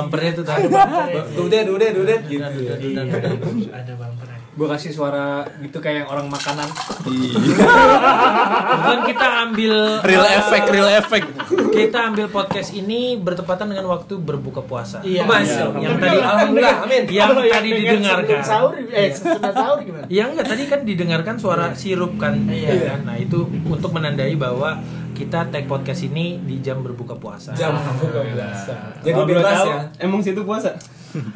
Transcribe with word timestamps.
bumpernya 0.00 0.32
tuh 0.32 0.44
tadi. 0.48 0.64
Dudet, 1.36 1.68
dudet, 1.68 1.92
dudet. 1.92 2.20
Dudan, 2.24 2.50
dudan, 2.56 2.78
dudan, 2.80 3.04
dudan. 3.04 3.36
Ada 3.68 3.92
bumpernya. 3.94 4.40
Gue 4.50 4.66
kasih 4.66 4.90
suara 4.90 5.46
gitu 5.62 5.78
kayak 5.78 6.04
yang 6.04 6.08
orang 6.10 6.26
makanan. 6.26 6.66
Kebetulan 7.00 9.00
kita 9.14 9.26
ambil 9.46 10.02
Real 10.02 10.26
eh, 10.26 10.38
effect, 10.42 10.66
real 10.74 10.90
effect. 11.00 11.28
Kita 11.70 12.10
ambil 12.10 12.26
podcast 12.28 12.74
ini 12.74 13.14
bertepatan 13.14 13.70
dengan 13.70 13.86
waktu 13.88 14.18
berbuka 14.18 14.66
puasa. 14.66 15.06
Iya. 15.06 15.22
Masya 15.22 15.70
Allah. 15.70 15.80
Yang 15.80 15.96
tadi 16.02 16.18
Alhamdulillah, 16.18 16.76
amin. 16.82 17.02
Yang 17.08 17.30
tadi 17.30 17.48
dengar 17.48 17.62
didengarkan. 17.62 18.38
Sahur, 18.42 18.74
eh 18.90 19.08
sesudah 19.14 19.52
sahur 19.54 19.78
gimana? 19.86 20.04
Ya 20.10 20.26
enggak 20.26 20.46
tadi 20.50 20.62
kan 20.66 20.80
didengarkan 20.82 21.38
suara 21.38 21.70
sirup 21.78 22.18
kan. 22.18 22.34
Iya. 22.50 23.06
Nah, 23.06 23.16
itu 23.22 23.46
untuk 23.64 23.94
menandai 23.94 24.34
bahwa 24.34 24.82
kita 25.20 25.38
tag 25.52 25.64
podcast 25.68 26.00
ini 26.08 26.40
di 26.40 26.64
jam 26.64 26.80
berbuka 26.80 27.12
puasa. 27.20 27.52
Jam 27.52 27.76
buka 27.76 28.24
puasa. 28.24 28.72
Jadi 29.04 29.12
Kalau 29.12 29.26
bebas 29.28 29.52
tahu, 29.52 29.68
ya. 29.68 29.80
Emang 30.00 30.20
situ 30.24 30.40
puasa? 30.48 30.72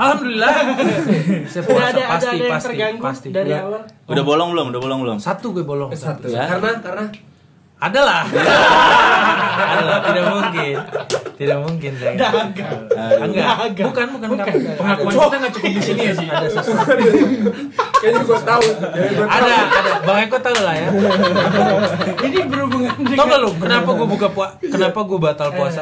Alhamdulillah. 0.01 0.53
Saya 1.53 1.63
puasa 1.67 1.93
ada 1.93 2.03
pasti 2.17 2.27
ada 2.31 2.37
yang 2.41 2.53
pasti 2.55 2.67
terganggu 2.73 3.03
pasti. 3.05 3.29
dari 3.29 3.51
Udah. 3.53 3.61
awal. 3.67 3.83
Udah 4.09 4.25
bolong 4.25 4.49
belum? 4.57 4.67
Udah 4.73 4.81
bolong 4.81 5.01
belum? 5.05 5.17
Satu 5.21 5.53
gue 5.53 5.65
bolong. 5.67 5.91
Satu. 5.93 6.31
Ya. 6.33 6.49
Karena 6.49 6.81
karena 6.81 7.05
Ada 7.85 8.01
lah. 8.01 8.23
Ada 9.75 9.85
lah, 9.85 9.99
tidak 10.01 10.25
mungkin. 10.33 10.75
Tidak 11.35 11.59
mungkin 11.61 11.93
saya. 12.01 12.17
Dagang. 12.17 12.73
Enggak. 13.21 13.55
Bukan, 13.77 14.07
bukan, 14.17 14.29
bukan. 14.33 14.53
Pengakuan 14.81 15.13
kita 15.13 15.37
nggak 15.37 15.53
cukup 15.53 15.71
di 15.71 15.83
sini 15.83 16.03
ya 16.09 16.15
sih. 16.17 16.29
Ada 16.31 16.49
sesuatu. 16.49 17.05
kayaknya 18.01 18.21
gue 18.25 18.39
tahu. 18.41 18.67
Ada, 19.29 19.55
ada. 19.69 19.93
Bang 20.09 20.19
Eko 20.25 20.39
tahu 20.41 20.59
lah 20.65 20.75
ya. 20.77 20.89
Ini 22.25 22.39
berhubungan 22.49 22.93
dengan 23.05 23.17
Tau 23.21 23.27
gak 23.29 23.41
lu 23.41 23.51
kenapa 23.61 23.91
gue 23.93 24.09
buka 24.09 24.29
puasa? 24.33 24.55
Kenapa 24.65 24.99
gue 25.05 25.19
batal 25.21 25.49
puasa? 25.53 25.81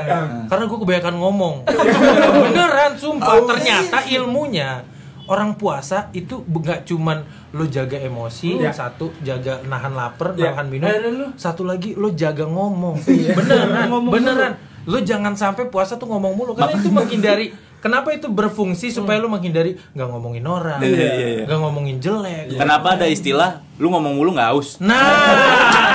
Karena 0.51 0.65
gue 0.67 0.79
kebanyakan 0.83 1.15
ngomong. 1.23 1.55
Beneran, 2.51 2.93
sumpah. 2.99 3.47
Ternyata 3.47 3.99
ilmunya 4.11 4.92
orang 5.27 5.55
puasa 5.55 6.11
itu 6.11 6.43
nggak 6.43 6.83
cuman 6.85 7.23
lo 7.53 7.65
jaga 7.67 7.97
emosi, 7.97 8.59
Ya. 8.59 8.73
satu 8.73 9.13
jaga 9.21 9.63
nahan 9.63 9.93
lapar, 9.93 10.35
Ya. 10.35 10.51
nahan 10.53 10.67
minum, 10.67 10.89
lu. 10.89 11.27
satu 11.37 11.63
lagi 11.63 11.95
lo 11.95 12.11
jaga 12.13 12.43
ngomong. 12.45 12.99
Beneran, 13.39 13.87
Ngomong 13.89 14.13
beneran. 14.13 14.53
Lo 14.83 14.99
jangan 14.99 15.39
sampai 15.39 15.71
puasa 15.71 15.95
tuh 15.95 16.07
ngomong 16.07 16.35
mulu 16.35 16.53
karena 16.53 16.75
itu 16.75 16.91
menghindari 16.91 17.55
Kenapa 17.83 18.15
itu 18.15 18.31
berfungsi 18.31 18.95
supaya 18.95 19.19
lo 19.19 19.27
menghindari 19.27 19.75
nggak 19.75 20.07
ngomongin 20.07 20.47
orang, 20.47 20.79
Iya, 20.79 20.95
iya, 20.95 21.29
iya. 21.35 21.45
nggak 21.51 21.59
ngomongin 21.59 21.99
jelek, 21.99 22.55
Kenapa 22.55 22.95
ada 22.95 23.11
istilah 23.11 23.59
lu 23.75 23.91
ngomong 23.91 24.15
mulu 24.15 24.31
nggak 24.31 24.55
aus? 24.55 24.79
Nah, 24.79 24.95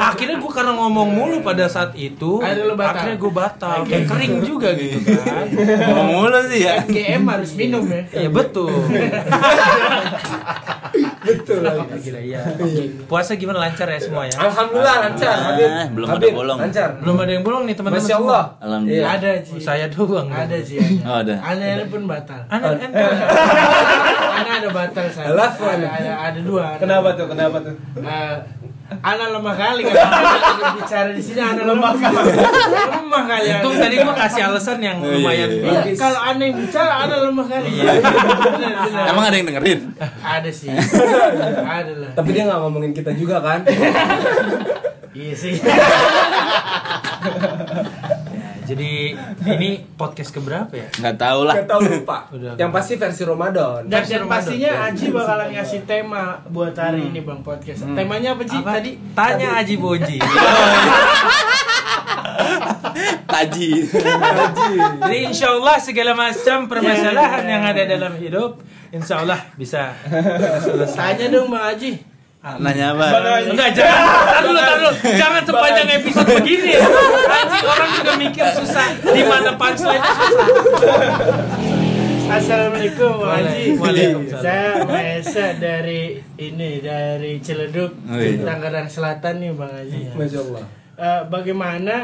akhirnya 0.00 0.36
gue 0.38 0.52
karena 0.52 0.72
ngomong 0.76 1.08
mulu 1.10 1.36
pada 1.40 1.64
saat 1.66 1.92
itu, 1.94 2.40
Akhirnya 2.40 2.64
lu 2.70 2.74
batal. 2.74 2.92
akhirnya 2.94 3.16
gue 3.18 3.32
batal, 3.32 3.78
kayak 3.86 4.04
kering 4.08 4.34
juga 4.42 4.68
gitu 4.76 4.98
kan. 5.20 5.46
ngomong 5.90 6.08
mulu 6.20 6.38
sih 6.50 6.60
ya. 6.64 6.82
GM 6.86 7.22
harus 7.26 7.50
minum 7.58 7.84
ya. 7.86 8.02
Iya 8.12 8.28
betul. 8.30 8.70
Betul. 11.24 11.64
Gila 12.04 12.20
ya. 12.20 12.40
Puasa 13.08 13.34
gimana 13.34 13.64
lancar 13.64 13.88
ya 13.88 13.98
semua 13.98 14.28
ya? 14.28 14.36
Alhamdulillah 14.36 14.96
lancar. 15.08 15.36
Ah, 15.40 15.86
belum 15.88 16.06
ada 16.06 16.26
bolong. 16.30 16.58
Lancar. 16.60 16.88
Belum 17.00 17.16
ada 17.16 17.32
yang 17.32 17.44
bolong 17.44 17.62
nih 17.64 17.74
teman-teman. 17.74 18.04
Masya. 18.04 18.16
Allah. 18.20 18.44
Alhamdulillah. 18.60 19.10
Ada 19.16 19.30
Ji. 19.40 19.56
Saya 19.58 19.86
doang. 19.88 20.28
Ada 20.28 20.56
sih. 20.60 20.78
Oh, 21.02 21.16
ada. 21.24 21.34
Aneh 21.40 21.88
pun 21.88 22.04
batal. 22.04 22.44
Anak 22.52 22.76
ente. 22.76 23.00
Ana 23.00 24.50
ada 24.60 24.68
batal 24.68 25.06
saya. 25.08 25.26
Ada, 25.32 25.88
ada, 25.88 26.12
ada 26.30 26.40
dua. 26.44 26.76
Ada. 26.76 26.80
Kenapa 26.84 27.08
tuh? 27.16 27.26
Kenapa 27.32 27.56
tuh? 27.64 27.74
Eh, 28.84 28.98
Ana 29.00 29.32
lemah 29.32 29.56
kali 29.56 29.80
kan 29.82 29.96
bicara 30.76 31.08
di 31.10 31.22
sini 31.22 31.40
Ana 31.40 31.64
lemah 31.64 31.96
kali. 31.96 32.20
lemah 32.94 33.22
kali. 33.24 33.48
Itu 33.48 33.68
tadi 33.74 33.96
gue 33.96 34.14
kasih 34.14 34.42
alasan 34.44 34.78
yang 34.78 35.00
Oh, 35.00 35.08
iya, 35.08 35.16
lumayan. 35.16 35.48
iya. 35.50 35.80
Iya, 35.82 35.96
kalau 35.96 36.20
Ana 36.20 36.42
yang 36.42 36.56
bicara 36.60 36.92
Ana 37.00 37.16
lemah 37.24 37.46
kali. 37.48 37.68
Iya. 37.72 37.92
Emang 39.08 39.24
ada 39.24 39.34
yang 39.34 39.46
dengerin? 39.48 39.80
ada 40.20 40.50
sih. 40.52 40.68
ada 40.68 41.92
lah. 41.96 42.10
Tapi 42.12 42.28
dia 42.30 42.44
nggak 42.44 42.60
ngomongin 42.60 42.92
kita 42.92 43.16
juga 43.16 43.40
kan? 43.40 43.64
Iya 45.14 45.32
sih. 45.32 45.54
Jadi 48.64 49.12
ini 49.44 49.70
podcast 49.94 50.32
keberapa 50.32 50.72
ya? 50.72 50.88
Nggak 50.96 51.16
tahu 51.20 51.40
lah. 51.44 51.54
Gak 51.60 51.68
tahu 51.68 51.80
lupa. 51.84 52.18
Udah. 52.34 52.56
Yang 52.56 52.70
pasti 52.72 52.92
versi 52.96 53.22
Ramadan. 53.22 53.80
Dan 53.84 54.00
Versi 54.00 54.12
yang 54.12 54.24
Ramadan. 54.24 54.40
pastinya 54.40 54.70
Aji 54.88 55.06
bakalan 55.12 55.48
ngasih 55.52 55.80
tema 55.84 56.22
buat 56.48 56.72
hari 56.72 57.00
ini 57.08 57.20
Bang 57.20 57.44
podcast. 57.44 57.84
Temanya 57.84 58.32
apa 58.32 58.42
Ji 58.42 58.56
Apa? 58.56 58.70
tadi? 58.80 58.92
Tanya 59.12 59.48
Aji 59.60 59.74
Boji. 59.76 60.18
Taji. 63.26 63.70
Jadi 65.02 65.18
insya 65.20 65.50
Allah 65.50 65.76
segala 65.76 66.12
macam 66.14 66.58
permasalahan 66.64 67.44
yang 67.44 67.62
ada 67.66 67.82
dalam 67.84 68.14
hidup, 68.16 68.62
insya 68.88 69.20
Allah 69.20 69.42
bisa 69.54 69.92
selesai. 70.62 70.96
Tanya 70.96 71.26
dong 71.30 71.50
Bang 71.50 71.74
Aji. 71.74 72.13
Nanya 72.44 72.92
apa? 72.92 73.06
Enggak 73.42 73.72
jangan, 73.72 74.04
tar 74.28 74.42
dulu, 74.44 74.60
tar 74.60 74.76
dulu. 74.76 74.90
jangan 75.16 75.42
sepanjang 75.42 75.88
episode 75.96 76.28
begini. 76.36 76.76
Anjing 76.76 77.64
orang 77.64 77.90
juga 77.90 78.12
mikir 78.20 78.46
susah. 78.52 78.86
Di 79.00 79.22
mana 79.24 79.50
punchline 79.56 80.02
susah. 80.02 80.28
Assalamualaikum 82.26 83.10
Bang 83.14 83.30
Waalaikum- 83.40 83.48
Haji. 83.48 83.80
Waalaikumsalam. 83.80 84.42
Saya 84.42 84.68
Maesa 84.82 85.46
dari 85.56 86.02
ini 86.36 86.70
dari 86.80 87.32
Ciledug, 87.38 87.92
Oh, 88.02 88.16
iya. 88.16 88.40
Tangerang 88.42 88.88
Selatan 88.88 89.34
nih 89.40 89.52
Bang 89.54 89.72
Haji. 89.72 90.00
Masya 90.12 90.38
Allah. 90.42 90.64
Eh, 90.94 91.22
bagaimana 91.26 91.94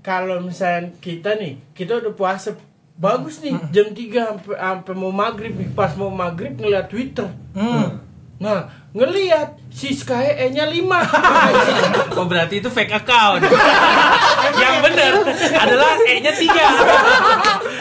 kalau 0.00 0.40
misalnya 0.40 0.92
kita 0.98 1.32
nih, 1.34 1.56
kita 1.72 1.96
udah 1.96 2.12
puasa 2.12 2.52
bagus 2.92 3.40
nih 3.40 3.56
jam 3.70 3.88
3 3.88 4.20
sampai 4.28 4.52
sampai 4.52 4.94
mau 4.94 5.12
maghrib 5.14 5.52
nih. 5.54 5.68
pas 5.72 5.92
mau 5.94 6.08
maghrib 6.08 6.52
ngeliat 6.54 6.88
Twitter. 6.88 7.28
Hmm. 7.52 8.04
Nah, 8.38 8.70
ngeliat 8.94 9.58
si 9.74 9.90
Sky 9.94 10.38
E-nya 10.38 10.70
5. 10.70 10.78
Oh 12.18 12.26
berarti 12.26 12.58
itu 12.58 12.70
fake 12.70 12.94
account. 12.98 13.42
Yang 14.58 14.76
benar 14.84 15.12
adalah 15.58 15.92
E-nya 16.06 16.32
3. 16.32 16.42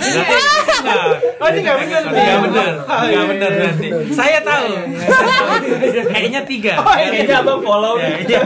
Berarti 0.07 0.73
enggak. 0.78 1.06
Oh, 1.38 1.47
ini 1.50 1.59
nggak 1.62 1.78
benar. 1.78 2.01
Enggak 2.07 2.40
benar. 2.45 2.72
Oh, 2.88 3.01
iya, 3.06 3.22
benar 3.25 3.50
iya. 3.50 3.59
berarti. 3.59 3.88
Saya 4.13 4.40
tahu. 4.41 4.68
E-nya 6.18 6.41
3. 6.45 6.73
Ini 7.22 7.34
abang 7.34 7.59
follow. 7.62 7.94
Iya. 7.97 8.41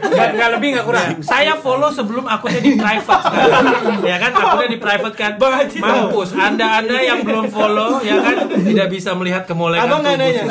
Nggak 0.00 0.28
nggak 0.36 0.48
lebih 0.58 0.68
nggak 0.78 0.86
kurang. 0.86 1.06
Saya 1.20 1.52
follow 1.58 1.90
sebelum 1.92 2.24
akunnya 2.26 2.60
di 2.60 2.72
private. 2.76 3.24
Ya 4.04 4.16
kan 4.20 4.30
akunnya 4.32 4.68
di 4.68 4.78
private 4.80 5.16
kan. 5.16 5.32
Mampus. 5.78 6.34
Anda-anda 6.34 6.98
yang 7.00 7.20
belum 7.22 7.48
follow 7.50 8.00
ya 8.04 8.20
kan 8.20 8.48
tidak 8.48 8.88
bisa 8.90 9.12
melihat 9.16 9.44
kemolekan 9.48 9.86
Abang 9.86 10.00
nggak 10.04 10.16
nanya. 10.18 10.44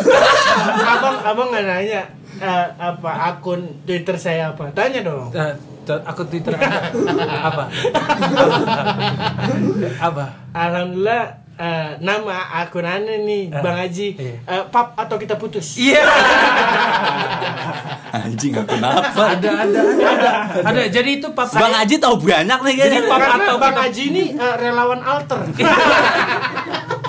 abang 0.83 1.15
abang 1.23 1.47
nggak 1.51 1.65
nanya 1.65 2.01
eh, 2.39 2.65
apa 2.75 3.11
akun 3.33 3.83
Twitter 3.85 4.17
saya 4.17 4.53
apa? 4.55 4.73
Tanya 4.73 5.01
dong. 5.05 5.29
T- 5.31 5.72
akun 5.85 6.25
Twitter 6.27 6.53
Anda 6.53 6.79
apa? 7.49 7.63
apa? 9.99 10.25
Alhamdulillah 10.51 11.23
eh, 11.53 11.89
nama 11.99 12.35
akun 12.59 12.81
anda 12.81 13.15
nih 13.19 13.49
Eh, 13.49 13.61
Bang 13.61 13.75
Haji 13.75 14.07
iya. 14.15 14.35
eh, 14.43 14.63
pap 14.67 14.95
atau 14.95 15.15
kita 15.17 15.35
putus? 15.35 15.77
Iya. 15.77 16.03
Anjing 18.13 18.53
aku 18.53 18.77
kenapa? 18.77 19.09
ada 19.33 19.49
ada 19.65 19.79
ada 19.81 20.31
ada 20.61 20.81
jadi 20.87 21.17
itu 21.17 21.27
pap 21.31 21.49
Bang 21.49 21.73
Aji 21.73 21.97
tahu 21.97 22.15
banyak 22.19 22.59
nih 22.61 22.75
Jadi 22.79 22.97
pap 23.05 23.21
atau 23.21 23.55
Bang 23.57 23.75
Haji 23.75 24.03
ini 24.09 24.23
eh, 24.33 24.55
relawan 24.57 25.01
alter. 25.01 25.41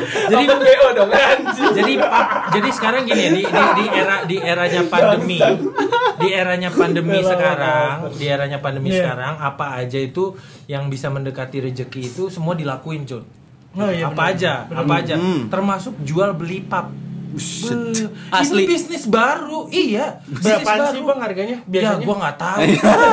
jadi 0.04 0.44
BO 0.46 0.88
dong 0.94 1.10
anjing. 1.10 1.72
jadi 1.74 1.92
pap 2.00 2.26
jadi 2.50 2.68
sekarang 2.70 3.02
gini 3.04 3.24
di, 3.30 3.42
di 3.42 3.50
di 3.74 3.84
era 3.90 4.16
di 4.22 4.36
eranya 4.36 4.82
pandemi 4.84 5.38
di 6.16 6.28
eranya 6.30 6.70
pandemi 6.70 7.18
sekarang 7.20 7.94
di 8.12 8.24
eranya 8.26 8.58
pandemi 8.58 8.88
Iya. 8.88 8.98
sekarang 9.02 9.34
apa 9.38 9.66
aja 9.76 9.98
itu 9.98 10.36
yang 10.64 10.86
bisa 10.86 11.08
mendekati 11.08 11.60
rezeki 11.60 12.02
itu 12.06 12.22
semua 12.28 12.54
dilakuin 12.54 13.04
Cun 13.04 13.24
Oh, 13.74 13.90
iya, 13.90 14.06
apa 14.06 14.14
benar. 14.24 14.32
aja 14.32 14.52
apa 14.70 14.92
aja 14.96 15.14
Hmm. 15.14 15.48
termasuk 15.48 15.98
jual 16.00 16.30
beli 16.32 16.62
pap 16.62 16.94
Beuh, 17.34 18.08
Asli. 18.30 18.62
itu 18.62 18.70
bisnis 18.70 19.04
baru 19.04 19.66
iya 19.68 20.22
Berapaan 20.24 20.94
sih. 20.94 21.02
Bang 21.02 21.18
harganya? 21.18 21.56
ya 21.58 21.66
Biasanya? 21.66 22.04
gua 22.06 22.16
nggak 22.16 22.36
tahu 22.36 22.60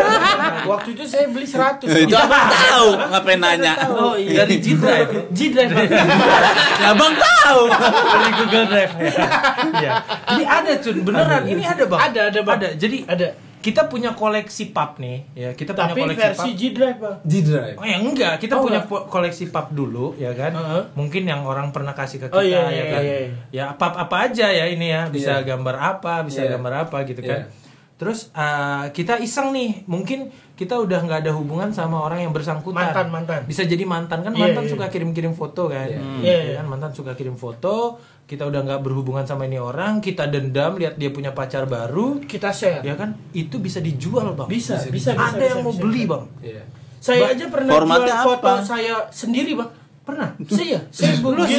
Waktu 0.72 0.90
itu 0.94 1.04
saya 1.04 1.26
beli 1.28 1.44
100. 1.44 1.90
Itu 2.06 2.16
abang 2.16 2.46
tahu, 2.48 2.88
ngapain 3.10 3.40
nanya? 3.40 3.74
oh 3.90 4.14
iya 4.14 4.46
dari 4.46 4.56
G 4.58 4.76
Drive 4.76 5.10
G 5.30 5.40
Drive. 5.50 5.74
Bang. 5.74 5.90
Ya 6.82 6.88
abang 6.92 7.14
tahu. 7.14 7.62
dari 8.12 8.32
Google 8.36 8.66
Drive 8.68 8.94
ya. 9.84 9.92
Jadi 10.28 10.44
ada 10.44 10.72
cun, 10.78 10.96
beneran 11.02 11.44
ini 11.44 11.64
ada 11.64 11.84
bang. 11.84 12.00
Ada, 12.04 12.22
ada, 12.30 12.40
Bang. 12.42 12.56
Ada. 12.58 12.70
Jadi 12.74 12.98
Ada. 13.06 13.28
Kita 13.62 13.86
punya 13.86 14.12
koleksi 14.12 14.70
pap 14.70 14.98
nih, 14.98 15.24
ya 15.32 15.50
kita 15.54 15.72
punya 15.72 15.94
Tapi 15.94 16.02
koleksi 16.04 16.26
versi 16.28 16.50
pap. 16.50 16.58
G 16.58 16.62
Drive, 16.70 16.98
Bang. 16.98 17.18
G-Drive. 17.24 17.76
Oh 17.78 17.86
ya 17.86 17.98
enggak, 17.98 18.34
kita 18.38 18.54
Oh, 18.58 18.66
punya 18.66 18.80
enggak. 18.82 19.06
koleksi 19.08 19.44
pap 19.48 19.70
dulu 19.70 20.18
ya 20.18 20.34
kan. 20.34 20.52
Heeh. 20.52 20.84
Mungkin 20.94 21.24
yang 21.24 21.46
orang 21.46 21.70
pernah 21.70 21.94
kasih 21.94 22.18
ke 22.18 22.28
kita 22.28 22.36
Oh, 22.36 22.42
iya, 22.42 22.66
ya 22.66 22.72
iya, 22.72 22.84
kan. 22.90 23.02
iya, 23.02 23.16
iya. 23.16 23.30
Ya 23.54 23.66
pap 23.72 23.94
apa 23.96 24.26
aja 24.26 24.50
ya 24.50 24.66
ini 24.66 24.90
ya, 24.90 25.08
bisa 25.08 25.40
Iya. 25.40 25.48
gambar 25.48 25.76
apa, 25.78 26.26
bisa 26.26 26.42
Iya. 26.42 26.58
gambar 26.58 26.90
apa 26.90 26.98
gitu 27.06 27.22
kan. 27.22 27.46
Iya. 27.46 27.54
Terus 27.96 28.34
eh, 28.34 28.86
kita 28.92 29.22
iseng 29.22 29.54
nih, 29.54 29.86
mungkin 29.86 30.34
kita 30.62 30.78
udah 30.78 31.00
nggak 31.02 31.26
ada 31.26 31.34
hubungan 31.34 31.74
sama 31.74 32.06
orang 32.06 32.22
yang 32.22 32.30
bersangkutan. 32.30 32.94
Mantan, 32.94 33.08
mantan. 33.10 33.42
Bisa 33.50 33.66
jadi 33.66 33.82
mantan 33.82 34.22
kan 34.22 34.30
Iya, 34.30 34.42
mantan 34.46 34.70
iya. 34.70 34.72
suka 34.78 34.86
kirim-kirim 34.94 35.34
foto 35.34 35.66
kan. 35.66 35.90
Iya. 35.90 35.98
Iya, 36.22 36.38
Ya 36.46 36.54
kan 36.62 36.70
mantan 36.70 36.94
suka 36.94 37.18
kirim 37.18 37.34
foto, 37.34 37.98
kita 38.30 38.46
udah 38.46 38.62
nggak 38.62 38.86
berhubungan 38.86 39.26
sama 39.26 39.50
ini 39.50 39.58
orang, 39.58 40.06
kita 40.06 40.30
dendam 40.30 40.78
lihat 40.78 41.02
dia 41.02 41.10
punya 41.10 41.34
pacar 41.34 41.66
baru, 41.66 42.22
Kita 42.22 42.54
share. 42.54 42.86
ya 42.86 42.94
kan? 42.94 43.18
Itu 43.34 43.58
bisa 43.58 43.82
dijual, 43.82 44.38
Bang. 44.38 44.46
Bisa, 44.46 44.78
bisa, 44.86 45.18
bisa. 45.18 45.18
Ada 45.18 45.42
bisa, 45.42 45.50
yang 45.50 45.60
mau 45.66 45.74
bisa. 45.74 45.82
beli, 45.82 46.02
Bang. 46.06 46.24
Iya. 46.46 46.64
Saya 47.02 47.34
aja 47.34 47.46
pernah 47.50 47.74
Formatnya 47.74 48.14
jual 48.14 48.28
foto 48.30 48.46
apa? 48.46 48.62
saya 48.62 48.94
sendiri, 49.10 49.58
Bang. 49.58 49.74
Pernah. 50.06 50.30
Saya, 50.46 50.78
saya 50.94 51.18
bugil. 51.26 51.58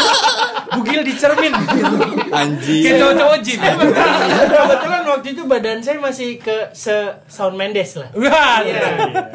bugil 0.76 1.00
di 1.08 1.12
cermin. 1.16 1.52
Anjing. 2.32 2.82
Kayak 2.82 2.96
cowok-cowok 2.98 3.38
gym. 3.40 3.58
Kebetulan 3.60 5.02
waktu 5.04 5.28
itu 5.30 5.42
badan 5.44 5.78
saya 5.78 5.98
masih 5.98 6.36
ke 6.36 6.70
se 6.72 6.94
Sound 7.26 7.54
Mendes 7.54 7.94
lah. 7.94 8.08
Wah, 8.12 8.62
Iya. 8.62 8.80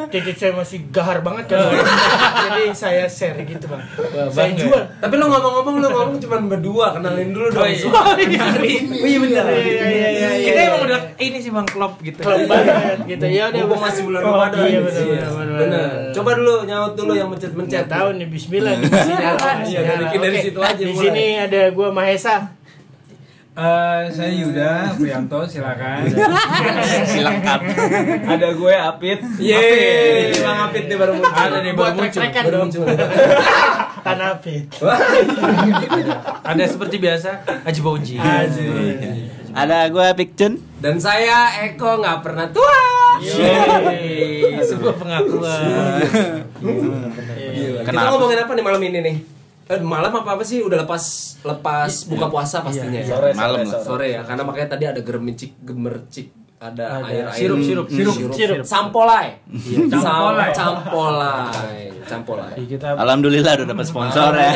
Titik 0.07 0.33
saya 0.33 0.51
masih 0.51 0.87
gahar 0.89 1.19
banget 1.19 1.51
kan. 1.51 1.71
Jadi 2.45 2.63
saya 2.71 3.03
share 3.05 3.39
gitu, 3.41 3.65
Bang. 3.65 3.83
saya 4.29 4.51
jual. 4.51 4.81
Tapi 4.95 5.13
lu 5.13 5.25
ngomong-ngomong 5.25 5.75
lu 5.77 5.87
ngomong 5.89 6.17
cuma 6.17 6.37
berdua, 6.41 6.85
kenalin 6.93 7.31
dulu 7.31 7.47
dong. 7.49 7.61
Oh, 7.61 7.67
iya. 7.67 7.85
Oh, 7.85 8.15
iya. 8.15 8.43
Oh 8.95 9.05
iya 9.05 9.17
benar. 9.19 9.45
Iya, 9.45 9.59
iya, 9.59 9.87
iya, 9.87 10.07
iya, 10.09 10.29
Kita 10.45 10.59
emang 10.65 10.81
udah 10.85 10.99
ini 11.17 11.37
sih 11.37 11.51
Bang 11.51 11.67
klop 11.67 11.99
gitu. 11.99 12.19
Klop 12.21 12.39
banget 12.45 12.99
gitu. 13.05 13.23
Ya 13.25 13.43
udah 13.49 13.59
Mumpung 13.61 13.81
masih 13.81 14.01
bulan 14.05 14.21
Oh, 14.21 14.31
Ramadan. 14.31 14.63
Iya, 14.65 14.79
benar. 15.27 15.89
Coba 16.11 16.29
dulu 16.33 16.53
nyaut 16.63 16.93
dulu 16.93 17.11
yang 17.11 17.27
mencet-mencet. 17.27 17.71
Nggak 17.75 17.87
tahu 17.89 18.07
nih 18.15 18.27
Bismillah. 18.27 18.73
Bismillah. 18.77 19.33
Iya, 19.65 19.79
dari- 20.15 20.43
situ 20.45 20.59
aja 20.59 20.77
Di 20.77 20.93
sini 20.93 21.25
ada 21.37 21.61
gua 21.71 21.89
Mahesa. 21.89 22.54
Eh, 23.55 24.01
saya 24.11 24.35
Yuda 24.35 24.99
Prianto, 24.99 25.47
silakan. 25.47 26.03
Silengkap. 27.15 27.63
Ada 28.27 28.51
gue 28.51 28.73
Apit. 28.75 29.23
Yeay, 29.39 30.35
Bang 30.43 30.67
Apit 30.67 30.91
nih 30.91 30.99
baru 30.99 31.15
muncul. 31.15 31.31
Ada 31.31 31.57
nih 31.63 31.71
baru 31.71 31.95
muncul. 31.95 32.19
Baru 32.19 32.57
muncul. 32.67 32.83
Tanah 34.05 34.43
Pit. 34.43 34.67
Ada 36.51 36.63
seperti 36.67 36.99
biasa 36.99 37.47
Haji 37.63 37.79
Bonji. 37.79 38.19
Ada 39.55 39.87
gue 39.87 40.07
Pikcun. 40.19 40.59
Dan 40.83 40.99
saya 40.99 41.63
Eko 41.63 42.03
nggak 42.03 42.27
pernah 42.27 42.51
tua. 42.51 42.83
Yeay, 43.23 44.59
sebuah 44.67 44.99
pengakuan. 44.99 46.03
Kita 46.59 47.87
Kenapa? 47.87 48.19
ngomongin 48.19 48.43
apa 48.43 48.51
nih 48.51 48.63
malam 48.67 48.83
ini 48.83 48.99
nih? 48.99 49.34
Eh, 49.65 49.81
malam 49.81 50.13
apa 50.13 50.37
apa 50.37 50.43
sih? 50.45 50.61
Udah 50.61 50.85
lepas 50.85 51.03
lepas 51.41 51.89
buka 52.05 52.29
puasa 52.29 52.61
pastinya 52.61 53.01
ya. 53.01 53.17
Sore, 53.17 53.33
Malam 53.33 53.65
sore, 53.65 53.73
sore. 53.73 53.83
Sore 53.83 54.07
ya, 54.13 54.21
karena 54.21 54.43
makanya 54.45 54.67
tadi 54.77 54.85
ada 54.85 55.01
germicik, 55.01 55.57
gemercik, 55.59 56.29
ada, 56.61 57.01
Ada 57.01 57.09
air 57.09 57.25
air 57.25 57.33
sirup, 57.33 57.59
sirup, 57.59 57.87
sirup, 57.89 58.31
sirup. 58.31 58.61
sampolai, 58.61 59.41
Campolai. 59.89 60.49
Sam- 60.53 60.85
campolai, 62.05 62.45
campolai. 62.45 62.51
Jadi 62.55 62.67
kita 62.69 62.87
Alhamdulillah 62.95 63.51
udah 63.57 63.67
dapat 63.67 63.85
sponsor 63.85 64.31
ya. 64.33 64.51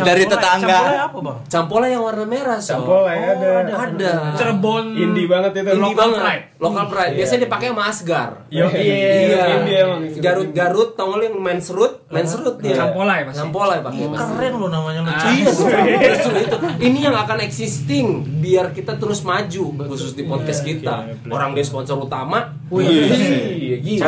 Dari 0.00 0.24
tetangga. 0.24 0.68
Campurnya 0.70 1.02
apa, 1.04 1.18
Bang? 1.20 1.38
Campolai 1.46 1.88
yang 1.92 2.02
warna 2.04 2.24
merah, 2.24 2.58
so. 2.60 2.76
Campolai 2.76 3.16
ada. 3.18 3.50
Ada. 3.66 4.12
Cirebon. 4.36 4.84
Indie 4.94 5.26
banget 5.26 5.50
itu. 5.56 5.70
Indie 5.70 5.82
Local 5.82 5.96
banget. 5.96 6.20
pride. 6.20 6.44
Local 6.60 6.84
pride. 6.88 7.12
Biasanya 7.16 7.40
dipakai 7.48 7.66
sama 7.72 7.82
Asgar. 7.88 8.30
Yo, 8.48 8.66
Iya. 8.70 9.42
Emang. 9.66 10.00
Garut-garut, 10.20 10.90
tau 10.94 11.16
yang 11.20 11.36
main 11.36 11.60
serut? 11.60 12.04
Main 12.08 12.26
serut 12.26 12.56
dia. 12.58 12.76
Campolai 12.76 13.24
pasti. 13.24 13.38
Campolai 13.40 13.78
pakai. 13.80 14.04
pasti. 14.08 14.20
Keren 14.20 14.52
lo 14.56 14.68
namanya 14.68 15.00
lu. 15.04 15.10
Iya, 15.10 15.46
justru 16.14 16.36
itu. 16.36 16.56
Ini 16.80 16.98
yang 17.10 17.16
akan 17.16 17.38
existing 17.40 18.06
biar 18.40 18.72
kita 18.72 18.96
terus 18.96 19.22
maju 19.22 19.64
khusus 19.88 20.12
di 20.12 20.24
podcast 20.24 20.60
kita. 20.62 21.16
Orang 21.28 21.52
dia 21.54 21.64
sponsor 21.64 21.96
utama. 21.96 22.56
Wih. 22.70 22.86
Iya, 22.86 23.76
gila. 23.82 24.04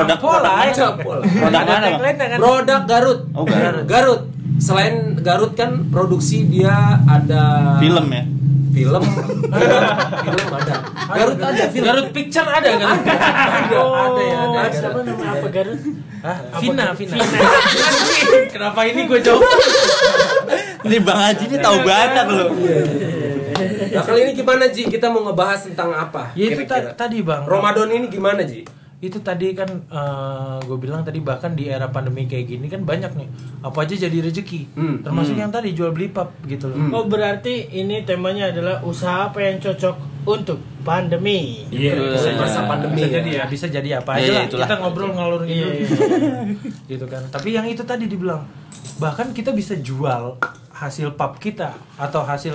Produk 1.23 1.61
Ada 1.63 1.71
mana, 1.71 1.87
Bang? 1.87 2.41
Produk 2.43 2.81
Garut. 2.91 3.21
Oh, 3.33 3.45
Garut. 3.47 3.85
Garut. 3.87 4.23
Selain 4.59 5.19
Garut 5.19 5.53
kan 5.55 5.91
produksi 5.91 6.47
dia 6.47 6.99
ada 7.07 7.77
Film 7.79 8.07
ya. 8.11 8.25
Film. 8.73 9.03
film 10.25 10.49
ada. 10.49 10.75
Garut 11.13 11.39
ada 11.39 11.65
film. 11.69 11.85
Garut 11.85 12.09
Picture 12.11 12.49
ada 12.49 12.71
kan? 12.73 12.97
Oh, 13.77 13.93
ada 13.93 14.23
ya, 14.23 14.39
ada. 14.49 14.59
ada. 14.65 14.77
Siapa 14.77 14.99
nama 15.05 15.25
apa 15.37 15.49
Garut? 15.53 15.81
Hah? 16.23 16.37
Vina, 16.63 16.85
Vina. 16.95 17.15
Kenapa 18.55 18.81
ini 18.87 19.01
gue 19.11 19.19
jawab? 19.21 19.43
Ini 20.83 20.99
Bang 21.03 21.21
Haji 21.21 21.45
ini 21.47 21.57
tahu 21.59 21.77
banyak 21.83 22.27
loh. 22.31 22.51
Nah, 23.93 24.03
kali 24.03 24.21
ini 24.25 24.33
gimana 24.33 24.65
Ji? 24.73 24.89
Kita 24.89 25.13
mau 25.13 25.21
ngebahas 25.29 25.69
tentang 25.69 25.93
apa? 25.93 26.33
Ya 26.33 26.49
itu 26.49 26.65
tadi 26.97 27.21
bang. 27.21 27.45
Ramadan 27.45 27.93
ini 27.93 28.09
gimana 28.09 28.41
Ji? 28.41 28.65
Itu 29.03 29.19
tadi 29.19 29.51
kan 29.51 29.67
gue 30.63 30.79
bilang 30.79 31.03
tadi 31.03 31.19
bahkan 31.19 31.53
di 31.53 31.67
era 31.67 31.91
pandemi 31.91 32.25
kayak 32.25 32.47
gini 32.47 32.67
kan 32.67 32.87
banyak 32.87 33.11
nih 33.13 33.29
apa 33.61 33.79
aja 33.83 33.99
jadi 33.99 34.19
rezeki. 34.23 34.61
Hmm. 34.73 34.97
Termasuk 35.03 35.35
yang 35.35 35.51
tadi 35.51 35.75
jual 35.75 35.91
beli 35.91 36.07
pub 36.07 36.31
gitu 36.47 36.71
loh. 36.71 36.79
Hmm. 36.79 36.95
Oh 36.95 37.05
berarti 37.05 37.67
ini 37.69 38.07
temanya 38.07 38.49
adalah 38.49 38.79
usaha 38.81 39.27
apa 39.27 39.43
yang 39.43 39.59
cocok 39.59 39.97
untuk 40.23 40.63
pandemi. 40.83 41.67
Iya, 41.69 41.99
Bisa 42.15 42.31
masa 42.37 42.63
jadi. 42.63 42.71
pandemi 42.71 42.95
bisa 42.97 43.07
ya. 43.07 43.15
jadi 43.19 43.31
ya 43.33 43.45
bisa 43.45 43.67
jadi 43.67 43.89
apa 43.99 44.11
Iya, 44.13 44.23
aja 44.23 44.31
lah 44.33 44.43
itulah. 44.47 44.61
kita 44.63 44.75
ngobrol 44.79 45.11
ngalur 45.11 45.43
Iya, 45.43 45.67
gitu 45.83 45.95
iya. 45.99 46.41
gitu 46.95 47.05
kan 47.07 47.23
tapi 47.27 47.49
yang 47.53 47.67
itu 47.67 47.83
tadi 47.83 48.07
dibilang 48.07 48.47
bahkan 48.99 49.31
kita 49.31 49.51
bisa 49.51 49.75
jual 49.75 50.39
hasil 50.73 51.15
pub 51.15 51.39
kita 51.39 51.75
atau 51.97 52.23
hasil 52.23 52.55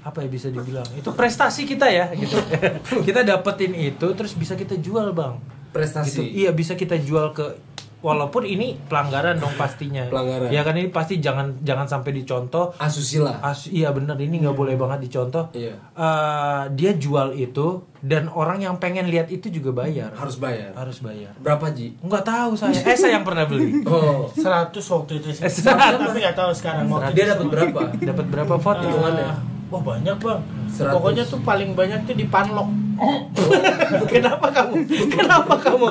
apa 0.00 0.18
ya 0.18 0.28
bisa 0.28 0.48
dibilang 0.48 0.84
itu 0.92 1.08
prestasi 1.12 1.62
kita 1.62 1.84
ya 1.86 2.08
gitu 2.12 2.36
kita 3.08 3.20
dapetin 3.22 3.72
itu 3.72 4.06
terus 4.12 4.32
bisa 4.32 4.52
kita 4.52 4.74
jual 4.74 5.12
bang 5.12 5.36
Prestasi. 5.72 6.06
gitu 6.06 6.22
iya 6.22 6.50
bisa 6.50 6.72
kita 6.74 6.94
jual 6.96 7.32
ke 7.32 7.56
walaupun 7.98 8.42
ini 8.42 8.74
pelanggaran 8.82 9.38
dong 9.38 9.54
pastinya 9.54 10.02
Pelanggaran. 10.04 10.50
ya 10.50 10.60
kan 10.60 10.74
ini 10.74 10.90
pasti 10.90 11.16
jangan 11.16 11.54
jangan 11.60 11.86
sampai 11.86 12.10
dicontoh 12.12 12.74
Asusila. 12.76 13.38
As, 13.40 13.70
iya 13.70 13.88
bener 13.88 14.18
ini 14.18 14.36
nggak 14.38 14.52
boleh 14.52 14.74
banget 14.74 15.06
dicontoh 15.06 15.48
Iya. 15.52 15.78
Eh, 15.94 16.62
dia 16.72 16.92
jual 16.94 17.30
itu 17.32 17.78
dan 18.00 18.26
orang 18.26 18.58
yang 18.60 18.74
pengen 18.76 19.06
lihat 19.06 19.30
itu 19.30 19.46
juga 19.48 19.70
bayar 19.76 20.10
Harus 20.12 20.34
bayar. 20.36 20.74
harus 20.74 20.98
bayar 20.98 21.30
Berapa 21.38 21.70
Ji? 21.70 21.94
nggak 21.96 22.24
tahu 22.26 22.50
saya 22.52 22.74
eh 22.74 22.98
saya 22.98 23.16
yang 23.16 23.24
pernah 23.24 23.46
beli 23.46 23.80
Oh. 23.86 24.26
100 24.28 24.74
waktu 24.74 25.12
itu 25.16 25.28
sih. 25.30 25.40
Eh, 25.40 25.52
100. 25.52 26.02
Tapi 26.02 26.18
nggak 26.18 26.36
tahu 26.36 26.50
sekarang 26.52 26.90
waktu 26.90 27.14
Dia 27.14 27.24
dapat 27.32 27.46
berapa? 27.48 27.80
dapat 27.94 28.26
berapa 28.28 28.54
vote 28.56 28.76
ya? 28.76 28.86
Hitungannya. 28.88 29.26
Wah 29.70 29.80
banyak 29.80 30.16
bang. 30.18 30.40
100. 30.68 30.90
Pokoknya 30.90 31.22
tuh 31.24 31.40
paling 31.40 31.70
banyak 31.72 32.02
tuh 32.02 32.12
di 32.12 32.26
Panlok. 32.26 32.68
Kenapa 34.12 34.46
kamu? 34.48 34.74
Kenapa 35.10 35.54
kamu? 35.58 35.86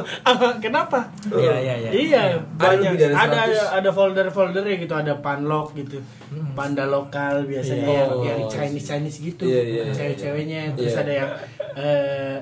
Kenapa? 0.60 1.00
Iya, 1.28 1.56
iya, 1.60 1.74
iya. 1.78 1.90
Iya, 1.92 2.22
banyak. 2.56 2.96
Ada 2.96 3.08
100. 3.12 3.52
ada, 3.52 3.62
ada 3.78 3.90
folder-foldernya 3.92 4.76
gitu, 4.78 4.94
ada 4.94 5.14
Panlok 5.18 5.76
gitu. 5.76 6.00
Panda 6.56 6.88
lokal 6.88 7.44
biasanya 7.46 7.84
Iya. 7.84 7.98
yang, 8.00 8.12
Oh. 8.12 8.24
yang 8.24 8.40
Chinese 8.48 8.86
Chinese 8.88 9.18
gitu. 9.20 9.44
Iya, 9.44 9.62
iya, 9.62 9.82
iya. 9.84 9.94
Cewek-ceweknya 9.94 10.60
terus 10.74 10.94
Iya. 10.94 11.02
ada 11.04 11.12
yang 11.12 11.30
eh 11.76 12.38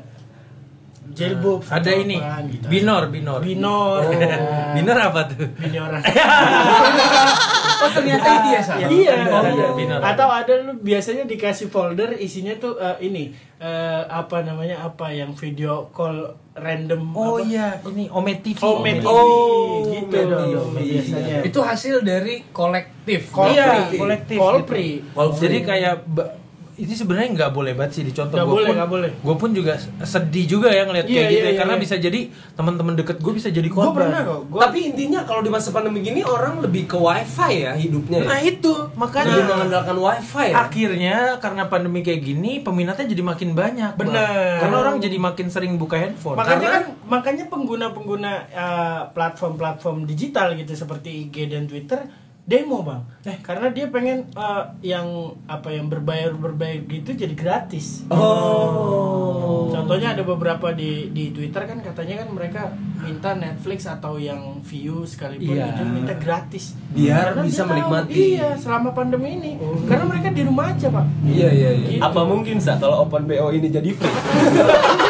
Jelbub 1.09 1.65
ada 1.65 1.89
ini 1.89 2.21
apaan 2.21 2.45
gitu. 2.53 2.69
binor 2.69 3.09
binor 3.09 3.41
Binor. 3.41 4.05
binor 4.77 4.97
apa 5.01 5.21
tuh 5.25 5.49
Binoran. 5.57 6.01
Oh 7.79 7.89
ternyata 7.89 8.27
itu 8.29 8.47
ya 8.49 8.61
Sa? 8.61 8.73
Iya. 8.77 9.13
Oh. 9.25 9.99
Atau 10.01 10.27
ada 10.27 10.53
lu 10.61 10.75
biasanya 10.77 11.23
dikasih 11.23 11.67
folder 11.67 12.15
isinya 12.15 12.55
tuh 12.55 12.75
eh, 12.75 12.97
ini 13.01 13.31
eh, 13.55 14.01
apa 14.05 14.41
namanya 14.41 14.83
apa 14.83 15.09
yang 15.09 15.31
video 15.31 15.87
call 15.89 16.27
random 16.53 17.11
oh 17.11 17.35
apa? 17.35 17.45
iya 17.45 17.67
ini 17.85 18.07
Ome 18.09 18.39
TV 18.39 18.59
Ome 18.59 18.99
TV 18.99 19.05
Oh, 19.05 19.83
gitu 19.85 20.15
Ome 20.15 20.45
dong 20.49 20.69
TV. 20.73 20.91
biasanya. 20.95 21.35
Itu 21.41 21.59
hasil 21.59 21.95
dari 22.01 22.43
kolektif. 22.49 23.31
Call 23.31 23.51
iya 23.51 23.87
kolektif 23.89 24.37
gitu. 24.37 24.63
free. 24.65 24.93
jadi 25.35 25.57
kayak 25.61 25.95
ba- 26.05 26.38
ini 26.79 26.93
sebenarnya 26.93 27.29
nggak 27.33 27.51
boleh 27.51 27.73
banget 27.73 27.91
sih 27.93 28.03
dicontoh 28.03 28.33
Nggak 28.33 28.47
boleh, 28.49 28.65
pun- 28.65 28.77
nggak 28.77 28.89
boleh. 28.89 29.09
gue 29.13 29.35
pun 29.35 29.49
juga 29.51 29.73
sedih 30.01 30.45
juga 30.47 30.69
ya 30.69 30.83
ngeliat 30.83 31.03
Iya, 31.03 31.13
kayak 31.13 31.27
gitu 31.27 31.35
iya, 31.35 31.43
ya 31.43 31.49
iya, 31.49 31.59
karena 31.59 31.75
iya. 31.75 31.81
bisa 31.81 31.95
jadi 31.97 32.19
teman-teman 32.53 32.93
deket 32.95 33.17
gue 33.17 33.33
bisa 33.33 33.49
jadi 33.49 33.67
Gue 33.67 33.75
korban 33.75 34.07
pernah 34.07 34.21
kok. 34.23 34.39
Gua, 34.47 34.59
Tapi 34.63 34.79
intinya 34.85 35.19
kalau 35.21 35.41
di 35.41 35.49
masa 35.49 35.69
pandemi 35.69 35.99
gini 35.99 36.21
orang 36.21 36.59
lebih 36.59 36.83
ke 36.85 36.95
wifi 36.95 37.53
ya 37.59 37.73
hidupnya. 37.73 38.19
nah 38.23 38.37
ya. 38.37 38.49
itu 38.49 38.71
Lebih 38.71 38.95
makanya 38.95 39.35
mengandalkan 39.45 39.97
wifi 39.97 40.47
ya. 40.47 40.55
akhirnya 40.61 41.15
karena 41.37 41.63
pandemi 41.65 41.99
kayak 41.99 42.21
gini 42.21 42.51
peminatnya 42.59 43.05
jadi 43.05 43.23
makin 43.23 43.49
banyak. 43.53 43.91
Bener. 43.93 44.57
karena 44.57 44.75
orang 44.77 44.95
jadi 44.97 45.17
makin 45.17 45.47
sering 45.47 45.75
buka 45.75 45.95
handphone 45.95 46.33
makanya 46.33 46.55
Karena- 46.61 46.71
kan 46.71 46.83
makanya 47.05 47.45
pengguna-pengguna 47.45 48.31
eh, 48.49 49.01
platform-platform 49.11 50.05
digital 50.05 50.55
gitu 50.55 50.71
seperti 50.73 51.25
IG 51.25 51.47
dan 51.47 51.65
Twitter 51.65 52.07
demo 52.49 52.81
bang 52.81 53.01
karena 53.39 53.69
dia 53.69 53.85
pengen 53.87 54.25
eh, 54.27 54.63
yang 54.83 55.05
apa 55.45 55.69
yang 55.69 55.85
berbayar 55.85 56.33
berbayar 56.33 56.81
gitu 56.83 57.13
jadi 57.13 57.31
gratis 57.31 58.09
Oh. 58.09 59.69
contohnya 59.69 60.11
ada 60.11 60.23
beberapa 60.23 60.71
di 60.71 61.09
di 61.09 61.29
Twitter 61.29 61.61
kan 61.63 61.77
katanya 61.79 62.25
kan 62.25 62.29
mereka 62.29 62.61
minta 62.99 63.31
Netflix 63.31 63.85
atau 63.85 64.17
yang 64.17 64.57
view 64.59 65.05
sekalipun 65.05 65.53
Iya. 65.53 65.71
itu 65.71 65.83
minta 65.85 66.13
gratis 66.15 66.73
Biar 66.89 67.31
Karena 67.31 67.41
bisa 67.43 67.53
dia 67.53 67.61
tahu, 67.61 67.69
menikmati. 67.71 68.13
iya 68.33 68.49
selama 68.55 68.89
pandemi 68.91 69.29
ini 69.35 69.51
karena 69.85 70.05
mereka 70.05 70.27
di 70.29 70.41
rumah 70.41 70.65
aja 70.67 70.89
pak 70.89 71.05
Iya 71.23 71.49
iya 71.49 71.69
iya. 71.71 71.89
Gitu. 71.91 72.01
Apa 72.01 72.21
mungkin 72.23 72.57
sa 72.57 72.75
kalau 72.75 73.05
open 73.05 73.23
BO 73.23 73.47
ini 73.51 73.69
jadi 73.69 73.89
free? 73.89 74.09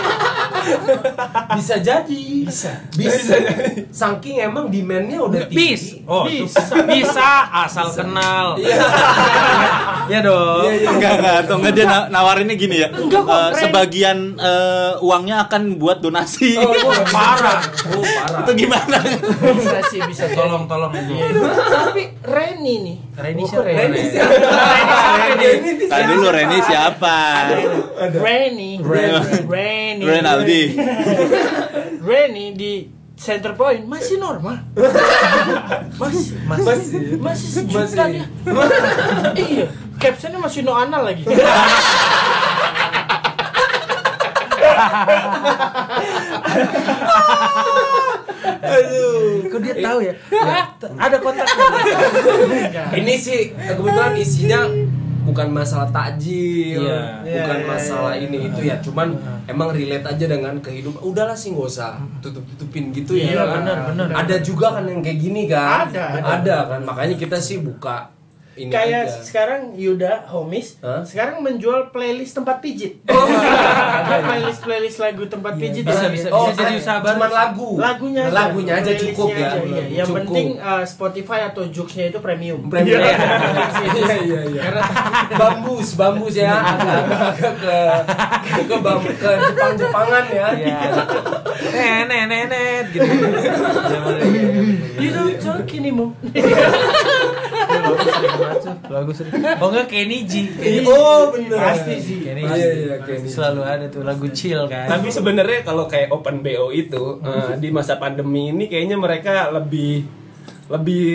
Bisa 1.57 1.75
jadi. 1.77 2.23
bisa 2.41 2.71
Bisa. 2.91 3.35
Saking 3.89 4.41
emang 4.41 4.67
demandnya 4.67 5.19
udah 5.19 5.45
tinggi. 5.45 5.75
Bis. 5.75 5.83
Oh. 6.03 6.23
Bisa. 6.23 6.61
bisa 6.85 7.29
asal 7.59 7.89
kenal. 7.89 8.55
Iya. 8.55 8.77
ya 10.11 10.19
dong. 10.21 10.63
Iya 10.63 10.73
iya. 10.75 10.87
Enggak, 10.89 11.11
enggak, 11.15 11.35
atau 11.43 11.55
enggak 11.57 11.73
dia 11.73 11.85
na- 11.85 12.07
nawarinnya 12.07 12.55
gini 12.55 12.75
ya. 12.77 12.89
Enggak 12.89 13.21
kok, 13.21 13.29
Eh, 13.29 13.41
keren. 13.49 13.61
sebagian 13.61 14.17
eh, 14.35 14.91
uangnya 14.99 15.35
akan 15.43 15.61
buat 15.75 15.97
donasi. 15.99 16.55
Oh, 16.55 16.73
parah. 17.15 17.59
Oh, 17.89 18.01
parah. 18.01 18.41
Itu 18.41 18.51
gimana? 18.55 18.97
bisa 19.51 19.79
sih 19.87 19.99
bisa 20.01 20.23
jadi. 20.25 20.35
Tolong 20.35 20.65
tolong 20.65 20.91
Iya. 20.91 21.31
tapi 21.69 22.03
Reni 22.19 22.75
nih 22.81 22.97
Reni 23.15 23.41
Oh, 23.41 23.47
siapa? 23.47 23.69
Reni 23.69 24.01
siapa? 24.05 24.35
Reni 25.31 25.71
Tadi 25.85 26.03
dulu 26.07 26.27
Reni 26.29 26.57
siapa? 26.59 27.17
Reni 28.11 28.71
Ren- 28.79 29.45
Reni 29.45 30.03
Renaldi. 30.03 30.58
Reni 32.03 32.45
di 32.59 32.73
center 33.19 33.51
point 33.51 33.83
masih 33.83 34.15
normal 34.15 34.63
masih 36.01 36.39
Masih. 36.47 37.19
masih 37.19 37.47
sejuta 37.51 37.83
Masih. 37.83 38.23
dia 38.23 38.25
iya 39.43 39.65
captionnya 39.99 40.39
masih 40.39 40.63
no 40.63 40.71
anal 40.71 41.03
lagi 41.03 41.27
Kok 49.49 49.59
dia 49.65 49.75
tahu 49.81 49.99
ya? 49.99 50.13
Ya, 50.31 50.71
ada 50.77 51.17
kontaknya. 51.19 51.67
Ini 52.95 53.13
sih 53.19 53.51
kebetulan 53.51 54.13
isinya 54.15 54.69
bukan 55.29 55.47
masalah 55.53 55.87
takjil, 55.89 56.81
Iya. 56.83 57.21
bukan 57.23 57.57
Iya, 57.57 57.63
iya, 57.63 57.69
masalah 57.69 58.13
iya. 58.17 58.25
ini 58.27 58.37
itu 58.49 58.61
ya, 58.65 58.75
cuman 58.81 59.07
emang 59.45 59.69
relate 59.71 60.05
aja 60.05 60.25
dengan 60.25 60.53
kehidupan. 60.59 60.99
Udahlah 61.05 61.37
sih 61.37 61.53
nggak 61.53 61.67
usah 61.69 62.01
tutup-tutupin 62.19 62.91
gitu 62.91 63.15
ya. 63.15 63.33
Iya, 63.37 63.43
kan? 63.45 63.61
benar, 63.63 63.77
benar. 63.93 64.07
Ada 64.25 64.35
juga 64.41 64.75
kan 64.75 64.83
yang 64.89 65.01
kayak 65.05 65.19
gini 65.21 65.45
kan? 65.47 65.87
Ada, 65.89 66.03
ada. 66.19 66.29
ada 66.41 66.57
kan. 66.75 66.79
Makanya 66.83 67.15
kita 67.15 67.37
sih 67.39 67.61
buka 67.61 68.18
ini 68.59 68.67
kayak 68.69 69.03
aja. 69.05 69.19
sekarang 69.21 69.61
Yuda 69.73 70.27
Homis 70.27 70.75
Hah? 70.79 71.01
sekarang 71.01 71.39
menjual 71.39 71.89
playlist 71.89 72.33
tempat 72.33 72.59
pijit 72.59 72.99
Oh, 73.05 73.23
ada 73.99 74.19
playlist 74.21 74.59
playlist 74.59 74.97
lagu 74.97 75.23
tempat 75.25 75.55
pijit 75.55 75.81
bisa, 75.81 76.05
ya. 76.05 76.09
bisa, 76.09 76.27
Oh, 76.29 76.45
bisa 76.45 76.59
jadi 76.59 76.67
kan 76.69 76.77
usaha 76.77 76.97
baru. 76.99 77.11
cuman 77.13 77.31
lagu. 77.31 77.69
lagunya 77.75 78.21
aja. 78.21 78.35
Lagunya 78.37 78.73
aja 78.75 78.91
cukup 78.93 79.27
ya. 79.31 79.47
aja, 79.47 79.59
iya. 79.61 79.83
yang 79.95 80.05
Cukup. 80.05 80.17
penting 80.21 80.47
uh, 80.57 80.83
Spotify 80.83 81.39
atau 81.45 81.63
Joox-nya 81.65 82.05
itu 82.07 82.19
premium 82.19 82.67
Premium. 82.67 82.99
Iya. 82.99 83.15
Iya 83.89 84.15
iya 84.19 84.39
iya. 84.45 84.61
karena 84.61 84.83
bambus 85.33 85.87
bambus 85.93 86.35
ya 86.35 86.51
agak 86.51 87.01
ke 87.35 87.47
ke 87.59 87.77
ke, 88.65 88.75
bambu, 88.77 89.09
ke 89.13 89.29
Jepang 89.47 89.73
Jepangan 89.75 90.25
ya 90.27 90.47
Iya. 90.51 90.77
Nenet 91.69 92.23
nenet 92.25 92.85
gitu. 92.89 93.07
you 94.97 95.09
don't 95.09 95.37
talk 95.37 95.67
anymore 95.69 96.11
Lagu 98.89 99.11
sering. 99.11 99.31
Oh 99.57 99.69
enggak 99.69 99.87
Kenny 99.87 100.23
G. 100.23 100.33
oh 100.83 101.31
bener 101.31 101.57
pasti 101.57 101.93
sih 101.97 102.17
Kenny 102.19 102.41
Iya, 102.41 102.55
G. 102.55 102.77
iya, 102.79 102.95
Kenny 102.99 103.25
G. 103.25 103.31
Selalu 103.31 103.61
ada 103.61 103.85
tuh 103.87 104.01
lagu 104.01 104.27
chill 104.29 104.65
kan. 104.65 104.87
Tapi 104.87 105.07
sebenarnya 105.09 105.61
kalau 105.61 105.85
kayak 105.85 106.09
open 106.09 106.39
BO 106.39 106.69
itu 106.69 107.19
eh, 107.21 107.57
di 107.57 107.69
masa 107.69 107.95
pandemi 107.95 108.49
ini 108.49 108.65
kayaknya 108.65 108.95
mereka 108.95 109.49
lebih 109.49 110.05
lebih 110.69 111.07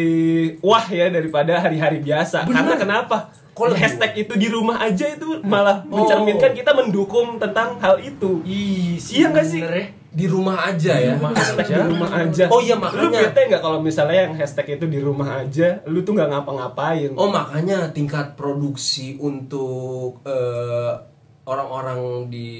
wah 0.61 0.83
ya 0.85 1.07
daripada 1.09 1.59
hari-hari 1.59 1.99
biasa. 1.99 2.45
Karena 2.45 2.75
kenapa? 2.75 3.31
Kok 3.55 3.71
lebih 3.71 3.81
hashtag 3.81 4.13
itu 4.19 4.35
di 4.35 4.51
rumah 4.51 4.83
aja 4.83 5.07
itu 5.07 5.39
malah 5.41 5.87
mencerminkan 5.87 6.51
kita 6.53 6.75
mendukung 6.75 7.39
tentang 7.39 7.79
hal 7.79 8.03
itu. 8.03 8.43
Ih, 8.43 8.99
Iya 8.99 9.31
nggak 9.31 9.47
sih? 9.47 9.63
bener 9.63 9.75
ya. 9.75 9.87
Di 10.15 10.25
rumah 10.25 10.63
aja 10.65 10.95
ya 10.95 11.19
Rumah 11.19 11.33
Hashtag 11.35 11.67
di 11.67 11.75
aja. 11.75 11.85
rumah 11.85 12.11
aja. 12.15 12.45
Oh 12.47 12.59
iya, 12.59 12.75
Lu 12.75 12.81
makanya. 12.81 13.19
bete 13.27 13.41
nggak 13.51 13.61
kalau 13.61 13.79
misalnya 13.79 14.19
yang 14.23 14.35
hashtag 14.35 14.67
itu 14.73 14.87
di 14.87 14.99
rumah 14.99 15.43
aja, 15.43 15.83
lu 15.85 16.01
tuh 16.01 16.15
nggak 16.15 16.31
ngapa-ngapain. 16.31 17.11
oh 17.13 17.29
makanya 17.29 17.91
tingkat 17.91 18.33
produksi 18.35 19.19
untuk 19.19 20.23
eh, 20.23 20.93
orang-orang 21.45 22.01
di 22.27 22.51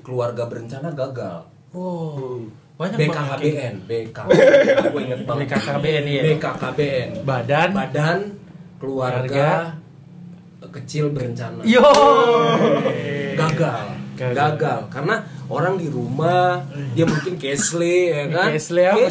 keluarga 0.00 0.44
berencana 0.44 0.90
gagal 0.90 1.46
Oh. 1.70 2.42
Banyak 2.74 2.96
banget 2.98 3.08
kayak 3.08 3.40
gitu. 3.40 3.48
BKKBN 3.48 3.74
BKKBN 3.86 4.76
gue 4.86 5.02
inget 5.02 5.20
banget 5.24 5.40
BKKBN, 5.46 6.04
iya. 6.06 6.22
BKKBN 6.26 7.08
Badan. 7.22 7.70
Badan 7.72 8.18
Keluarga 8.76 9.48
Kecil 10.66 11.08
Berencana 11.08 11.64
Yo. 11.64 11.80
gagal. 13.34 13.86
Gagal. 14.16 14.32
gagal 14.32 14.78
karena 14.88 15.16
orang 15.46 15.78
di 15.78 15.86
rumah 15.86 16.66
dia 16.92 17.06
mungkin 17.06 17.38
cashley 17.38 18.10
ya 18.10 18.26
kan 18.30 18.50
Cashley 18.50 18.82
apa? 18.82 19.06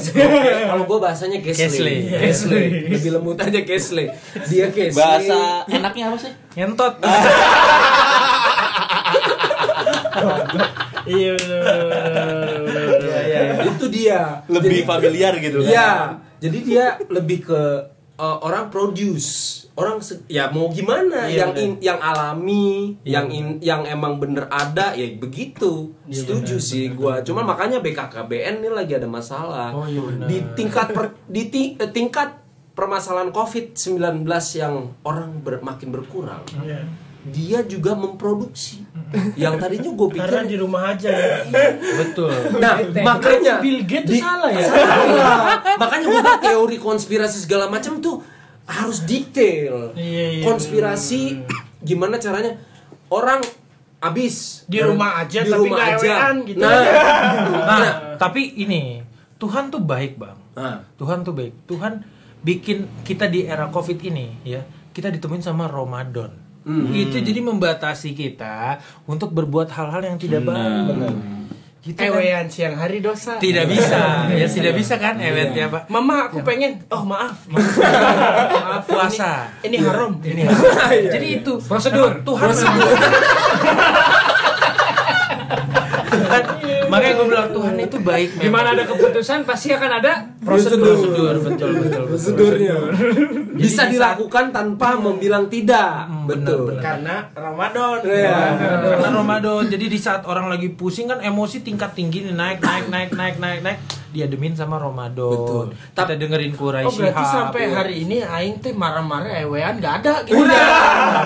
Kalau 0.68 0.84
gue 0.84 0.98
bahasanya 1.00 1.39
Cashley. 1.39 2.12
cashley 2.12 2.92
lebih 2.92 3.10
lembut 3.15 3.39
aja 3.39 3.60
cashley 3.63 4.12
dia 4.51 4.68
cashley 4.72 5.00
Bahasa 5.00 5.63
enaknya 5.72 6.04
apa 6.12 6.18
sih? 6.20 6.32
Ngentot. 6.56 6.94
iya. 11.06 11.36
Iya, 11.36 13.22
iya, 13.27 13.39
iya. 13.51 13.63
itu 13.68 13.86
dia 13.92 14.20
Lebih 14.48 14.88
familiar 14.88 15.34
gitu 15.39 15.60
kan? 15.63 15.70
Iya, 15.70 15.92
jadi 16.39 16.58
dia 16.63 16.86
lebih 17.12 17.46
ke 17.48 17.62
uh, 18.15 18.38
orang 18.41 18.67
produce. 18.67 19.63
Orang 19.75 20.00
ya 20.27 20.48
mau 20.50 20.72
gimana? 20.72 21.27
Iya, 21.27 21.45
yang 21.45 21.51
bener. 21.51 21.63
in- 21.67 21.79
yang 21.81 22.00
alami 22.00 22.95
yang 23.03 23.27
in, 23.27 23.60
yang 23.60 23.84
emang 23.84 24.17
bener 24.17 24.48
ada 24.48 24.95
ya 24.95 25.03
begitu. 25.13 25.91
Setuju 26.07 26.55
sih 26.57 26.89
gua. 26.89 27.19
cuman 27.19 27.43
makanya 27.43 27.79
BKKBN 27.79 28.63
ini 28.63 28.69
lagi 28.72 28.95
ada 28.95 29.05
masalah. 29.05 29.75
Oh, 29.75 29.84
iya 29.84 30.00
di 30.25 30.38
tingkat 30.55 30.95
per- 30.95 31.19
di 31.27 31.43
ti- 31.48 31.75
eh, 31.75 31.91
tingkat 31.91 32.39
permasalahan 32.72 33.31
COVID-19 33.31 34.24
yang 34.53 34.74
orang 35.01 35.39
ber- 35.39 35.63
makin 35.63 35.91
berkurang. 35.91 36.43
Iya. 36.60 36.88
Dia 37.25 37.65
juga 37.65 37.98
memproduksi 37.98 38.86
yang 39.34 39.58
tadinya 39.58 39.89
gue 39.89 40.08
karena 40.13 40.44
pikir 40.46 40.51
di 40.53 40.58
rumah 40.62 40.94
aja 40.94 41.10
ya. 41.10 41.38
Betul. 42.03 42.29
Nah, 42.62 42.84
makanya 43.01 43.58
Bill 43.63 43.82
Gates 43.82 44.10
tuh 44.12 44.22
salah 44.22 44.51
ya 44.53 44.65
Salah. 44.67 45.58
Makanya 45.79 46.05
gue 46.05 46.22
teori 46.46 46.77
konspirasi 46.77 47.38
segala 47.50 47.65
macam 47.65 47.98
tuh 47.98 48.22
harus 48.65 49.05
detail. 49.05 49.94
Iya, 49.98 50.41
iya, 50.41 50.44
konspirasi 50.46 51.41
gimana 51.86 52.17
caranya 52.17 52.58
orang 53.10 53.41
abis 54.01 54.65
Di 54.70 54.82
rumah 54.86 55.22
aja, 55.22 55.41
di 55.41 55.50
tapi 55.50 55.62
rumah 55.65 55.77
nggak 55.82 55.96
aja. 55.98 56.05
ewean 56.05 56.36
gitu. 56.46 56.60
Nah, 56.62 56.82
Nah, 57.65 57.91
tapi 58.22 58.53
ini 58.58 59.01
Tuhan 59.41 59.74
tuh 59.74 59.82
baik, 59.82 60.17
Bang. 60.22 60.38
Nah. 60.53 60.86
Tuhan 60.98 61.25
tuh 61.25 61.34
baik. 61.34 61.65
Tuhan 61.65 62.05
bikin 62.46 62.86
kita 63.01 63.25
di 63.25 63.50
era 63.50 63.70
Covid 63.74 63.98
ini 64.05 64.46
ya, 64.46 64.62
kita 64.94 65.10
ditemuin 65.10 65.41
sama 65.41 65.65
Ramadan. 65.65 66.45
Hmm. 66.65 66.89
Itu 66.89 67.22
jadi 67.22 67.45
membatasi 67.45 68.17
kita 68.17 68.81
untuk 69.05 69.29
berbuat 69.29 69.69
hal-hal 69.69 70.01
yang 70.01 70.17
tidak 70.17 70.41
baik. 70.50 70.98
Gitu 71.86 72.01
kan? 72.01 72.17
Ewean 72.17 72.50
siang 72.50 72.74
hari 72.81 72.98
dosa. 72.98 73.38
Tidak 73.38 73.69
bisa. 73.69 74.25
ya 74.34 74.50
tidak 74.50 74.74
bisa 74.74 74.98
kan 74.98 75.22
ewetnya, 75.22 75.69
Pak. 75.69 75.86
Mama 75.93 76.34
aku 76.34 76.41
pengen. 76.41 76.81
Oh 76.89 77.05
maaf. 77.05 77.45
Maaf. 77.53 78.89
Puasa. 78.89 79.53
Ini, 79.62 79.77
ini 79.77 79.86
haram. 79.86 80.17
Ini 80.25 80.50
Jadi 81.13 81.27
itu 81.45 81.62
Prosedur. 81.62 82.25
Tuhan 82.25 82.50
Tuhan, 82.50 82.77
makanya 86.96 87.14
gue 87.20 87.28
bilang 87.28 87.50
Tuhan 87.52 87.75
itu 87.75 87.98
baik 88.00 88.30
Di 88.40 88.50
mana 88.50 88.72
ada 88.72 88.84
keputusan 88.88 89.44
pasti 89.44 89.75
akan 89.75 89.92
ada 90.00 90.14
prosedur, 90.40 90.80
prosedur 90.96 91.36
betul 91.44 91.70
betul 91.84 92.02
prosedurnya 92.08 92.75
bisa 93.56 93.88
dilakukan 93.88 94.52
tanpa 94.52 95.00
membilang 95.00 95.48
tidak. 95.48 96.12
Betul. 96.28 96.78
Karena 96.84 97.32
Ramadan. 97.32 98.04
Iya. 98.04 98.60
karena 98.60 99.10
Ramadan. 99.16 99.64
Jadi 99.72 99.86
di 99.88 100.00
saat 100.00 100.28
orang 100.28 100.52
lagi 100.52 100.70
pusing 100.75 101.08
kan 101.08 101.24
emosi 101.24 101.64
tingkat 101.64 101.96
tinggi 101.96 102.28
nih 102.28 102.36
naik 102.36 102.60
naik 102.60 102.86
naik 102.92 103.10
naik 103.16 103.36
naik 103.40 103.60
naik 103.64 103.80
diademin 104.15 104.55
sama 104.55 104.79
Ramadan 104.79 105.27
Betul. 105.27 105.65
kita 105.91 106.15
dengerin 106.15 106.55
Quraisy 106.55 106.88
Oh 106.88 106.93
berarti 106.95 107.19
Shihab. 107.19 107.36
sampai 107.36 107.63
hari 107.67 107.93
ini 108.07 108.24
Aing 108.24 108.63
teh 108.63 108.72
marah-marah 108.72 109.36
ewean 109.43 109.84
gak 109.84 110.07
ada 110.07 110.24
gitu 110.24 110.39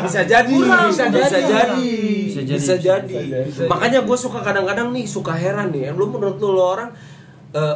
bisa 0.09 0.25
jadi, 0.25 0.49
Kurang, 0.49 0.89
bisa, 0.89 1.05
bisa 1.13 1.37
jadi, 1.37 1.45
jadi. 1.45 1.91
Bisa 2.25 2.41
bisa 2.41 2.75
jadi, 2.81 3.13
jadi. 3.45 3.69
Makanya 3.69 4.01
gue 4.01 4.17
suka 4.17 4.41
kadang-kadang 4.41 4.89
nih 4.89 5.05
suka 5.05 5.37
heran 5.37 5.69
nih. 5.69 5.93
Lu 5.93 6.09
menurut 6.09 6.41
lu, 6.41 6.57
lu 6.57 6.63
orang, 6.65 6.89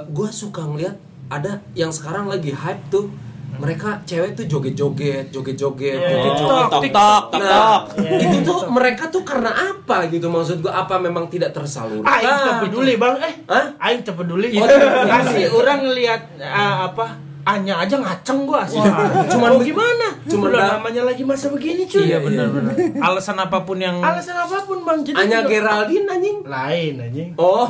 gue 0.09 0.29
suka 0.33 0.65
ngeliat 0.65 0.97
ada 1.29 1.61
yang 1.77 1.93
sekarang 1.93 2.25
lagi 2.29 2.53
hype 2.53 2.83
tuh 2.89 3.09
mereka 3.55 4.01
cewek 4.03 4.33
tuh 4.33 4.45
joget-joget, 4.45 5.29
joget-joget, 5.29 5.95
Iya. 5.95 6.09
joget-joget. 6.09 6.65
Tok 6.65 6.83
tok 6.83 6.83
tok 6.89 7.23
tok. 7.31 7.39
Nah, 7.39 7.79
itu 8.17 8.37
tuh 8.41 8.59
mereka 8.67 9.03
tuh 9.07 9.21
karena 9.21 9.51
apa 9.51 10.07
gitu 10.07 10.27
maksud 10.27 10.59
gua 10.59 10.81
apa 10.81 10.97
memang 10.97 11.25
tidak 11.27 11.51
tersalurkan? 11.51 12.03
Aing 12.03 12.27
tak 12.39 12.55
peduli 12.61 12.93
bang, 12.95 13.15
eh, 13.19 13.33
Hah? 13.45 13.65
Aing 13.79 14.01
tak 14.01 14.15
peduli. 14.15 14.47
Oh, 14.53 14.63
tak 14.63 14.79
peduli. 14.79 15.09
Kasih 15.09 15.45
orang 15.49 15.79
ngelihat 15.81 16.21
ah, 16.39 16.87
apa, 16.87 17.07
Anya 17.43 17.75
aja 17.77 17.95
ngaceng 17.97 18.47
gua 18.47 18.63
sih. 18.63 18.79
Wah, 18.79 19.03
Cuman 19.27 19.51
cuman- 19.51 19.59
gimana? 19.61 20.07
cuman 20.23 20.47
Cuman 20.47 20.49
dah- 20.55 20.71
namanya 20.73 21.03
lagi 21.03 21.23
masa 21.23 21.51
begini 21.51 21.83
cuy. 21.83 22.07
Iya 22.07 22.17
benar-benar. 22.17 22.71
Alasan 23.05 23.35
apa 23.35 23.59
pun 23.61 23.75
yang 23.77 23.99
Alasan 23.99 24.31
apa 24.33 24.63
pun 24.63 24.79
bang. 24.81 25.03
Jadi 25.03 25.17
Anya 25.19 25.39
juga- 25.41 25.51
Geraldine 25.51 26.07
anjing. 26.07 26.37
lain 26.41 26.93
anjing. 27.01 27.29
Oh, 27.35 27.67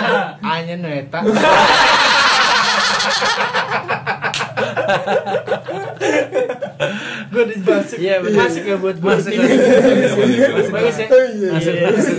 Anya 0.46 0.76
Neta. 0.76 1.24
gue 7.30 7.44
Iya, 7.96 8.14
bener. 8.20 8.38
masuk 8.38 8.62
ya 8.62 8.76
buat 8.76 8.96
gue 8.96 9.10
Masuk, 9.10 9.32
masuk. 9.32 10.70
bagus 10.70 10.96
ya 10.96 11.06
Masuk, 11.48 11.74
Iya. 11.74 11.88
masuk. 11.90 12.14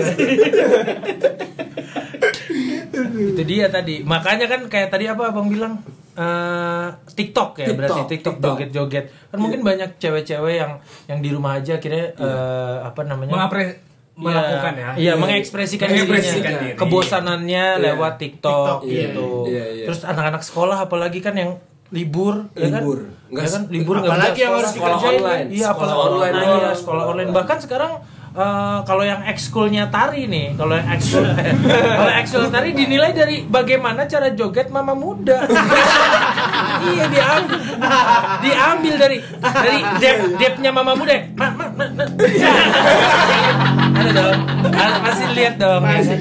itu 3.26 3.42
dia 3.44 3.66
tadi. 3.68 4.02
Makanya 4.02 4.46
kan 4.46 4.62
kayak 4.66 4.90
tadi 4.90 5.06
apa 5.06 5.30
Abang 5.30 5.48
bilang 5.48 5.82
Eh, 6.16 6.88
TikTok 7.12 7.60
ya 7.60 7.68
TikTok, 7.68 7.76
berarti 7.76 8.02
TikTok 8.08 8.36
joget-joget. 8.40 9.06
Kan 9.28 9.36
mungkin 9.36 9.68
banyak 9.68 10.00
cewek-cewek 10.00 10.56
yang 10.56 10.80
yang 11.12 11.20
di 11.20 11.28
rumah 11.28 11.60
aja 11.60 11.76
akhirnya 11.76 12.16
eh, 12.16 12.78
apa 12.88 13.04
namanya? 13.04 13.36
Mengapre 13.36 13.84
melakukan 14.16 14.74
ya. 14.80 14.90
Iya, 14.96 15.14
mengekspresikan, 15.20 15.92
Mengekspresikan 15.92 16.40
dirinya. 16.56 16.72
diri. 16.72 16.80
Kebosanannya 16.80 17.66
Iya. 17.68 17.84
lewat 17.84 18.14
TikTok, 18.16 18.80
TikTok, 18.80 18.82
iya. 18.88 19.12
gitu. 19.12 19.28
Iya, 19.44 19.66
iya. 19.76 19.86
Terus 19.92 20.08
anak-anak 20.08 20.40
sekolah 20.40 20.78
apalagi 20.80 21.20
kan 21.20 21.36
yang 21.36 21.52
libur, 21.96 22.52
ya 22.52 22.68
kan? 22.68 22.82
Libur. 22.84 23.00
Nggak 23.26 23.42
Ya 23.42 23.50
kan 23.50 23.62
libur 23.72 23.96
nggak 23.98 24.12
apalagi 24.12 24.38
yang 24.38 24.54
harus 24.54 24.70
sekolah. 24.70 25.00
online. 25.00 25.48
Iya, 25.50 25.66
sekolah 25.66 25.88
sekolah 25.88 25.96
online. 25.96 26.20
online. 26.20 26.36
doang. 26.36 26.60
Iya, 26.60 26.72
sekolah 26.76 27.04
online. 27.08 27.30
Bahkan 27.32 27.58
sekarang 27.58 27.92
eh, 28.36 28.80
kalau 28.84 29.04
yang 29.04 29.22
ekskulnya 29.26 29.84
tari 29.88 30.22
nih, 30.28 30.48
kalau 30.54 30.74
yang 30.76 30.90
ekskul 30.92 31.24
kalau 32.00 32.12
ekskul 32.14 32.44
tari 32.50 32.70
dinilai 32.72 33.12
dari 33.12 33.48
bagaimana 33.48 34.04
cara 34.06 34.28
joget 34.30 34.68
mama 34.68 34.92
muda. 34.94 35.48
iya, 36.92 37.08
diambil 37.08 37.60
diambil 38.44 38.94
dari 39.00 39.18
dari 39.42 39.80
dep 39.98 40.18
depnya 40.36 40.70
mama 40.70 40.94
muda. 40.94 41.16
Ma, 41.34 41.48
ma, 41.50 41.66
ma, 41.72 41.86
ma. 41.90 42.04
Ada 43.96 44.12
dong. 44.12 44.40
Ada, 44.68 44.98
pasti 45.02 45.26
lihat 45.34 45.56
dong. 45.56 45.82
ya 45.82 45.98
kan? 45.98 46.20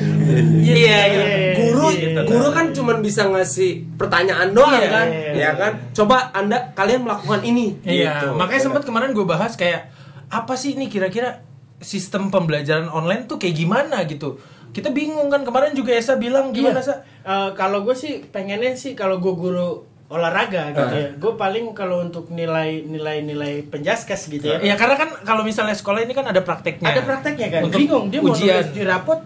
Iya, 0.57 0.99
iya. 1.05 1.25
Guru, 1.55 1.87
Gitu. 1.91 2.21
guru 2.25 2.49
kan 2.51 2.67
cuma 2.71 2.93
bisa 2.97 3.27
ngasih 3.27 3.85
pertanyaan 3.95 4.51
doang 4.51 4.73
Iya, 4.73 4.89
kan, 4.89 5.07
iya, 5.09 5.33
ya 5.35 5.51
kan? 5.53 5.73
Coba 5.93 6.31
anda 6.33 6.73
kalian 6.73 7.03
melakukan 7.03 7.43
ini. 7.43 7.77
Iya, 7.83 8.13
Gitu. 8.17 8.27
makanya 8.35 8.63
sempat 8.63 8.83
kemarin 8.83 9.11
gue 9.11 9.23
bahas 9.23 9.55
kayak 9.55 9.91
apa 10.27 10.55
sih 10.55 10.75
ini 10.75 10.87
kira-kira 10.87 11.43
sistem 11.79 12.29
pembelajaran 12.29 12.89
online 12.89 13.27
tuh 13.27 13.37
kayak 13.37 13.55
gimana 13.55 14.03
gitu. 14.05 14.41
Kita 14.71 14.91
bingung 14.91 15.29
kan 15.29 15.43
kemarin 15.43 15.71
juga 15.71 15.93
Esa 15.93 16.17
bilang 16.17 16.51
gimana 16.51 16.79
Iya. 16.79 16.89
sa? 16.89 16.95
Eh, 17.23 17.51
kalau 17.55 17.83
gue 17.83 17.95
sih 17.95 18.25
pengennya 18.25 18.75
sih 18.75 18.93
kalau 18.93 19.19
gue 19.19 19.31
guru 19.31 19.87
olahraga 20.07 20.71
gitu 20.71 20.85
Ah. 20.85 20.93
ya 20.93 21.09
gue 21.13 21.33
paling 21.35 21.73
kalau 21.73 22.01
untuk 22.01 22.29
nilai 22.29 22.85
nilai 22.85 23.21
nilai 23.21 23.65
penjaskes 23.65 24.29
gitu 24.29 24.45
ya 24.47 24.61
Ya 24.61 24.75
karena 24.75 24.95
kan 24.95 25.09
kalau 25.23 25.43
misalnya 25.43 25.73
sekolah 25.73 26.01
ini 26.01 26.13
kan 26.13 26.25
ada 26.25 26.39
prakteknya. 26.39 26.85
ada 26.87 27.01
prakteknya 27.01 27.49
kan 27.51 27.61
Untuk 27.65 27.81
bingung 27.81 28.05
dia 28.09 28.21
mau 28.21 28.31
ujian. 28.31 28.61
nulis 28.61 28.71
di 28.71 28.83
rapot 28.83 29.21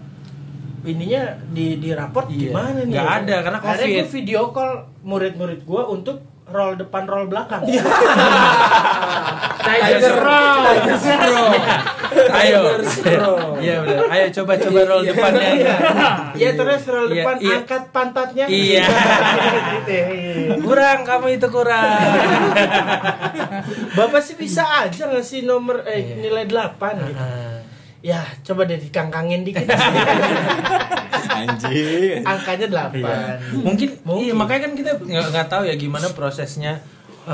ininya 0.81 1.23
di 1.49 1.77
di 1.77 1.91
raport 1.91 2.27
Iya. 2.29 2.39
gimana 2.49 2.79
nih 2.79 2.95
Nggak 2.95 3.11
ada, 3.21 3.37
karena 3.43 3.59
Akhirnya 3.59 3.75
COVID. 3.77 3.99
gue 3.99 4.15
video 4.15 4.41
call 4.51 4.71
murid-murid 5.03 5.61
gue 5.63 5.83
untuk 5.85 6.17
roll 6.49 6.73
depan 6.75 7.05
roll 7.05 7.27
belakang 7.27 7.63
Iya. 7.65 7.83
Tiger 9.69 10.17
roll 10.17 10.65
Ayo. 11.19 12.61
Tiger 12.65 12.81
Straw. 12.85 13.61
Iya 13.61 13.85
benar. 13.85 14.01
Ayo 14.09 14.27
coba 14.33 14.53
coba 14.57 14.81
roll 14.87 15.03
depannya. 15.05 15.51
Iya, 15.53 15.75
Iya 16.33 16.51
terus 16.57 16.83
roll 16.89 17.07
Iya, 17.07 17.15
depan 17.21 17.37
iya. 17.39 17.57
angkat 17.59 17.83
pantatnya. 17.93 18.45
Iya. 18.49 18.85
Gitu 19.77 19.91
ya, 19.93 20.07
iya. 20.09 20.57
Kurang 20.57 21.05
kamu 21.05 21.37
itu 21.37 21.47
kurang. 21.49 22.01
Bapak 23.93 24.21
sih 24.25 24.35
bisa 24.35 24.65
aja 24.65 25.05
ngasih 25.07 25.45
nomor 25.45 25.85
eh 25.85 26.01
Iya. 26.01 26.15
nilai 26.19 26.45
8 26.47 27.05
gitu. 27.05 27.25
Ya, 27.99 28.23
coba 28.47 28.63
deh 28.69 28.79
dikangkangin 28.79 29.43
dikit. 29.43 29.67
Anjing. 31.39 32.23
Angkanya 32.23 32.67
8. 32.91 32.99
Iya. 32.99 33.19
Mungkin, 33.59 33.89
Mungkin. 34.07 34.25
iya 34.27 34.35
makanya 34.35 34.61
kan 34.71 34.73
kita 34.75 34.91
nggak 35.03 35.49
tahu 35.51 35.63
ya 35.67 35.75
gimana 35.79 36.11
prosesnya 36.15 36.83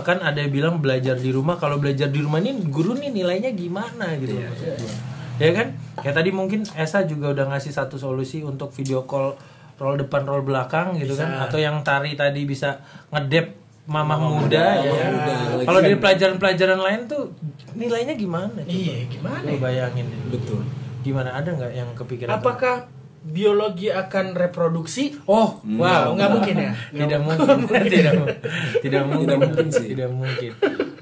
kan 0.03 0.19
ada 0.27 0.43
yang 0.43 0.51
bilang 0.51 0.75
belajar 0.83 1.15
di 1.15 1.31
rumah 1.31 1.55
kalau 1.55 1.79
belajar 1.79 2.11
di 2.11 2.19
rumah 2.19 2.43
ini 2.43 2.67
guru 2.67 2.99
nih 2.99 3.15
nilainya 3.15 3.55
gimana 3.55 4.19
gitu 4.19 4.35
maksud 4.35 4.75
gua. 4.75 4.95
ya 5.39 5.51
kan 5.55 5.67
kayak 6.03 6.17
tadi 6.19 6.31
mungkin 6.35 6.67
Esa 6.75 7.07
juga 7.07 7.31
udah 7.31 7.55
ngasih 7.55 7.71
satu 7.71 7.95
solusi 7.95 8.43
untuk 8.43 8.75
video 8.75 9.07
call 9.07 9.39
roll 9.79 9.95
depan 9.95 10.27
roll 10.27 10.43
belakang 10.43 10.99
gitu 10.99 11.15
kan 11.15 11.47
atau 11.47 11.63
yang 11.63 11.87
tari 11.87 12.19
tadi 12.19 12.43
bisa 12.43 12.83
ngedep 13.15 13.64
mamah 13.85 14.17
muda 14.17 14.81
ya 14.81 14.91
kan? 14.91 15.13
muda. 15.13 15.35
kalau 15.63 15.81
dari 15.81 15.97
pelajaran-pelajaran 16.01 16.81
lain 16.81 17.01
tuh 17.05 17.37
nilainya 17.73 18.17
gimana 18.17 18.65
coba? 18.65 18.71
Iya, 18.71 18.97
gimana 19.07 19.45
Lu 19.45 19.53
ya? 19.53 19.61
bayangin 19.61 20.07
deh. 20.09 20.21
Betul. 20.33 20.61
gimana 21.01 21.37
ada 21.37 21.53
nggak 21.53 21.73
yang 21.75 21.91
kepikiran 21.93 22.33
Apakah 22.33 22.89
biologi 23.21 23.89
akan 23.89 24.33
reproduksi? 24.33 25.17
Oh, 25.25 25.61
Wow, 25.65 26.13
nggak 26.13 26.31
mungkin 26.31 26.55
ya? 26.57 26.73
Tidak 26.91 27.21
mungkin. 27.21 27.57
tidak 27.89 28.13
mungkin. 28.21 28.41
Tidak 28.85 29.03
mungkin. 29.05 29.25
Tidak 29.25 29.39
mungkin 29.41 29.67
sih. 29.69 29.89
Tidak 29.93 30.11
mungkin. 30.11 30.53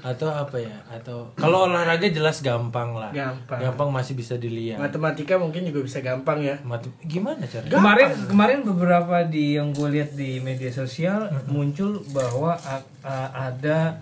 Atau 0.03 0.27
apa 0.27 0.59
ya? 0.59 0.75
Atau 0.85 1.31
kalau 1.33 1.63
olahraga 1.65 2.03
jelas 2.05 2.39
gampang 2.39 2.91
lah. 2.91 3.09
Gampang. 3.09 3.55
Gampang 3.57 3.89
masih 3.89 4.13
bisa 4.13 4.35
dilihat. 4.35 4.75
Matematika 4.75 5.35
mungkin 5.35 5.63
juga 5.63 5.79
bisa 5.79 5.99
gampang 5.99 6.43
ya. 6.43 6.59
Mat- 6.61 6.83
gimana 7.01 7.39
caranya? 7.43 7.71
Kemarin 7.71 8.07
kemarin 8.27 8.59
beberapa 8.61 9.23
di 9.23 9.55
yang 9.55 9.71
gue 9.71 9.87
lihat 9.89 10.11
di 10.11 10.37
media 10.37 10.67
sosial 10.69 11.31
muncul 11.47 12.03
bahwa 12.11 12.53
a- 12.57 12.83
a- 12.99 13.31
ada 13.47 13.95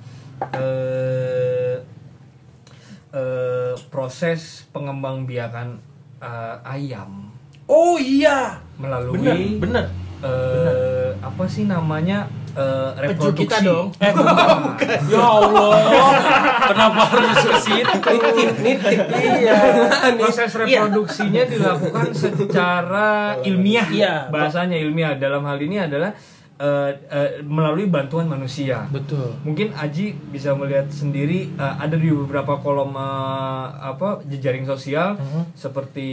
eh, 0.51 1.77
eh, 3.11 3.73
proses 3.87 4.65
pengembangbiakan 4.69 5.77
eh, 6.17 6.57
ayam 6.65 7.29
Oh 7.69 7.95
iya. 7.95 8.57
melalui 8.75 9.21
Bener, 9.21 9.37
bener. 9.61 9.85
eh, 10.19 11.13
apa 11.15 11.45
sih 11.45 11.63
namanya 11.63 12.25
eh, 12.53 12.89
reproduksi 12.99 13.45
kita 13.45 13.57
dong. 13.61 13.87
Eh, 13.97 14.11
bukan. 14.65 14.97
ya 15.07 15.23
Allah. 15.23 15.71
Kenapa 16.67 17.01
harus 17.09 17.37
ke 17.39 17.55
situ? 17.59 17.95
Nitip, 18.01 18.51
nitip. 18.59 18.99
Iya. 19.11 19.57
proses 20.21 20.51
reproduksinya 20.53 21.43
dilakukan 21.45 22.07
secara 22.11 23.09
ilmiah 23.41 23.87
Iya. 23.89 24.15
bahasanya 24.29 24.77
ilmiah 24.77 25.15
dalam 25.15 25.43
hal 25.43 25.57
ini 25.57 25.77
adalah 25.79 26.11
eh, 26.57 26.89
eh, 27.09 27.29
melalui 27.41 27.89
bantuan 27.89 28.25
manusia 28.25 28.85
Betul. 28.87 29.33
mungkin 29.41 29.73
Aji 29.73 30.13
bisa 30.29 30.53
melihat 30.53 30.87
sendiri 30.87 31.49
eh, 31.51 31.75
ada 31.77 31.97
di 31.97 32.07
beberapa 32.07 32.61
kolom 32.61 32.93
eh, 32.93 33.65
apa 33.81 34.21
jejaring 34.23 34.63
sosial 34.63 35.17
Mhm. 35.17 35.57
seperti 35.57 36.09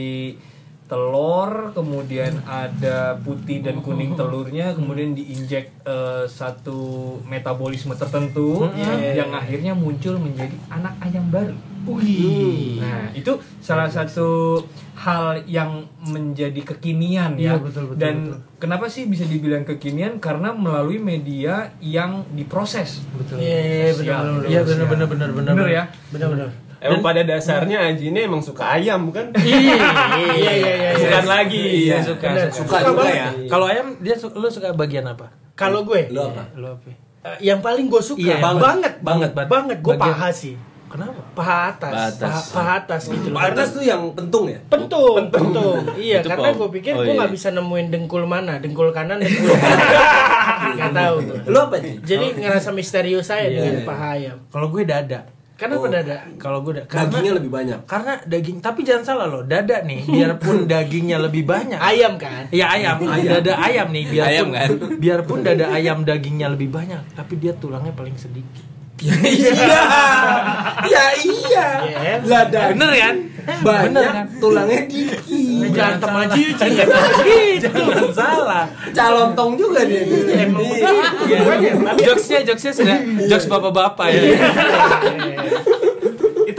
telur 0.88 1.70
kemudian 1.70 2.40
ada 2.42 3.20
putih 3.20 3.60
dan 3.60 3.78
kuning 3.78 4.16
telurnya 4.16 4.72
kemudian 4.72 5.12
diinjek 5.12 5.68
eh, 5.84 6.24
satu 6.24 6.80
metabolisme 7.22 7.92
tertentu 7.92 8.64
Mhm. 8.64 9.14
yang 9.14 9.30
akhirnya 9.30 9.76
muncul 9.76 10.16
menjadi 10.16 10.56
anak 10.68 10.96
ayam 10.98 11.28
baru 11.28 11.52
Wih. 11.88 12.76
Nah, 12.76 13.08
itu 13.16 13.32
salah 13.58 13.88
satu 13.88 14.60
hal 14.92 15.40
yang 15.48 15.88
menjadi 15.98 16.60
kekinian 16.60 17.40
ya. 17.40 17.56
Iya, 17.56 17.64
betul, 17.64 17.82
betul, 17.88 17.96
Dan 17.96 18.16
betul. 18.28 18.38
kenapa 18.60 18.86
sih 18.92 19.08
bisa 19.08 19.24
dibilang 19.24 19.64
kekinian? 19.64 20.20
Karena 20.20 20.52
melalui 20.52 21.00
media 21.00 21.72
yang 21.80 22.28
diproses. 22.28 23.00
Betul. 23.16 23.40
Iya, 23.40 23.56
iya, 23.56 23.88
Sosial. 23.94 24.20
benar 24.20 24.44
Iya 24.44 24.60
benar 24.64 24.86
benar 24.86 25.06
benar 25.08 25.28
benar. 25.32 25.64
Ya? 25.66 25.84
Benar-benar. 26.12 26.48
Emang 26.78 27.00
pada 27.00 27.20
dasarnya 27.20 27.78
Aji 27.84 28.08
ini 28.08 28.20
emang 28.22 28.38
suka 28.38 28.64
ayam 28.72 29.04
bukan? 29.04 29.34
Iya, 29.38 29.74
iya, 30.16 30.52
iya, 30.52 30.72
iya. 30.76 30.90
Bukan 30.94 31.26
lagi. 31.26 31.58
Iya, 31.84 31.96
ya. 31.96 31.98
suka, 32.00 32.28
suka. 32.48 32.64
Suka 32.64 32.78
juga 32.86 33.06
ya. 33.06 33.28
Kalau 33.46 33.66
ayam 33.66 33.98
dia 33.98 34.14
su- 34.14 34.30
lu 34.30 34.46
suka 34.46 34.70
bagian 34.72 35.04
apa? 35.04 35.28
Kalau 35.52 35.82
gue, 35.82 36.06
Lu 36.06 36.22
apa? 36.24 36.46
Lu 36.54 36.70
apa? 36.70 36.86
eh, 37.20 37.38
yang 37.42 37.58
paling 37.58 37.86
gue 37.86 37.98
suka 37.98 38.22
Iya, 38.22 38.38
banget, 38.38 38.62
banget. 38.62 38.92
banget, 39.00 39.30
Banget. 39.34 39.48
banget, 39.50 39.78
gue 39.80 39.94
paha 39.96 40.30
sih, 40.30 40.54
Kenapa? 40.86 41.20
paha 41.34 41.58
atas, 41.68 41.92
Paha 41.92 42.06
atas. 42.06 42.22
paha, 42.22 42.40
paha 42.54 42.72
atas 42.78 43.02
gitu 43.10 43.26
loh. 43.28 43.38
Atas 43.42 43.68
tuh 43.70 43.82
yang 43.82 44.02
pentung 44.12 44.46
ya? 44.46 44.56
Pentung, 44.64 45.18
pentung. 45.28 45.82
Iya, 45.98 46.22
Itu 46.22 46.30
karena 46.30 46.54
gue 46.54 46.68
pikir 46.72 46.92
Oh, 46.94 47.02
gue 47.02 47.10
iya. 47.10 47.18
nggak 47.18 47.32
bisa 47.34 47.48
nemuin 47.50 47.86
dengkul 47.90 48.22
mana, 48.24 48.56
dengkul 48.56 48.88
kanan, 48.88 49.18
dengkul 49.20 49.50
kiri. 49.50 49.84
Nggak 50.78 50.92
tahu. 50.94 51.16
Lu 51.44 51.58
apa 51.58 51.76
Ji? 51.76 51.92
Jadi 52.00 52.26
ngerasa 52.38 52.70
misterius 52.70 53.26
saya 53.26 53.44
Iya, 53.44 53.54
dengan 53.58 53.74
iya. 53.74 53.84
paha 53.84 54.06
ayam. 54.14 54.36
Kalau 54.46 54.70
gue 54.70 54.82
dada. 54.82 55.20
Kenapa 55.58 55.82
Oh. 55.82 55.90
dada? 55.90 56.22
Kalau 56.38 56.62
gue 56.62 56.70
da- 56.72 56.86
karena 56.86 57.10
Dagingnya 57.10 57.32
lebih 57.34 57.50
banyak. 57.50 57.78
karena 57.84 58.12
daging 58.22 58.58
tapi 58.58 58.80
jangan 58.80 59.02
salah 59.04 59.26
loh 59.26 59.42
dada 59.42 59.82
nih 59.82 60.06
biarpun 60.06 60.64
dagingnya 60.70 61.18
lebih 61.18 61.42
banyak 61.44 61.74
Ayam 61.76 62.14
kan? 62.14 62.46
ya 62.50 62.70
ayam, 62.70 63.02
dada 63.02 63.58
ayam 63.58 63.90
nih 63.90 64.04
biarpun 64.06 64.30
Ayam 64.30 64.48
kan? 64.54 64.68
biarpun 64.96 65.38
dada 65.42 65.66
ayam 65.68 65.98
dagingnya 66.00 66.46
lebih 66.48 66.70
banyak 66.70 67.02
tapi 67.12 67.36
dia 67.36 67.50
tulangnya 67.52 67.90
paling 67.90 68.14
sedikit 68.14 68.62
Ya 68.98 69.14
iya. 69.30 69.50
Ya 70.88 71.04
iya. 71.16 71.66
Iya. 71.84 72.14
Lah 72.24 72.44
dan 72.46 72.74
Bener 72.74 72.90
kan? 72.92 73.14
Banyak 73.64 74.12
kan? 74.12 74.26
tulangnya 74.36 74.80
dikit. 74.84 75.20
Jangan 75.72 76.28
aja. 76.28 76.36
Jangan 77.64 78.12
salah. 78.12 78.64
Calontong 78.92 79.56
juga 79.56 79.84
dia. 79.84 80.04
Emang 80.44 80.64
Iya. 80.64 80.88
begitu. 81.44 82.04
Jokesnya, 82.04 82.40
jokesnya 82.44 82.72
sudah 82.74 82.96
jokes 83.26 83.46
bapak-bapak 83.48 84.06
ya. 84.12 84.20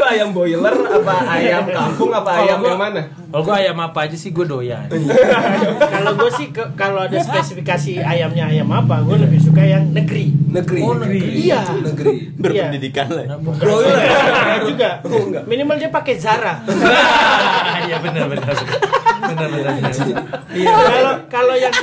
Ayam 0.09 0.29
boiler 0.31 0.73
apa 0.73 1.15
ayam 1.31 1.63
kampung 1.65 2.09
apa 2.09 2.29
Kalau 2.31 2.43
ayam 2.43 2.57
gua- 2.57 2.69
yang 2.69 2.81
mana? 2.81 3.01
Kalau 3.29 3.43
gue 3.45 3.55
ayam 3.55 3.77
apa 3.79 3.99
aja 4.01 4.17
sih 4.17 4.29
gue 4.29 4.41
doyan. 4.43 4.89
Kalau 5.79 6.11
gue 6.15 6.31
sih 6.33 6.47
kalau 6.73 7.05
ada 7.05 7.13
spesifikasi 7.15 8.01
ayamnya 8.01 8.49
ayam 8.49 8.65
apa, 8.67 9.05
gue 9.05 9.17
lebih 9.19 9.37
suka 9.37 9.61
yang 9.61 9.85
negeri. 9.87 10.33
Negeri. 10.49 10.81
Oh, 10.81 10.97
negeri. 10.97 11.45
Iya. 11.45 11.61
Negeri. 11.77 12.33
Berpendidikan 12.33 13.05
lah. 13.07 13.37
Broiler 13.37 14.01
Iya 14.01 14.57
juga. 14.65 14.89
Minimal 15.45 15.77
dia 15.77 15.89
pakai 15.89 16.17
Zara. 16.17 16.57
Iya 17.79 17.97
benar 18.01 18.25
benar. 18.27 18.53
Benar 19.41 19.71
benar. 19.71 19.91
Iya. 20.49 20.67
Kalau 20.69 21.13
kalau 21.29 21.55
yang 21.55 21.73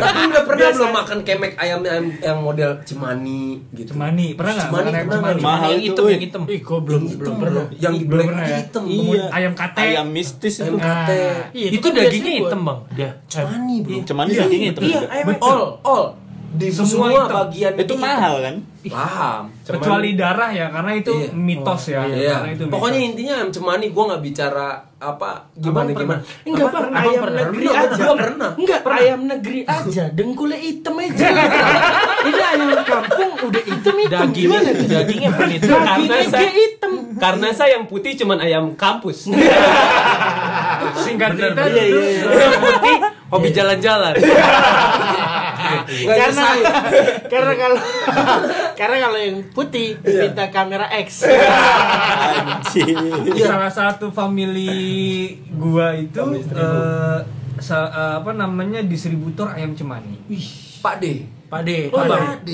Tapi 0.00 0.20
nggak 0.26 0.44
pernah 0.44 0.68
belum 0.70 0.90
makan 0.92 1.18
kemek 1.22 1.52
ayam 1.56 1.78
ayam 1.82 2.06
yang 2.16 2.38
model 2.38 2.70
cemani 2.82 3.62
gitu. 3.72 3.90
Cemani, 3.90 4.34
pernah 4.34 4.52
nggak? 4.54 4.66
Cemani 4.66 4.88
ayam 4.90 5.06
pernah 5.06 5.20
cemani? 5.22 5.40
Mahal 5.40 5.70
yang 5.70 5.80
itu, 5.80 5.86
hitam 5.86 6.04
yang 6.08 6.22
hitam. 6.22 6.42
Ih, 6.46 6.60
gue 6.60 6.78
belum 6.80 7.02
belum 7.16 7.34
pernah. 7.36 7.64
Yang 7.72 7.94
Belum 7.96 8.10
black 8.10 8.28
pernah 8.28 8.44
ya? 8.44 8.58
hitam. 8.58 8.82
Iya. 8.84 9.24
Ayam 9.30 9.52
kate. 9.54 9.80
Ayam 9.80 10.06
mistis 10.10 10.54
itu. 10.56 10.64
Ayam 10.66 10.78
kate. 10.78 11.22
Iya, 11.52 11.68
Itu 11.72 11.86
dagingnya 11.90 12.32
gua- 12.32 12.40
hitam 12.42 12.60
bang. 12.60 12.78
Dia. 12.92 13.10
Cemani 13.26 13.76
bro. 13.80 13.96
Cuman 14.04 14.24
dagingnya 14.26 14.70
itu. 14.70 14.80
Iya, 14.82 15.00
ayam 15.08 15.26
All, 15.40 15.62
all. 15.82 16.04
Di 16.50 16.66
Semua 16.68 16.88
semua, 16.88 17.08
hitam. 17.14 17.34
bagian 17.38 17.72
Itu 17.78 17.94
mahal 17.94 18.34
kan? 18.42 18.56
Paham. 18.82 19.52
Kecuali 19.60 20.14
darah 20.14 20.48
ya, 20.48 20.66
karena 20.68 20.92
itu 20.94 21.12
Iya. 21.12 21.28
mitos 21.30 21.82
ya. 21.86 22.00
Iya. 22.02 22.36
Karena 22.38 22.50
itu 22.50 22.64
Pokoknya 22.66 22.96
mitos. 22.96 23.10
intinya 23.12 23.32
ayam 23.36 23.50
cemani 23.50 23.86
gue 23.86 24.04
nggak 24.06 24.22
bicara 24.22 24.68
apa 24.96 25.48
gimana 25.54 25.88
gimana. 25.90 26.20
Enggak 26.42 26.68
bang, 26.70 26.84
Abang 26.86 27.00
ayam 27.02 27.22
pernah? 27.22 27.40
negeri 27.42 27.60
Pernah, 27.62 27.80
aja. 27.82 27.96
gua 27.98 28.14
pernah. 28.14 28.50
Enggak, 28.54 28.80
ayam 28.86 29.20
negeri 29.26 29.58
aja. 29.62 30.04
Dengkulnya 30.10 30.58
hitam 30.58 30.94
aja. 30.94 31.26
Ini 32.28 32.42
ayam 32.46 32.68
kampung 32.82 33.30
udah 33.42 33.62
hitam 33.62 33.94
hitam. 33.96 34.20
Dagingnya 34.22 34.36
Gimana 34.38 34.68
tuh? 34.70 34.86
dagingnya 34.86 35.30
itu. 35.50 35.66
Dagingnya 35.66 35.80
Karena 35.80 36.16
saya- 36.26 36.52
hitam. 36.52 36.92
Karena 37.16 37.48
saya 37.50 37.70
yang 37.74 37.84
putih 37.84 38.12
cuman 38.14 38.38
ayam 38.38 38.64
kampus. 38.74 39.28
Singkat 41.00 41.30
cerita, 41.32 41.62
Iya, 41.66 41.84
iya, 41.86 42.00
iya. 42.10 42.22
Yang 42.28 42.60
putih 42.60 42.96
hobi 43.30 43.48
jalan-jalan. 43.50 44.14
Nggak 45.72 46.06
ada 46.08 46.18
Karena 46.20 46.42
sayur. 46.42 46.66
karena 47.26 47.52
kalau 47.54 47.78
karena 48.80 48.96
kalau 48.98 49.18
yang 49.18 49.36
putih 49.50 49.88
minta 50.00 50.44
kamera 50.48 50.86
X. 51.00 51.24
Anjir. 52.10 52.96
salah 53.40 53.68
satu 53.68 54.08
family 54.10 55.34
gua 55.50 55.92
itu 55.92 56.20
eh, 56.36 57.18
sa- 57.58 57.90
eh, 57.90 58.14
apa 58.18 58.30
namanya 58.32 58.80
distributor 58.80 59.48
ayam 59.48 59.72
cemani. 59.72 60.16
Pak 60.78 60.94
D. 60.96 61.04
Pak 61.46 61.60
D. 61.62 61.70
Oh. 61.88 62.00
Pak 62.00 62.42
D. 62.42 62.50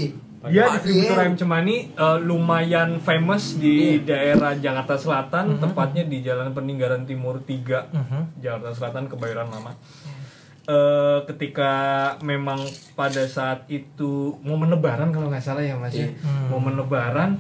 Dia 0.46 0.70
distributor 0.72 1.16
ayam 1.18 1.35
cemani 1.35 1.90
eh, 1.90 2.18
lumayan 2.20 2.98
famous 2.98 3.57
di 3.57 3.98
daerah 4.00 4.55
Jakarta 4.55 4.94
Selatan, 4.94 5.59
tepatnya 5.59 6.02
di 6.02 6.22
Jalan 6.22 6.50
Peninggalan 6.50 7.02
Timur 7.02 7.38
3, 7.40 7.90
Jakarta 8.38 8.70
Selatan 8.72 9.07
Kebayoran 9.07 9.48
Lama. 9.48 9.74
Eh, 10.66 11.18
ketika 11.31 11.70
memang 12.26 12.59
pada 12.92 13.22
saat 13.24 13.70
itu 13.70 14.35
momen 14.42 14.66
Lebaran 14.66 15.14
kalau 15.14 15.31
nggak 15.31 15.38
salah 15.38 15.62
ya 15.62 15.79
mas 15.79 15.94
ya, 15.94 16.11
momen 16.50 16.74
Lebaran 16.74 17.38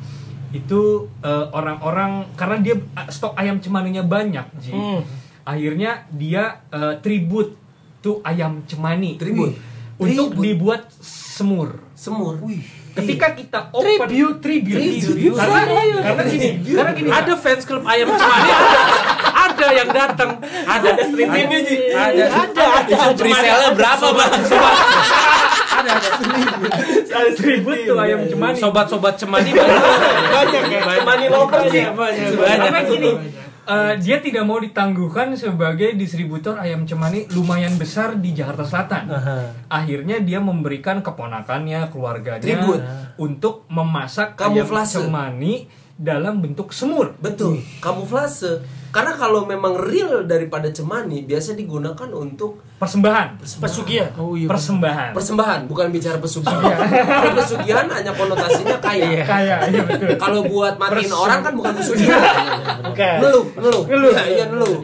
itu 0.54 1.10
eh, 1.20 1.46
orang-orang 1.50 2.22
karena 2.38 2.62
dia 2.62 2.78
eh, 2.78 3.08
stok 3.10 3.34
ayam 3.34 3.58
cemaninya 3.58 4.06
banyak, 4.06 4.46
Ji. 4.62 4.70
Hmm. 4.70 5.02
akhirnya 5.42 6.06
dia 6.08 6.62
eh, 6.70 7.02
tribut 7.02 7.58
tuh 7.98 8.22
ayam 8.22 8.62
cemani 8.62 9.18
Tribut. 9.18 9.58
untuk 9.98 10.30
Tribut. 10.30 10.42
dibuat 10.46 10.82
semur. 11.02 11.82
Semur. 11.98 12.38
Ketika 12.94 13.34
kita 13.34 13.74
open 13.74 14.06
Tribute, 14.06 14.38
tribute. 14.38 15.02
tribute, 15.02 15.34
karena 15.34 15.60
karena 16.00 16.22
gini, 16.24 16.48
karena 16.64 16.92
gini, 16.94 17.08
Ada 17.10 17.34
fans 17.34 17.66
klub 17.66 17.82
ayam 17.82 18.06
cemani 18.08 18.48
ada. 18.48 18.70
Ada 19.56 19.66
yang 19.72 19.88
datang. 19.88 20.30
Ada 20.44 20.90
streamingnya, 21.00 21.60
Ji. 21.64 21.76
Ada. 21.96 22.24
Ada, 22.44 22.64
ada. 22.84 22.94
Presale 23.16 23.68
berapa 23.72 24.06
bang? 24.12 24.32
Ada 25.76 25.90
ada. 25.92 26.08
ada 27.16 27.30
tribut 27.32 27.76
tuh 27.88 27.96
ayam 27.96 28.20
cemani. 28.28 28.56
Sobat-sobat 28.60 29.14
cemani 29.16 29.50
banyak. 29.52 29.82
Banyak 30.28 30.64
ya. 30.68 30.80
Cemani 31.00 31.26
lover 31.32 31.60
sih. 31.72 31.84
Banyak, 31.88 32.28
Karena 32.36 32.80
gini, 32.84 33.10
eh, 33.66 33.92
dia 33.96 34.16
tidak 34.20 34.44
mau 34.44 34.60
ditangguhkan 34.60 35.32
sebagai 35.32 35.96
distributor 35.96 36.60
ayam 36.60 36.84
cemani 36.84 37.24
lumayan 37.32 37.76
besar 37.76 38.20
di 38.20 38.36
Jakarta 38.36 38.64
Selatan. 38.64 39.04
Aha. 39.08 39.36
Akhirnya 39.72 40.20
dia 40.20 40.40
memberikan 40.40 41.00
keponakannya, 41.00 41.88
keluarganya 41.88 42.44
Tribut. 42.44 42.80
untuk 43.16 43.64
memasak 43.72 44.36
Kamuflase. 44.36 45.00
ayam 45.00 45.08
cemani 45.08 45.54
dalam 45.96 46.44
bentuk 46.44 46.76
semur. 46.76 47.16
Betul. 47.20 47.64
Kamuflase. 47.80 48.60
Karena 48.96 49.12
kalau 49.12 49.44
memang 49.44 49.76
real 49.76 50.24
daripada 50.24 50.72
cemani 50.72 51.28
biasa 51.28 51.52
digunakan 51.52 52.08
untuk 52.16 52.64
Persembahan, 52.76 53.40
Pesugihan. 53.40 54.08
Oh 54.16 54.32
iya. 54.36 54.48
persembahan. 54.48 55.12
persembahan, 55.16 55.60
bukan 55.64 55.88
bicara 55.92 56.16
pesugihan. 56.20 56.76
Kalau 56.80 57.32
pesugihan 57.36 57.88
hanya 57.88 58.12
konotasinya 58.12 58.76
kaya. 58.80 59.20
Kayak 59.24 59.58
iya 59.72 59.80
betul. 59.84 60.16
Kalau 60.16 60.40
buat 60.44 60.76
matiin 60.80 61.12
orang 61.12 61.40
kan 61.44 61.52
bukan 61.56 61.72
pesugihan. 61.76 62.20
Bukan. 62.84 63.16
Ngeluh, 63.20 63.44
ngeluh. 63.56 63.82
Ngeluh. 63.88 64.12
Iya, 64.12 64.24
iya 64.28 64.44
ngeluh. 64.48 64.76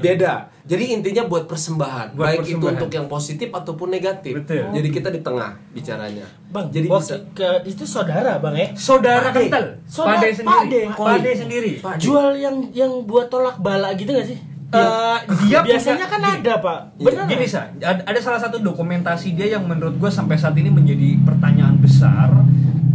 Beda. 0.00 0.32
Jadi 0.68 0.84
intinya 0.92 1.24
buat 1.24 1.44
persembahan, 1.44 2.12
Buat 2.12 2.20
baik 2.20 2.38
itu 2.38 2.44
persembahan. 2.54 2.74
untuk 2.76 2.90
yang 2.92 3.06
positif 3.08 3.48
ataupun 3.48 3.88
negatif. 3.88 4.36
Betul. 4.36 4.68
Jadi 4.68 4.88
kita 4.90 5.08
di 5.08 5.20
tengah 5.20 5.56
bicaranya. 5.70 6.28
Bang, 6.46 6.68
jadi 6.68 6.84
bisa 6.86 7.16
ke 7.32 7.64
itu 7.64 7.82
saudara 7.82 8.36
bang 8.36 8.54
ya. 8.54 8.66
Saudara 8.74 9.28
Pade. 9.28 9.48
kental, 9.48 9.64
Saudara- 9.82 10.20
pade 10.20 10.28
sendiri, 10.30 10.80
pade. 10.86 11.08
pade 11.16 11.30
sendiri. 11.34 11.72
Pak, 11.78 11.96
Jual 11.96 12.36
yang 12.36 12.56
yang 12.70 12.92
buat 13.02 13.26
tolak 13.26 13.56
bala 13.58 13.92
gitu 13.94 14.12
gak 14.12 14.28
sih? 14.28 14.36
Eh, 14.68 15.18
dia 15.42 15.64
biasanya 15.64 16.04
punya- 16.04 16.08
kan 16.10 16.20
gini. 16.20 16.36
ada 16.38 16.54
pak. 16.58 16.78
Iya. 16.94 17.04
Benar. 17.08 17.24
Gini 17.26 17.46
sa, 17.46 17.60
ada, 17.74 18.02
ada 18.04 18.20
salah 18.20 18.36
satu 18.36 18.60
dokumentasi 18.60 19.32
dia 19.32 19.48
yang 19.50 19.64
menurut 19.64 19.96
gue 19.96 20.10
sampai 20.10 20.36
saat 20.36 20.52
ini 20.52 20.68
menjadi 20.68 21.16
pertanyaan 21.22 21.80
besar 21.80 22.28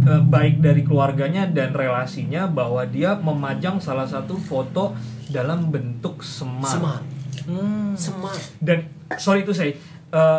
eh, 0.00 0.22
baik 0.22 0.60
dari 0.60 0.82
keluarganya 0.82 1.48
dan 1.48 1.72
relasinya 1.72 2.46
bahwa 2.46 2.86
dia 2.86 3.16
memajang 3.16 3.80
salah 3.80 4.04
satu 4.04 4.36
foto 4.36 4.94
dalam 5.26 5.66
bentuk 5.66 6.20
semar. 6.20 6.70
semar. 6.70 7.00
Hmm. 7.44 7.92
Semar. 7.94 8.32
Dan 8.58 8.88
sorry 9.14 9.42
itu 9.42 9.52
saya, 9.52 9.72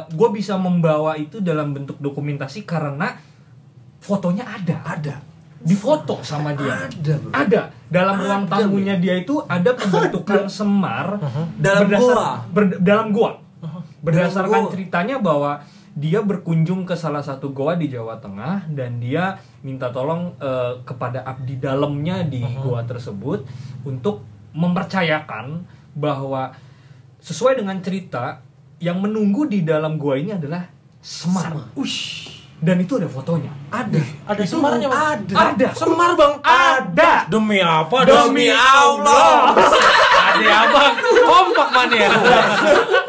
gue 0.07 0.29
bisa 0.31 0.55
membawa 0.55 1.13
itu 1.15 1.39
dalam 1.39 1.71
bentuk 1.71 1.97
dokumentasi 1.97 2.63
karena 2.63 3.13
fotonya 3.99 4.45
ada, 4.45 4.77
Ada. 4.87 5.15
difoto 5.57 6.21
sama 6.21 6.53
dia. 6.53 6.85
Ada, 6.85 7.13
bro. 7.17 7.31
Ada 7.31 7.61
dalam 7.85 8.15
ruang 8.17 8.43
tamunya 8.45 8.95
dia 8.95 9.17
itu 9.17 9.41
ada 9.41 9.73
pembentukan 9.73 10.45
semar 10.45 11.17
Dalam 11.55 11.85
berdasar- 11.85 12.45
ber- 12.47 12.79
dalam 12.79 13.09
goa. 13.09 13.33
Berdasarkan 13.99 14.51
Dalam 14.51 14.65
goa. 14.65 14.73
ceritanya 14.73 15.17
bahwa 15.17 15.51
dia 15.95 16.19
berkunjung 16.19 16.83
ke 16.83 16.93
salah 16.93 17.23
satu 17.23 17.49
goa 17.49 17.73
di 17.73 17.87
Jawa 17.87 18.19
Tengah 18.19 18.67
dan 18.69 18.99
dia 18.99 19.39
minta 19.61 19.89
tolong 19.89 20.35
eh, 20.37 20.77
kepada 20.83 21.23
abdi 21.23 21.57
dalamnya 21.57 22.21
di 22.21 22.43
goa 22.59 22.83
tersebut 22.83 23.47
untuk 23.81 24.21
mempercayakan 24.51 25.63
bahwa 25.93 26.51
sesuai 27.25 27.57
dengan 27.57 27.81
cerita 27.81 28.45
yang 28.77 29.01
menunggu 29.01 29.49
di 29.49 29.65
dalam 29.65 29.97
goa 29.97 30.21
ini 30.21 30.37
adalah 30.37 30.69
semar. 31.01 31.49
Semar. 31.49 32.35
Dan 32.55 32.81
itu 32.85 33.01
ada 33.01 33.09
fotonya. 33.09 33.51
Ada. 33.67 33.99
Ada 34.29 34.43
semarnya 34.47 34.87
bang. 34.87 35.01
Ada. 35.01 35.33
Ada. 35.35 35.67
Semar 35.75 36.11
bang. 36.13 36.33
Ada. 36.45 37.11
Demi 37.27 37.59
apa? 37.59 37.97
Demi 38.05 38.47
Allah. 38.47 39.51
Ada 40.33 40.47
abang. 40.69 40.93
Kompak 41.25 41.69
mana 41.73 41.95
ya? 41.97 42.09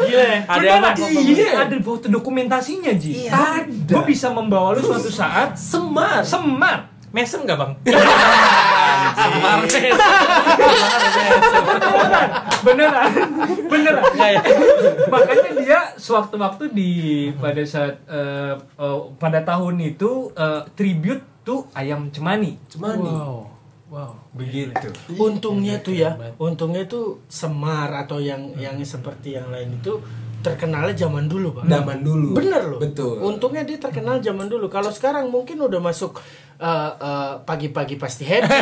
Gila 0.03 0.25
ya. 0.25 0.39
Ada 0.51 0.67
abang. 0.81 0.95
kompak. 0.99 1.23
Iya, 1.23 1.49
ada 1.63 1.75
foto 1.85 2.07
dokumentasinya, 2.11 2.93
Ji. 2.99 3.29
Ada. 3.31 3.93
Gue 4.01 4.05
bisa 4.11 4.33
membawa 4.35 4.75
lu 4.75 4.83
suatu 4.83 5.13
saat 5.13 5.55
Semar. 5.55 6.27
semar. 6.27 6.96
Mesem 7.17 7.49
nggak 7.49 7.57
bang? 7.57 7.73
Semar 9.17 9.57
mesem. 9.65 9.89
Beneran, 11.57 12.29
beneran, 12.61 13.11
beneran. 13.73 14.05
Nggak 14.13 14.31
ya? 14.37 14.41
Makanya 15.09 15.51
dia 15.57 15.81
sewaktu-waktu 15.97 16.65
di 16.77 16.91
pada 17.41 17.63
saat 17.65 17.97
eh, 18.05 18.53
eh, 18.61 18.99
pada 19.17 19.41
tahun 19.41 19.81
itu 19.81 20.29
eh, 20.37 20.63
tribute 20.77 21.25
tuh 21.41 21.65
ayam 21.73 22.13
cemani. 22.13 22.61
Cemani. 22.69 23.09
Wow. 23.09 23.49
Wow. 23.89 24.13
Begitu. 24.37 24.93
Untungnya 25.17 25.81
tuh 25.81 25.97
ya, 25.97 26.21
untungnya 26.37 26.85
tuh 26.85 27.25
Semar 27.33 27.89
atau 27.97 28.21
yang 28.21 28.53
yang 28.61 28.77
seperti 28.85 29.41
yang 29.41 29.49
lain 29.49 29.81
itu 29.81 29.97
terkenalnya 30.47 30.95
zaman 30.95 31.27
dulu, 31.27 31.59
Pak. 31.59 31.65
Zaman 31.67 31.99
dulu. 32.07 32.29
Bener 32.39 32.63
loh. 32.71 32.79
Betul. 32.79 33.19
Untungnya 33.19 33.67
dia 33.67 33.79
terkenal 33.83 34.23
zaman 34.23 34.47
dulu. 34.47 34.71
Kalau 34.71 34.95
sekarang 34.95 35.27
mungkin 35.27 35.59
udah 35.59 35.83
masuk 35.83 36.23
eh, 36.61 36.91
eh, 36.97 37.33
pagi-pagi 37.45 37.97
pasti 37.97 38.25
happy. 38.25 38.49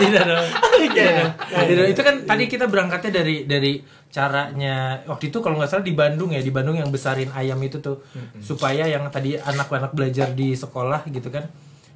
tidak 0.00 0.22
dong. 0.26 0.46
Iya. 0.78 1.34
Tidak, 1.38 1.86
itu 1.94 2.00
kan 2.02 2.14
tadi 2.26 2.44
kita 2.46 2.66
berangkatnya 2.66 3.22
dari 3.22 3.46
dari 3.46 3.72
caranya 4.08 5.04
waktu 5.04 5.28
itu 5.28 5.44
kalau 5.44 5.60
nggak 5.60 5.68
salah 5.68 5.84
di 5.84 5.92
Bandung 5.92 6.32
ya 6.32 6.40
di 6.40 6.48
Bandung 6.48 6.80
yang 6.80 6.90
besarin 6.90 7.30
ayam 7.34 7.58
itu 7.62 7.78
tuh. 7.78 8.02
Supaya 8.42 8.88
yang 8.88 9.06
tadi 9.12 9.38
anak-anak 9.38 9.94
belajar 9.94 10.32
di 10.32 10.54
sekolah 10.54 11.06
gitu 11.10 11.30
kan 11.30 11.46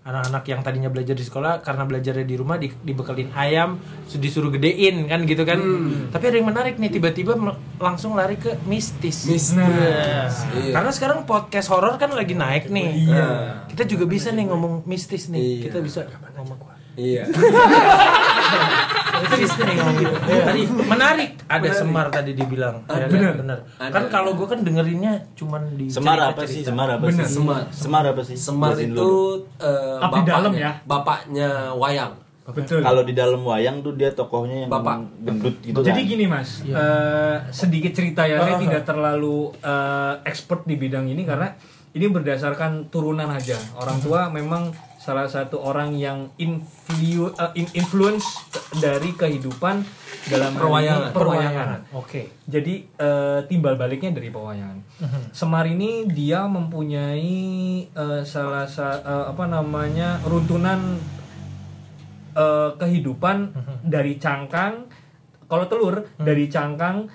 anak-anak 0.03 0.43
yang 0.45 0.61
tadinya 0.61 0.91
belajar 0.91 1.15
di 1.15 1.23
sekolah 1.23 1.63
karena 1.63 1.87
belajarnya 1.87 2.27
di 2.27 2.35
rumah 2.35 2.59
di, 2.59 2.75
dibekelin 2.75 3.31
ayam 3.33 3.79
su- 4.05 4.19
disuruh 4.19 4.51
gedein 4.51 5.07
kan 5.07 5.23
gitu 5.23 5.47
kan 5.47 5.63
tapi 6.11 6.25
ada 6.27 6.37
yang 6.37 6.51
menarik 6.51 6.75
nih 6.77 6.91
tiba-tiba 6.91 7.39
langsung 7.79 8.19
lari 8.19 8.35
ke 8.35 8.59
mistis 8.67 9.31
Mistis. 9.31 9.55
Nah, 9.55 10.27
Iya. 10.59 10.75
karena 10.75 10.91
sekarang 10.91 11.19
podcast 11.23 11.71
horor 11.71 11.95
kan 11.97 12.11
lagi 12.11 12.35
naik 12.35 12.67
nih 12.67 13.07
Nah, 13.07 13.71
kita 13.71 13.87
juga 13.87 14.11
bisa 14.11 14.35
nih 14.35 14.51
ngomong 14.51 14.83
mistis 14.85 15.31
nih 15.31 15.39
Iya. 15.39 15.63
kita 15.71 15.79
bisa 15.79 16.01
ngomong 16.35 16.59
Iya. 16.93 17.25
Nih 19.23 19.75
ngomong 19.79 19.97
gitu. 20.03 20.15
Tadi 20.27 20.61
menarik 20.69 21.31
ada 21.47 21.69
Semar 21.71 22.07
tadi 22.11 22.33
dibilang. 22.35 22.83
Ya, 22.91 23.07
Bener. 23.07 23.33
bener. 23.39 23.59
Kan 23.79 24.05
kalau 24.11 24.35
gue 24.35 24.47
kan 24.47 24.61
dengerinnya 24.61 25.23
cuman 25.39 25.79
di 25.79 25.87
Semar 25.87 26.19
apa 26.19 26.43
sih? 26.45 26.63
Semar 26.67 26.89
apa 26.99 27.07
sih? 27.09 27.25
Semar. 27.25 27.63
Semar 27.71 28.05
apa 28.11 28.23
sih? 28.25 28.37
Semar 28.37 28.75
itu 28.77 29.09
eh, 29.61 30.05
Abdi 30.05 30.21
dalam 30.27 30.53
ya? 30.53 30.83
Bapaknya 30.85 31.73
wayang. 31.77 32.19
Betul. 32.43 32.83
kalau 32.83 33.07
di 33.07 33.15
dalam 33.15 33.39
wayang 33.47 33.87
tuh 33.87 33.95
dia 33.95 34.11
tokohnya 34.11 34.67
yang 34.67 34.71
Bapak. 34.71 34.99
gendut 35.23 35.63
gitu 35.63 35.79
Jadi 35.79 36.03
kan. 36.03 36.11
gini 36.11 36.25
mas, 36.27 36.59
eh, 36.67 37.37
sedikit 37.55 37.95
cerita 37.95 38.27
ya, 38.27 38.43
saya 38.43 38.59
tidak 38.59 38.83
terlalu 38.83 39.55
eh, 39.63 40.15
expert 40.27 40.67
di 40.67 40.75
bidang 40.75 41.07
ini 41.07 41.23
karena 41.23 41.55
ini 41.95 42.03
berdasarkan 42.11 42.91
turunan 42.91 43.31
aja. 43.31 43.55
Orang 43.79 44.03
tua 44.03 44.27
memang 44.27 44.75
salah 45.03 45.27
satu 45.27 45.59
orang 45.59 45.99
yang 45.99 46.31
influ, 46.39 47.35
in- 47.59 47.75
influence 47.75 48.23
dari 48.79 49.11
kehidupan 49.13 49.83
dalam 50.31 50.55
Perwayangan. 50.55 51.11
perwayangan. 51.11 51.81
Oke. 51.91 52.31
Jadi 52.47 52.87
eh, 52.87 53.41
timbal 53.51 53.75
baliknya 53.75 54.15
dari 54.15 54.31
pewayangan. 54.31 54.79
Semar 55.35 55.67
ini 55.67 56.07
dia 56.07 56.47
mempunyai 56.47 57.35
eh, 57.91 58.23
salah 58.23 58.63
satu 58.63 59.35
apa 59.35 59.51
namanya 59.51 60.23
runtunan 60.23 60.79
eh, 62.39 62.71
kehidupan 62.79 63.51
dari 63.83 64.23
cangkang. 64.23 64.87
Kalau 65.51 65.67
telur 65.67 66.07
dari 66.17 66.47
cangkang 66.47 67.11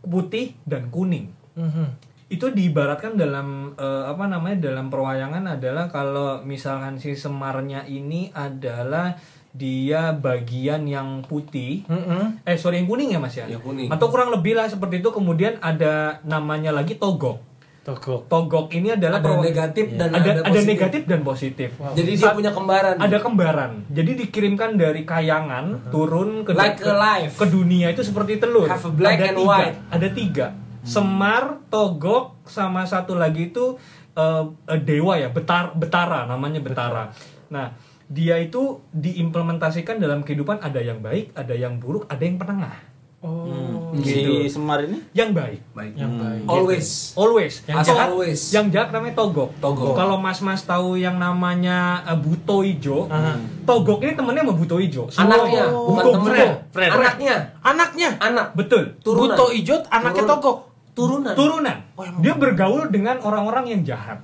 putih 0.00 0.54
dan 0.62 0.86
kuning. 0.88 1.26
Mhm. 1.58 2.06
Itu 2.26 2.50
diibaratkan 2.50 3.14
dalam 3.14 3.78
eh, 3.78 4.04
apa 4.10 4.26
namanya 4.26 4.58
dalam 4.58 4.90
perwayangan 4.90 5.46
adalah 5.46 5.86
kalau 5.86 6.42
misalkan 6.42 6.98
si 6.98 7.14
Semarnya 7.14 7.86
ini 7.86 8.34
adalah 8.34 9.14
dia 9.54 10.10
bagian 10.10 10.84
yang 10.84 11.22
putih. 11.22 11.86
Mhm. 11.86 12.42
eh 12.44 12.58
sorry 12.58 12.82
yang 12.82 12.90
kuning 12.90 13.14
ya 13.14 13.22
mas 13.22 13.38
ya? 13.38 13.46
Yang 13.46 13.62
kuning. 13.62 13.88
atau 13.88 14.10
kurang 14.10 14.34
lebih 14.34 14.58
lah 14.58 14.66
seperti 14.66 14.98
itu. 14.98 15.14
Kemudian 15.14 15.62
ada 15.62 16.18
namanya 16.26 16.74
lagi 16.74 16.98
togok. 16.98 17.40
Togok. 17.86 18.26
togok 18.26 18.66
ini 18.74 18.98
adalah 18.98 19.22
Ada 19.22 19.38
negatif 19.38 19.94
dan 19.94 20.10
ada, 20.10 20.42
ada, 20.42 20.50
ada 20.50 20.60
negatif 20.66 21.06
dan 21.06 21.22
positif. 21.22 21.70
Jadi 21.94 22.18
dia 22.18 22.26
Saat- 22.26 22.34
punya 22.34 22.50
kembaran. 22.50 22.98
ada 22.98 23.18
kembaran. 23.22 23.86
Jadi 23.86 24.26
dikirimkan 24.26 24.74
dari 24.74 25.06
kayangan 25.06 25.94
turun 25.94 26.42
ke 26.42 26.50
Like 26.50 26.82
ke, 26.82 26.90
ke 27.38 27.46
dunia 27.46 27.94
itu 27.94 28.02
seperti 28.02 28.42
telur. 28.42 28.66
Have 28.66 28.82
a 28.82 28.90
black 28.90 29.22
ada 29.22 29.30
and 29.30 29.38
tiga, 29.38 29.46
white. 29.46 29.76
ada 29.94 30.08
tiga 30.10 30.46
semar 30.86 31.42
togok 31.66 32.38
sama 32.44 32.82
satu 32.82 33.14
lagi 33.14 33.50
itu 33.50 33.74
eh, 34.12 34.44
dewa 34.80 35.14
ya 35.14 35.28
betar 35.28 35.74
betara 35.74 36.24
namanya 36.24 36.58
betara 36.58 37.10
nah 37.48 37.74
dia 38.06 38.38
itu 38.38 38.78
diimplementasikan 38.90 39.98
dalam 39.98 40.22
kehidupan 40.22 40.58
ada 40.58 40.78
yang 40.78 40.98
baik 40.98 41.34
ada 41.34 41.52
yang 41.52 41.76
buruk 41.76 42.06
ada 42.06 42.22
yang 42.22 42.36
penengah 42.36 42.76
Oh. 43.18 43.90
Si 43.96 44.22
Semar 44.46 44.84
ini 44.84 45.02
yang 45.10 45.32
baik 45.32 45.58
Baik. 45.72 45.98
Yang 45.98 46.12
baik. 46.14 46.42
Always. 46.46 46.88
always 47.16 47.54
Yang 47.64 47.76
jahat. 47.82 48.06
always. 48.06 48.40
yang 48.52 48.66
jahat 48.68 48.88
namanya 48.92 49.14
togok 49.16 49.50
Togok. 49.56 49.96
kalau 49.96 50.14
mas-mas 50.16 50.62
tahu 50.62 50.94
yang 50.94 51.16
namanya 51.16 52.04
eh, 52.04 52.14
buto 52.14 52.60
ijo 52.60 53.08
Aha. 53.08 53.34
togok 53.64 54.04
ini 54.04 54.14
temennya 54.14 54.44
sama 54.44 54.54
buto 54.54 54.76
ijo 54.78 55.08
Semua- 55.08 55.32
Anaknya, 55.32 55.64
bukan 55.64 56.04
buto 56.04 56.10
temennya. 56.14 56.46
buto. 56.70 56.94
Anaknya. 56.94 57.36
Anaknya. 57.64 58.08
Anak. 58.20 58.46
betul 58.52 58.82
Turunan. 59.00 59.32
Buto 59.32 59.44
Ijot 59.50 59.82
anaknya 59.88 60.22
Turun- 60.22 60.30
Togok. 60.30 60.56
Turunan. 60.96 61.36
turunan 61.36 61.78
Oh, 61.96 62.04
emang. 62.04 62.20
dia 62.20 62.36
bergaul 62.36 62.86
dengan 62.86 63.16
orang-orang 63.18 63.64
yang 63.66 63.80
jahat 63.82 64.20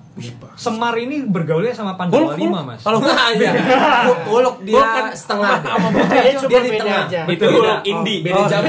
Semar 0.54 0.92
ini 0.94 1.24
bergaulnya 1.24 1.72
sama 1.72 1.96
Pandawa 1.96 2.36
lima 2.36 2.60
mas 2.62 2.84
Kalau 2.84 3.00
Nah, 3.00 3.32
iya. 3.32 3.52
Hulk 4.22 4.60
dia 4.60 4.76
kan 4.76 5.04
setengah. 5.10 5.56
sama 5.64 5.88
dia, 6.04 6.36
cuma 6.36 6.60
di 6.60 6.70
tengah. 6.70 7.02
aja. 7.08 7.20
Itu 7.24 7.44
huluk 7.48 7.80
indie. 7.82 8.20
Beda 8.20 8.42
jam. 8.44 8.60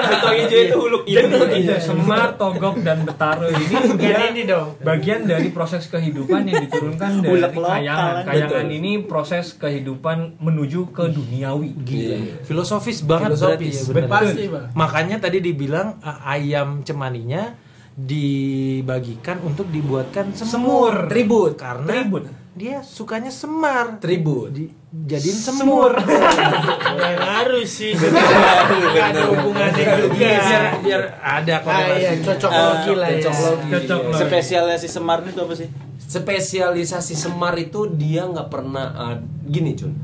Buto 0.00 0.28
hijau 0.30 0.58
itu 0.60 0.76
huluk 0.78 1.02
jadi 1.04 1.26
indie. 1.26 1.58
itu 1.66 1.74
Semar, 1.82 2.28
Togok 2.34 2.78
dan 2.80 3.02
Betaro 3.02 3.50
ini 3.50 3.66
dia 3.98 4.30
ini 4.30 4.42
dong. 4.46 4.78
bagian 4.78 5.26
dari 5.26 5.50
proses 5.50 5.90
kehidupan 5.90 6.46
yang 6.46 6.62
diturunkan 6.64 7.10
dari 7.18 7.42
kayangan. 7.50 8.14
kan? 8.22 8.30
Kayangan 8.30 8.66
ini 8.70 8.92
proses 9.02 9.52
kehidupan 9.54 10.38
menuju 10.38 10.94
ke 10.94 11.10
duniawi. 11.10 11.74
Iya. 11.82 12.46
filosofis 12.46 13.02
banget 13.02 13.34
Filosofis. 13.34 13.90
berarti 13.90 14.06
ya. 14.06 14.06
Pasti. 14.06 14.44
Makanya 14.72 15.16
tadi 15.18 15.42
dibilang 15.42 15.98
uh, 15.98 16.22
ayam 16.24 16.86
cemaninya 16.86 17.58
dibagikan 17.94 19.40
untuk 19.40 19.68
dibuatkan 19.68 20.32
semur. 20.32 20.50
Semur. 20.50 20.94
Tribut. 21.06 21.52
Karena 21.54 21.86
Tribut. 21.86 22.24
dia 22.50 22.82
sukanya 22.82 23.30
semar. 23.30 23.98
Tribut. 23.98 24.50
Di, 24.50 24.66
jadiin 24.90 25.36
semur. 25.36 25.94
Yang 25.96 27.18
harus 27.34 27.68
sih. 27.68 27.92
Nggak 27.94 29.06
ada 29.10 29.22
hubungannya 29.28 29.84
juga. 29.96 30.14
biar 30.14 30.62
biar 30.80 31.02
ada 31.18 31.54
Ah, 31.62 31.86
iya, 31.96 32.14
korelasi. 32.14 32.24
cocok 32.24 32.50
logi 32.52 32.92
lah 32.94 33.08
ya. 33.08 33.18
Cocok 33.20 33.36
logi. 33.38 33.68
Cocok 33.70 34.00
logi. 34.06 34.18
spesialnya 34.18 34.76
si 34.76 34.88
Semar 34.88 35.18
itu 35.22 35.40
apa 35.40 35.54
sih? 35.54 35.68
Spesialisasi 36.00 37.14
Semar 37.14 37.54
itu 37.54 37.86
dia 37.86 38.26
nggak 38.26 38.48
pernah 38.50 38.86
uh, 38.92 39.16
gini 39.46 39.72
Cun. 39.74 39.94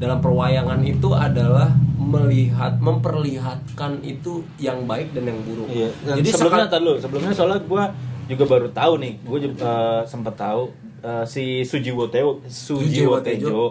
Dalam 0.00 0.18
perwayangan 0.24 0.80
itu 0.80 1.12
adalah 1.12 1.68
melihat 2.00 2.80
memperlihatkan 2.80 4.00
itu 4.00 4.40
yang 4.56 4.88
baik 4.88 5.12
dan 5.12 5.28
yang 5.28 5.38
buruk. 5.44 5.68
Iya. 5.68 5.92
Dan 6.00 6.24
Jadi 6.24 6.28
sebelumnya 6.32 6.66
sekal- 6.66 6.80
dulu, 6.80 6.92
sebelumnya 6.96 7.32
soalnya 7.36 7.60
gue 7.60 7.84
juga 8.32 8.44
baru 8.48 8.68
tahu 8.72 8.92
nih, 8.96 9.14
gue 9.20 9.38
uh, 9.60 10.00
sempat 10.08 10.34
tahu 10.40 10.72
uh, 11.04 11.24
si 11.28 11.60
Sujiwo 11.68 12.08
Teo, 12.08 12.40
Sujiwo 12.48 12.80
Sujiwo 12.80 13.16
Tejo. 13.20 13.62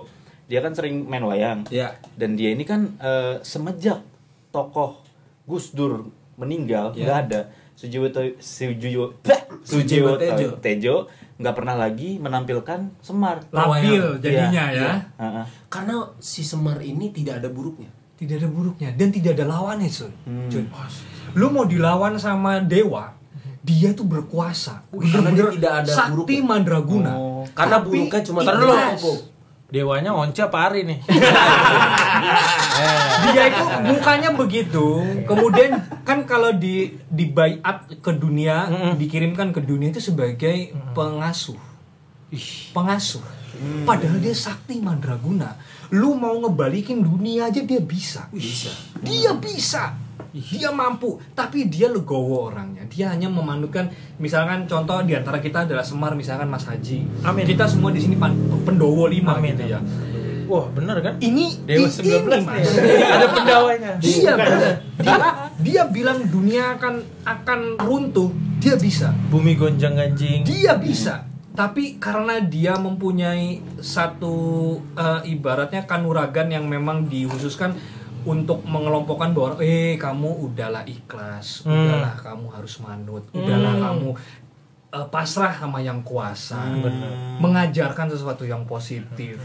Dia 0.46 0.62
kan 0.62 0.78
sering 0.78 1.10
main 1.10 1.26
wayang. 1.26 1.66
Ya. 1.74 1.98
Dan 2.14 2.38
dia 2.38 2.54
ini 2.54 2.62
kan 2.62 2.94
uh, 3.02 3.42
semenjak 3.42 4.06
tokoh 4.54 5.02
Gus 5.50 5.74
Dur 5.74 6.10
meninggal 6.38 6.94
Ya. 6.94 7.10
nggak 7.10 7.20
ada 7.26 7.42
Sujiwo 7.74 8.06
Sujiwo! 8.38 9.18
Sujiwo 9.18 9.18
Sujiwo 9.66 10.12
Tejo. 10.20 10.38
Tejo 10.38 10.50
Tejo 10.62 10.96
nggak 11.40 11.56
pernah 11.56 11.74
lagi 11.74 12.20
menampilkan 12.20 13.00
Semar. 13.00 13.40
Labil 13.50 14.20
jadinya 14.20 14.68
Iya, 14.70 14.76
ya. 14.76 14.76
iya. 14.76 14.94
Uh-uh. 15.16 15.46
Karena 15.72 15.96
si 16.20 16.44
Semar 16.44 16.78
ini 16.80 17.10
tidak 17.10 17.40
ada 17.40 17.48
buruknya. 17.48 17.88
Tidak 18.14 18.36
ada 18.36 18.52
buruknya 18.52 18.92
dan 18.94 19.08
tidak 19.10 19.40
ada 19.40 19.48
lawannya, 19.48 19.88
Sun. 19.88 20.12
Hmm. 20.28 20.52
Lu 21.40 21.48
mau 21.48 21.64
dilawan 21.64 22.20
sama 22.20 22.60
dewa, 22.60 23.16
dia 23.64 23.96
tuh 23.96 24.04
berkuasa. 24.04 24.84
Karena 24.92 25.32
dia 25.32 25.48
tidak 25.56 25.74
ada 25.84 25.92
Sakti 25.96 26.12
buruknya. 26.12 26.44
mandraguna. 26.44 27.14
Oh. 27.16 27.48
Karena 27.56 27.80
Tapi 27.80 27.88
buruknya 27.88 28.22
cuma 28.22 28.40
dulu, 28.44 28.68
Koko. 28.76 29.14
Dewanya 29.70 30.18
once 30.18 30.42
apa 30.42 30.66
hari 30.66 30.82
nih? 30.82 31.00
dia 33.30 33.44
itu 33.54 33.66
mukanya 33.86 34.34
begitu 34.34 34.88
kemudian 35.30 35.78
kan 36.02 36.26
kalau 36.26 36.50
di 36.56 36.98
di 37.06 37.30
bayat 37.30 37.86
ke 38.02 38.12
dunia 38.18 38.66
dikirimkan 38.98 39.54
ke 39.54 39.62
dunia 39.62 39.94
itu 39.94 40.02
sebagai 40.02 40.74
pengasuh. 40.98 41.60
Pengasuh. 42.74 43.22
Padahal 43.86 44.18
dia 44.18 44.34
sakti 44.34 44.82
mandraguna. 44.82 45.54
Lu 45.94 46.18
mau 46.18 46.34
ngebalikin 46.42 47.06
dunia 47.06 47.54
aja 47.54 47.62
dia 47.62 47.82
bisa. 47.82 48.26
Bisa. 48.34 48.74
dia 49.06 49.38
bisa 49.38 50.09
dia 50.30 50.70
mampu 50.70 51.18
tapi 51.32 51.66
dia 51.66 51.88
legowo 51.88 52.48
orangnya 52.48 52.86
dia 52.86 53.10
hanya 53.10 53.28
memanukan 53.28 53.88
misalkan 54.18 54.64
contoh 54.64 55.02
di 55.02 55.14
antara 55.14 55.38
kita 55.38 55.64
adalah 55.64 55.82
Semar 55.82 56.14
misalkan 56.14 56.46
Mas 56.46 56.64
Haji 56.64 57.08
Amin. 57.24 57.44
kita 57.44 57.66
semua 57.66 57.90
di 57.90 57.98
sini 57.98 58.14
pan- 58.14 58.36
pendowo 58.62 59.06
lima 59.06 59.36
Amin, 59.36 59.54
gitu 59.54 59.66
ya 59.70 59.82
Wah 60.50 60.66
bener 60.68 60.98
kan? 61.00 61.14
ini 61.20 61.62
Dewa 61.62 61.86
i- 61.86 61.94
19 61.94 62.02
ini, 62.02 62.26
nih. 62.26 62.42
Mas. 62.42 62.70
Ada 63.14 63.28
pendawanya. 63.30 63.92
Dia, 64.02 64.34
dia 64.98 65.18
dia 65.62 65.82
bilang 65.86 66.26
dunia 66.26 66.74
akan 66.74 66.94
akan 67.22 67.60
runtuh, 67.78 68.34
dia 68.58 68.74
bisa. 68.74 69.14
Bumi 69.30 69.54
gonjang 69.54 69.94
ganjing. 69.94 70.42
Dia 70.42 70.74
bisa. 70.74 71.30
Tapi 71.54 72.02
karena 72.02 72.42
dia 72.42 72.74
mempunyai 72.82 73.62
satu 73.78 74.34
eh, 74.96 75.30
ibaratnya 75.30 75.86
kanuragan 75.86 76.50
yang 76.50 76.66
memang 76.66 77.06
dikhususkan 77.06 77.78
untuk 78.26 78.64
mengelompokkan 78.66 79.32
bahwa 79.32 79.62
eh 79.62 79.96
kamu 79.96 80.52
udahlah 80.52 80.84
ikhlas, 80.84 81.64
Hmm. 81.64 81.72
udahlah 81.72 82.14
kamu 82.20 82.46
harus 82.52 82.74
manut, 82.80 83.24
udahlah 83.32 83.74
Hmm. 83.76 83.84
kamu 83.86 84.10
eh, 84.90 85.08
pasrah 85.14 85.54
sama 85.54 85.80
yang 85.80 86.02
kuasa, 86.02 86.58
mengajarkan 87.38 88.10
sesuatu 88.10 88.42
yang 88.42 88.66
positif, 88.66 89.38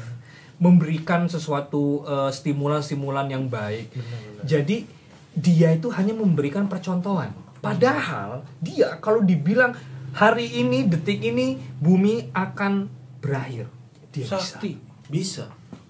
memberikan 0.57 1.29
sesuatu 1.29 2.01
eh, 2.03 2.31
stimulan-stimulan 2.33 3.29
yang 3.29 3.45
baik. 3.47 3.93
Jadi 4.43 4.89
dia 5.35 5.75
itu 5.75 5.91
hanya 5.93 6.15
memberikan 6.15 6.65
percontohan. 6.65 7.35
Padahal 7.61 8.45
dia 8.61 8.97
kalau 9.01 9.21
dibilang 9.21 9.77
hari 10.15 10.47
ini 10.63 10.87
detik 10.87 11.21
ini 11.21 11.59
bumi 11.77 12.31
akan 12.33 12.87
berakhir, 13.19 13.67
dia 14.15 14.25
bisa. 14.25 14.39
Sakti. 14.41 14.73
Bisa. 15.05 15.45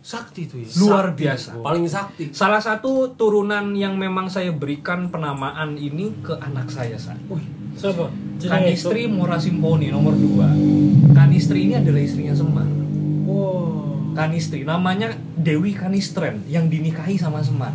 Sakti 0.04 0.44
tuh 0.44 0.60
ya. 0.60 0.68
Luar 0.84 1.16
biasa. 1.16 1.64
Paling 1.64 1.88
sakti. 1.88 2.28
Salah 2.36 2.60
satu 2.60 3.16
turunan 3.16 3.72
yang 3.72 3.96
memang 3.96 4.28
saya 4.28 4.52
berikan 4.52 5.08
penamaan 5.08 5.80
ini 5.80 6.12
ke 6.20 6.36
anak 6.44 6.68
saya 6.68 7.00
saat. 7.00 7.16
Siapa? 7.72 8.12
Kanistri 8.36 9.08
Mora 9.08 9.40
Simponi 9.40 9.88
nomor 9.88 10.12
2. 10.12 11.16
Kanistri 11.16 11.72
ini 11.72 11.80
adalah 11.80 12.04
istrinya 12.04 12.36
Semar. 12.36 12.68
Wow. 13.24 14.12
Kanistri 14.12 14.68
namanya 14.68 15.16
Dewi 15.40 15.72
Kanistren 15.72 16.44
yang 16.52 16.68
dinikahi 16.68 17.16
sama 17.16 17.40
Semar. 17.40 17.72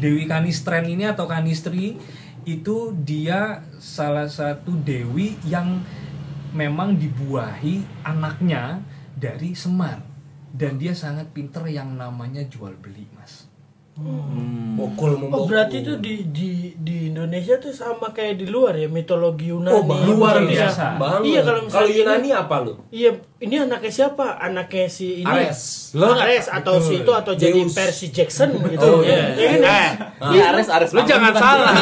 Dewi 0.00 0.24
Kanistren 0.24 0.88
ini 0.88 1.04
atau 1.04 1.28
Kanistri 1.28 2.00
itu 2.48 2.96
dia 3.04 3.60
salah 3.76 4.32
satu 4.32 4.72
dewi 4.80 5.36
yang 5.44 5.84
memang 6.56 6.96
dibuahi 6.96 7.84
anaknya 8.00 8.80
dari 9.12 9.52
Semar 9.52 10.07
dan 10.58 10.76
dia 10.76 10.92
sangat 10.92 11.32
pinter 11.32 11.64
yang 11.70 11.94
namanya 11.94 12.42
jual 12.44 12.74
beli 12.76 13.06
mas. 13.14 13.47
Pukul 13.98 15.10
Oh 15.10 15.18
membokul. 15.18 15.46
berarti 15.50 15.82
itu 15.82 15.98
di 15.98 16.22
di 16.24 16.50
di 16.72 17.10
Indonesia 17.10 17.58
tuh 17.58 17.74
sama 17.74 18.14
kayak 18.14 18.38
di 18.38 18.46
luar 18.46 18.72
ya 18.72 18.86
mitologi 18.86 19.50
Yunani. 19.50 19.74
Oh, 19.74 19.82
banget. 19.82 20.06
Luar 20.08 20.36
biasa. 20.40 20.84
Banget. 20.94 21.20
Iya 21.26 21.40
kalau 21.42 21.60
misalnya 21.60 21.82
kalau 21.82 21.98
Yunani 21.98 22.28
apa 22.30 22.56
lu? 22.62 22.72
Iya, 22.88 23.10
ini 23.38 23.54
anaknya 23.58 23.90
siapa? 23.90 24.38
Anaknya 24.38 24.86
si 24.86 25.06
ini. 25.18 25.26
Ares. 25.26 25.90
Lo 25.92 26.14
Ares 26.14 26.46
atau 26.46 26.78
si 26.78 27.02
itu 27.02 27.10
atau 27.10 27.34
jadi 27.34 27.58
Zeus. 27.58 27.74
Percy 27.74 28.06
Jackson 28.08 28.54
gitu. 28.54 28.86
Oh 28.88 29.02
iya. 29.02 29.34
Ya 29.34 29.46
kan? 29.50 29.60
Eh, 29.66 29.90
Iya, 30.30 30.42
Ares 30.54 30.68
Ares. 30.70 30.90
lu 30.94 31.02
jangan 31.02 31.34
salah. 31.34 31.74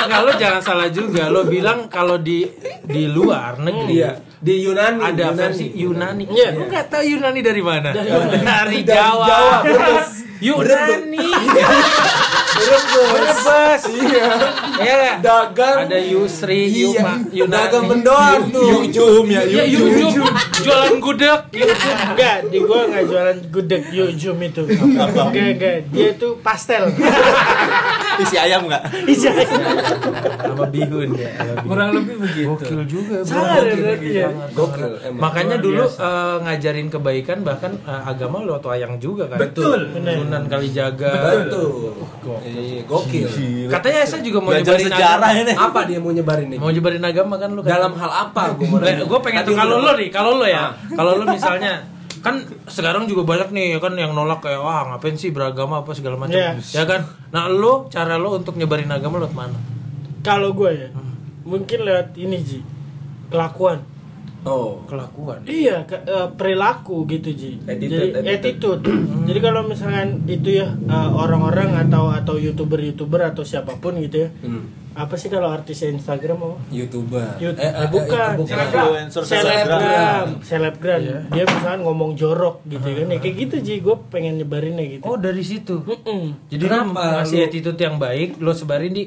Enggak, 0.00 0.20
lu 0.24 0.32
jangan 0.40 0.62
salah 0.64 0.88
juga. 0.88 1.28
Lo 1.28 1.44
bilang 1.44 1.92
kalau 1.92 2.16
di 2.16 2.48
di 2.82 3.04
luar 3.04 3.60
negeri 3.60 4.00
Iya. 4.00 4.12
Di 4.40 4.64
Yunani. 4.64 5.04
ada 5.04 5.12
Yunani. 5.28 5.36
versi 5.36 5.66
Yunani. 5.76 6.24
Iya. 6.24 6.56
Lu 6.56 6.64
nggak 6.64 6.88
tahu 6.88 7.04
Yunani 7.04 7.40
dari 7.44 7.60
mana? 7.60 7.92
Dari, 7.92 8.08
Dari 8.40 8.78
Jawa. 8.80 9.26
Jawa, 9.28 9.56
beres. 9.60 10.10
Yunani. 10.40 11.20
Brebes. 12.60 13.82
Iya. 13.88 14.26
Iya? 14.80 15.10
Dagang. 15.22 15.86
Ada 15.88 15.98
Yusri, 16.00 16.68
Iya. 16.68 16.80
Yuma, 16.92 17.12
Yunani. 17.32 17.52
Dagang 17.52 17.84
mendoan 17.88 18.40
tuh. 18.52 18.68
Yujum 18.84 19.24
ya, 19.28 19.42
Iya, 19.44 19.64
Yujum. 19.68 20.26
Jualan 20.60 20.94
gudeg. 21.00 21.40
Yujum 21.50 21.96
enggak, 22.12 22.36
di 22.52 22.58
gua 22.62 22.78
enggak 22.86 23.04
jualan 23.08 23.38
gudeg 23.50 23.82
Yujum 23.90 24.36
itu. 24.44 24.62
Enggak, 24.66 25.32
enggak. 25.32 25.76
Dia 25.90 26.08
itu 26.14 26.28
pastel. 26.44 26.90
Isi 28.20 28.36
ayam 28.36 28.68
nggak? 28.68 28.82
Iya. 29.08 29.32
Sama 30.44 30.66
bihun 30.68 31.16
ya. 31.16 31.30
sama 31.40 31.54
bihun. 31.56 31.68
Kurang 31.68 31.88
lebih 31.96 32.14
begitu. 32.20 32.52
Gokil 32.52 32.82
juga, 32.84 33.16
bro. 33.24 33.30
Salah 33.32 33.56
ya 33.64 33.74
berarti 33.74 34.08
ya. 34.12 34.28
Gokil 34.52 34.90
emang. 35.08 35.20
Makanya 35.24 35.56
dulu 35.56 35.84
eh, 35.88 36.36
ngajarin 36.44 36.88
kebaikan 36.92 37.38
bahkan 37.40 37.72
eh, 37.86 38.02
agama 38.04 38.44
lewat 38.44 38.64
wayang 38.66 39.00
juga 39.00 39.24
kan. 39.30 39.38
Betul. 39.40 39.96
Sunan 39.96 40.44
Kalijaga. 40.50 41.12
Betul. 41.48 41.96
Iya, 42.44 42.84
gokil. 42.84 43.28
Katanya 43.72 44.00
saya 44.04 44.20
juga 44.20 44.38
mau 44.44 44.52
nyebarin 44.52 44.86
sejarah 44.90 45.30
agama. 45.32 45.40
ini. 45.40 45.52
Apa 45.56 45.80
dia 45.88 45.98
mau 45.98 46.12
nyebarin 46.12 46.46
nih? 46.52 46.58
Mau 46.60 46.70
nyebarin 46.70 47.04
agama 47.04 47.34
kan 47.40 47.48
lu 47.56 47.60
kan? 47.64 47.70
Dalam 47.72 47.92
hal 47.96 48.10
apa 48.28 48.42
mau 48.60 48.76
nanya? 48.78 49.04
gue 49.08 49.20
pengen 49.24 49.42
tahu 49.48 49.54
kalau 49.56 49.76
lo 49.80 49.92
nih, 49.96 50.08
kalau 50.12 50.32
lo 50.36 50.46
ya, 50.50 50.60
Ah. 50.60 50.70
kalau 50.90 51.10
lo 51.14 51.24
misalnya 51.24 51.72
kan 52.20 52.36
sekarang 52.66 53.04
juga 53.04 53.24
banyak 53.24 53.48
nih 53.48 53.66
ya 53.70 53.78
kan 53.78 53.94
yang 53.94 54.12
nolak 54.12 54.38
kayak 54.38 54.58
wah 54.58 54.84
ngapain 54.86 55.14
sih 55.14 55.30
beragama 55.30 55.80
apa 55.80 55.90
segala 55.90 56.14
macam 56.14 56.36
Iya. 56.36 56.52
ya 56.60 56.84
kan 56.84 57.00
nah 57.30 57.46
lo 57.46 57.88
cara 57.88 58.14
lo 58.14 58.36
untuk 58.36 58.54
nyebarin 58.54 58.88
agama 58.88 59.16
lewat 59.18 59.32
mana 59.32 59.58
Kalau 60.20 60.52
gue 60.52 60.68
ya, 60.70 60.88
mungkin 61.42 61.80
lewat 61.80 62.12
ini 62.14 62.36
Ji. 62.38 62.60
Kelakuan. 63.28 63.80
Oh. 64.42 64.80
kelakuan 64.84 65.42
Iya, 65.42 65.84
ke- 65.84 66.00
eh, 66.00 66.28
perilaku 66.30 67.04
gitu 67.04 67.28
Ji. 67.30 67.60
Attitude, 67.60 68.16
Jadi 68.16 68.26
attitude. 68.26 68.80
attitude. 68.80 68.82
Jadi 69.24 69.38
kalau 69.38 69.60
misalkan 69.62 70.08
itu 70.24 70.48
ya 70.56 70.72
eh, 70.72 71.08
orang-orang 71.10 71.76
atau 71.78 72.08
atau 72.08 72.34
youtuber-youtuber 72.34 73.20
atau 73.26 73.42
siapa 73.42 73.76
pun 73.76 73.96
gitu 73.96 74.24
ya. 74.24 74.30
Hmm. 74.40 74.64
Apa 74.90 75.14
sih 75.14 75.28
kalau 75.28 75.46
artis 75.46 75.80
Instagram 75.82 76.40
apa? 76.40 76.56
YouTuber. 76.68 77.38
Yut- 77.38 77.56
Eh, 77.56 77.68
eh, 77.70 77.86
bukan, 77.86 78.30
eh, 78.32 78.36
bukan. 78.36 78.58
Influencer 78.58 79.22
selebgram, 79.22 80.26
selebgram. 80.40 81.00
Iya. 81.00 81.18
Dia 81.30 81.44
misalkan 81.46 81.80
ngomong 81.80 82.10
jorok 82.14 82.64
gitu 82.64 82.82
kan. 82.82 83.06
Ya 83.06 83.18
kayak 83.18 83.36
gitu 83.38 83.56
Ji, 83.60 83.74
gue 83.78 83.96
pengen 84.08 84.36
nyebarinnya 84.36 84.84
gitu. 84.90 85.02
oh 85.04 85.14
dari 85.14 85.40
situ 85.40 85.78
Mm-mm. 85.80 86.48
jadi 86.48 86.64
lo 86.64 86.70
Kenapa 86.90 87.22
lu- 87.22 87.38
attitude 87.40 87.78
yang 87.78 87.96
baik 87.96 88.36
lo 88.38 88.50
sebarin 88.50 88.90
di 88.90 89.04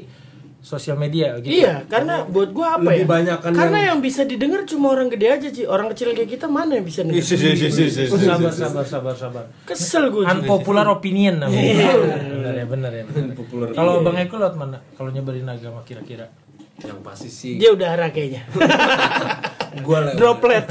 sosial 0.63 0.95
media 0.95 1.35
gitu 1.37 1.51
Iya, 1.53 1.83
karena 1.85 2.23
buat 2.23 2.49
gua 2.49 2.79
apa 2.79 2.87
Lebih 2.89 3.03
ya? 3.03 3.07
banyakan 3.11 3.51
karena 3.51 3.77
yang- 3.77 3.89
yang... 3.93 3.99
bisa 3.99 4.23
didengar 4.23 4.63
cuma 4.63 4.89
orang 4.89 5.11
gede 5.11 5.27
aja, 5.27 5.47
Ci. 5.47 5.67
Orang 5.67 5.91
kecil 5.91 6.15
kayak 6.15 6.31
kita 6.31 6.47
mana 6.47 6.79
yang 6.79 6.87
bisa 6.87 7.03
denger? 7.03 7.19
isi, 7.19 7.35
isi, 7.35 7.67
isi, 7.67 7.83
isi. 7.85 8.03
sabar 8.07 8.47
sabar 8.49 8.83
sabar 8.83 9.13
sabar 9.13 9.43
Kesel 9.63 10.07
gue. 10.07 10.23
unpopular 10.23 10.87
opinion 10.87 11.37
namanya 11.37 11.91
benar 12.31 12.53
ya 12.55 12.65
benar 12.65 12.91
ya 12.91 13.03
Unpopular 13.05 13.75
kalau 13.75 13.99
bang 14.01 14.23
Eko 14.23 14.39
lewat 14.39 14.55
mana 14.55 14.79
kalau 14.95 15.11
nyebarin 15.11 15.45
agama 15.45 15.83
kira-kira 15.83 16.31
Yang 16.73 16.99
pasti 17.03 17.29
sih. 17.29 17.53
Dia 17.55 17.69
udara 17.69 18.09
kayaknya. 18.09 18.49
Gua 19.81 19.97
lewat. 20.05 20.17
Droplet. 20.19 20.65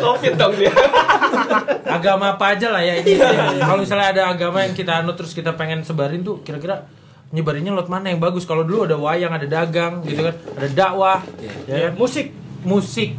Covid 0.00 0.32
dong 0.40 0.54
dia. 0.56 0.72
agama 1.86 2.34
apa 2.34 2.56
aja 2.56 2.68
lah 2.72 2.82
ya 2.82 2.98
ini 3.00 3.16
kalau 3.62 3.80
misalnya 3.80 4.08
ada 4.12 4.22
agama 4.34 4.64
yang 4.64 4.74
kita 4.74 5.00
anut 5.00 5.16
terus 5.16 5.32
kita 5.32 5.54
pengen 5.54 5.86
sebarin 5.86 6.20
tuh 6.20 6.42
kira-kira 6.42 6.84
nyebarinnya 7.30 7.72
lewat 7.74 7.88
mana 7.88 8.10
yang 8.10 8.20
bagus 8.20 8.46
kalau 8.46 8.62
dulu 8.62 8.86
ada 8.86 8.98
wayang 8.98 9.32
ada 9.32 9.46
dagang 9.46 10.02
gitu 10.04 10.26
kan 10.26 10.34
ada 10.58 10.68
dakwah 10.70 11.18
ya 11.66 11.90
kan? 11.90 11.92
Musik. 11.96 12.34
musik 12.66 13.14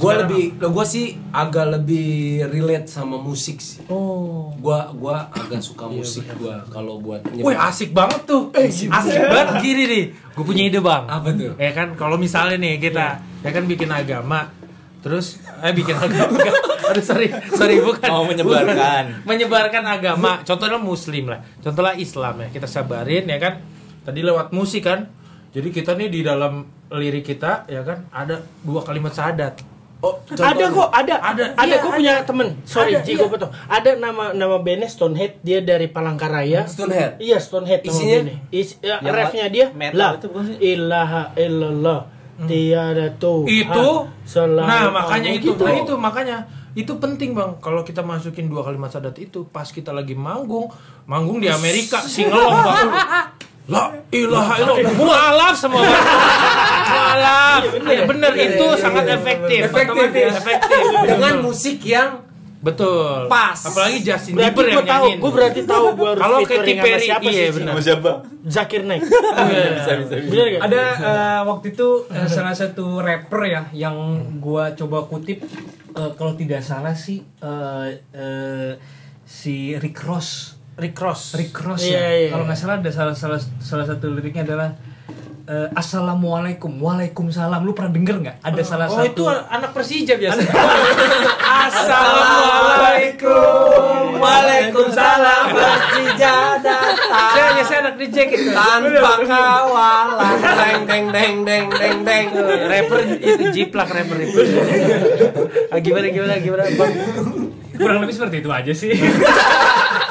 Gua 0.00 0.16
Sekarang- 0.16 0.32
lebih, 0.32 0.44
gua 0.64 0.84
sih 0.84 1.06
agak 1.28 1.66
lebih 1.70 2.08
relate 2.48 2.88
sama 2.88 3.20
musik 3.20 3.60
sih. 3.60 3.84
oh. 3.86 4.48
Gua 4.56 4.88
gua 4.90 5.28
agak 5.28 5.60
suka 5.60 5.84
musik 5.84 6.24
gua 6.34 6.64
kalau 6.66 6.96
buat 6.98 7.20
Wih 7.28 7.52
asik 7.52 7.92
banget 7.92 8.24
tuh. 8.24 8.48
Asik 8.56 8.88
banget. 8.88 9.60
Gini 9.60 9.84
nih 9.84 10.04
Gue 10.32 10.44
punya 10.46 10.62
ide 10.64 10.80
bang. 10.80 11.04
Apa 11.04 11.36
tuh? 11.36 11.52
Ya 11.60 11.68
kan 11.70 11.92
kalau 11.92 12.16
misalnya 12.16 12.56
nih 12.56 12.80
kita 12.80 13.20
Ya 13.44 13.50
kan 13.52 13.68
bikin 13.68 13.92
agama 13.92 14.48
Terus 15.04 15.36
Eh 15.60 15.76
bikin 15.76 15.92
agama. 15.92 16.32
Aduh 16.88 17.04
sorry 17.04 17.28
Sorry 17.52 17.84
bukan. 17.84 18.08
Mau 18.08 18.24
menyebarkan. 18.24 18.72
Bukan. 18.72 19.04
Menyebarkan 19.28 19.84
agama. 19.84 20.40
Contohnya 20.40 20.80
muslim 20.80 21.28
lah. 21.28 21.44
Contohnya 21.60 21.92
Islam 21.94 22.40
ya. 22.40 22.48
Kita 22.50 22.64
sabarin 22.64 23.28
ya 23.28 23.36
kan. 23.36 23.60
Tadi 24.00 24.20
lewat 24.24 24.56
musik 24.56 24.88
kan. 24.88 25.12
Jadi 25.52 25.68
kita 25.68 25.92
nih 25.92 26.08
di 26.08 26.20
dalam 26.22 26.64
lirik 26.90 27.26
kita 27.26 27.66
ya 27.66 27.82
kan 27.82 28.06
Ada 28.10 28.38
dua 28.62 28.82
kalimat 28.82 29.10
syahadat 29.10 29.69
Oh, 30.00 30.16
Ada 30.32 30.64
kok, 30.72 30.88
ada. 30.88 31.14
Ada, 31.20 31.44
Ada, 31.54 31.64
iya, 31.68 31.76
gue 31.76 31.92
punya 31.92 32.14
temen. 32.24 32.48
Sorry, 32.64 32.96
Ada, 32.96 33.04
Ci, 33.04 33.12
iya. 33.12 33.20
gue 33.20 33.28
potong. 33.28 33.52
Ada 33.68 33.90
nama 34.00 34.32
nama 34.32 34.56
bandnya 34.56 34.88
Stonehead. 34.88 35.44
Dia 35.44 35.60
dari 35.60 35.92
Palangkaraya. 35.92 36.64
Stonehead. 36.64 37.20
Iya, 37.20 37.36
Stonehead. 37.36 37.84
Isinya? 37.84 38.24
Is, 38.48 38.80
ya, 38.80 38.96
refnya 39.00 39.52
dia. 39.52 39.68
metal 39.76 40.00
lah, 40.00 40.10
itu 40.16 40.26
bukan 40.32 40.44
sih? 40.48 40.56
ilaha 40.74 41.36
illallah. 41.36 42.00
Tiada 42.40 43.12
Tuhan. 43.20 43.44
itu 43.52 43.88
nah 44.64 44.88
makanya 44.88 45.28
itu 45.28 45.52
Gitu. 45.52 45.60
nah 45.60 45.76
itu 45.76 45.92
makanya 45.92 46.36
itu 46.72 46.92
penting 46.96 47.36
bang 47.36 47.52
kalau 47.60 47.84
kita 47.84 48.00
masukin 48.00 48.48
dua 48.48 48.64
kalimat 48.64 48.88
syahadat 48.88 49.12
itu 49.20 49.44
pas 49.44 49.68
kita 49.68 49.92
lagi 49.92 50.16
manggung 50.16 50.72
manggung 51.04 51.36
di 51.36 51.52
Amerika 51.52 52.00
singelong 52.00 52.48
bang 52.56 52.88
la 53.70 53.84
ilaha 54.10 54.54
illallah 54.58 54.94
mualaf 54.98 55.54
semua 55.54 55.82
mualaf 56.90 57.62
iya 57.86 58.02
bener 58.02 58.32
itu 58.34 58.66
sangat 58.74 59.04
efektif 59.14 59.60
Efektif, 59.70 60.08
efektif 60.10 60.82
Dengan 61.06 61.34
musik 61.38 61.78
yang 61.86 62.26
betul 62.60 63.30
Pas. 63.30 63.56
apalagi 63.56 64.04
Justin 64.04 64.36
Berarti 64.36 64.52
Bieber 64.52 64.64
gue 64.66 64.72
yang 64.74 64.84
tahu, 64.84 64.90
nyanyiin 65.06 65.18
gue 65.22 65.32
berarti 65.32 65.60
tahu 65.64 65.84
gue 65.96 66.08
harus 66.12 66.20
Kalau 66.20 66.38
Katy 66.44 66.72
Perry, 66.76 67.06
siapa 67.08 67.28
iya, 67.30 67.32
sih? 67.32 67.56
Benar. 67.56 67.72
Sama 67.72 67.80
siapa? 67.80 68.10
Zakir 68.44 68.82
Naik. 68.84 69.00
Iya. 69.00 69.64
Bisa, 69.80 69.92
bisa, 69.96 70.14
bisa. 70.20 70.28
Bener 70.28 70.46
gak? 70.52 70.60
Ada 70.68 70.82
eh, 71.00 71.40
waktu 71.48 71.66
itu 71.72 71.88
eh, 72.12 72.28
salah 72.28 72.52
satu 72.52 73.00
rapper 73.00 73.40
ya 73.48 73.62
yang 73.72 73.96
gua 74.44 74.76
coba 74.76 75.08
kutip 75.08 75.40
eh, 75.94 76.10
kalau 76.20 76.36
tidak 76.36 76.60
salah 76.60 76.92
sih 76.92 77.24
eh, 77.24 77.86
eh, 78.12 78.70
si 79.24 79.72
Rick 79.78 80.02
Ross. 80.04 80.59
Rick 80.80 80.96
Ross 80.96 81.36
Rick 81.36 81.52
Ross 81.56 81.84
Iya, 81.84 81.94
ya. 81.94 82.08
iya. 82.18 82.28
Kalau 82.32 82.44
nggak 82.44 82.56
salah 82.56 82.76
ada 82.76 82.90
salah 82.90 83.14
salah 83.14 83.36
salah 83.60 83.84
satu 83.84 84.08
liriknya 84.08 84.42
adalah 84.44 84.72
eh, 85.44 85.68
Assalamualaikum, 85.72 86.78
Waalaikumsalam. 86.78 87.60
Lu 87.60 87.72
pernah 87.72 87.90
denger 87.90 88.16
nggak? 88.18 88.36
Ada 88.40 88.62
salah 88.62 88.86
Oh 88.86 88.96
satu. 88.96 89.06
itu 89.06 89.22
anak 89.26 89.70
Persija 89.70 90.14
biasa. 90.14 90.40
Assalamualaikum. 92.50 94.16
Waalaikumsalam 94.16 95.44
Persija 95.50 96.34
datang. 96.56 96.94
Saya 97.30 97.50
Masih 97.52 97.76
anak 97.78 97.94
DJ 97.96 98.16
gitu. 98.26 98.50
tanpa 98.50 99.12
kawalan 99.20 100.36
deng 100.86 100.86
deng 100.86 101.06
deng 101.10 101.34
deng 101.42 101.66
deng 101.76 101.96
deng 102.02 102.26
rapper 102.66 102.98
itu 103.16 103.44
jiplak 103.50 103.88
rapper 103.88 104.16
itu. 104.18 104.40
Ah, 105.68 105.78
gimana 105.78 106.08
gimana 106.08 106.38
gimana 106.38 106.64
Bang? 106.72 106.92
kurang 107.72 107.98
lebih 107.98 108.12
seperti 108.12 108.36
itu 108.38 108.50
aja 108.50 108.72
sih 108.72 108.92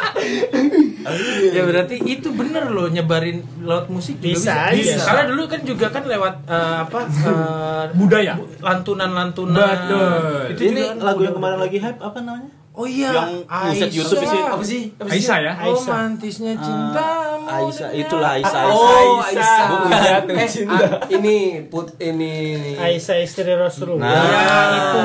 Ya 1.50 1.64
berarti 1.64 1.96
itu 2.00 2.30
bener 2.32 2.70
loh 2.70 2.88
nyebarin 2.88 3.42
lewat 3.60 3.88
musik 3.88 4.18
juga 4.18 4.36
Bisa 4.36 4.54
bisa. 4.72 4.94
aja. 4.96 5.06
Karena 5.06 5.24
dulu 5.30 5.44
kan 5.46 5.62
juga 5.64 5.88
kan 5.90 6.04
lewat 6.04 6.34
eh, 6.46 6.76
apa 6.84 7.00
eh, 7.30 7.84
Budaya. 7.96 8.34
lantunan-lantunan. 8.60 9.56
Betul. 9.56 10.12
Itu 10.54 10.62
Ini 10.70 10.82
kan 10.86 10.98
lagu 11.02 11.22
yang 11.24 11.36
kemarin 11.36 11.60
lagi 11.60 11.78
hype 11.78 12.00
apa 12.00 12.20
namanya? 12.20 12.52
Oh 12.72 12.86
iya, 12.86 13.12
Yang 13.12 13.32
musik 13.50 13.90
YouTube 13.92 14.24
sih. 14.24 14.40
apa 14.40 14.64
sih 14.64 14.82
apa 14.94 15.10
sih 15.10 15.20
Aisyah 15.20 15.38
ya 15.42 15.54
Romantisnya 15.60 16.54
cintamu. 16.56 17.48
Aisyah, 17.50 17.90
itulah 17.92 18.32
Aisyah. 18.34 18.62
oh 18.64 18.88
Aisyah. 19.20 19.26
Aisyah 19.26 19.66
Buku 19.68 19.88
jatuh 19.92 20.36
eh, 20.38 20.48
cinta. 20.48 20.78
ah, 20.80 20.90
ini 21.10 21.36
put 21.68 21.88
ini 21.98 22.34
Aisyah 22.74 23.18
istri 23.20 23.52
Rasulullah. 23.52 24.06
Nah. 24.06 24.24
Ya 24.24 24.48
itu. 24.72 25.04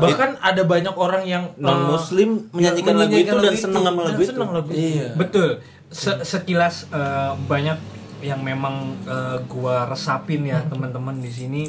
Bahkan 0.00 0.30
ada 0.38 0.62
banyak 0.64 0.94
orang 0.96 1.22
yang 1.22 1.44
Non 1.54 1.86
Muslim 1.88 2.48
menyanyikan 2.50 2.94
lagu 2.94 3.12
itu 3.12 3.30
menyanyikan 3.30 3.36
dan 3.38 3.52
itu. 3.52 3.62
sama 3.62 3.78
lagu 4.02 4.18
itu. 4.18 4.26
senang 4.26 4.50
lagu 4.50 4.68
itu. 4.68 4.80
iya 4.80 5.06
betul 5.14 5.48
Se- 5.88 6.20
sekilas 6.20 6.88
eh, 6.88 7.32
banyak 7.44 7.78
yang 8.20 8.40
memang 8.40 8.74
eh, 9.04 9.38
gua 9.46 9.84
resapin 9.84 10.42
ya 10.42 10.64
teman-teman 10.64 11.14
di 11.14 11.28
sini 11.28 11.62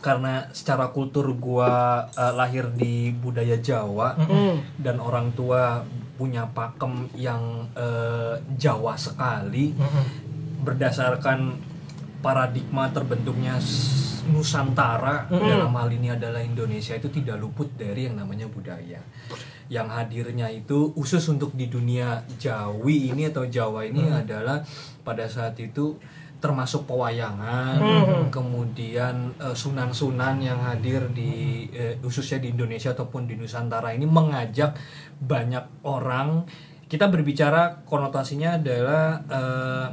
karena 0.00 0.48
secara 0.50 0.90
kultur 0.90 1.36
gua 1.36 2.04
eh, 2.16 2.32
lahir 2.34 2.72
di 2.72 3.12
budaya 3.12 3.60
Jawa 3.60 4.16
dan 4.80 4.96
orang 4.98 5.32
tua 5.36 5.84
punya 6.16 6.48
pakem 6.52 7.08
yang 7.16 7.68
eh, 7.76 8.40
Jawa 8.56 8.96
sekali 8.96 9.72
berdasarkan 10.60 11.56
paradigma 12.20 12.92
terbentuknya 12.92 13.56
Nusantara 14.28 15.24
dalam 15.32 15.72
hal 15.72 15.88
ini 15.96 16.12
adalah 16.12 16.44
Indonesia 16.44 16.92
itu 16.92 17.08
tidak 17.08 17.40
luput 17.40 17.72
dari 17.74 18.04
yang 18.04 18.20
namanya 18.20 18.46
budaya. 18.52 19.00
Yang 19.72 19.88
hadirnya 19.96 20.52
itu 20.52 20.92
khusus 20.92 21.24
untuk 21.32 21.56
di 21.56 21.72
dunia 21.72 22.20
Jawi 22.36 23.10
ini 23.10 23.32
atau 23.32 23.48
Jawa 23.48 23.88
ini 23.88 24.12
adalah 24.12 24.60
pada 25.00 25.24
saat 25.24 25.56
itu 25.56 25.96
termasuk 26.40 26.84
pewayangan 26.84 27.76
kemudian 28.32 29.14
eh, 29.36 29.52
sunan-sunan 29.52 30.40
yang 30.40 30.58
hadir 30.60 31.04
di 31.12 31.30
eh, 31.70 32.00
khususnya 32.00 32.40
di 32.40 32.50
Indonesia 32.50 32.90
ataupun 32.90 33.24
di 33.24 33.36
Nusantara 33.36 33.92
ini 33.92 34.04
mengajak 34.04 34.74
banyak 35.16 35.84
orang. 35.84 36.48
Kita 36.84 37.06
berbicara 37.06 37.84
konotasinya 37.84 38.56
adalah 38.56 39.20
eh, 39.22 39.86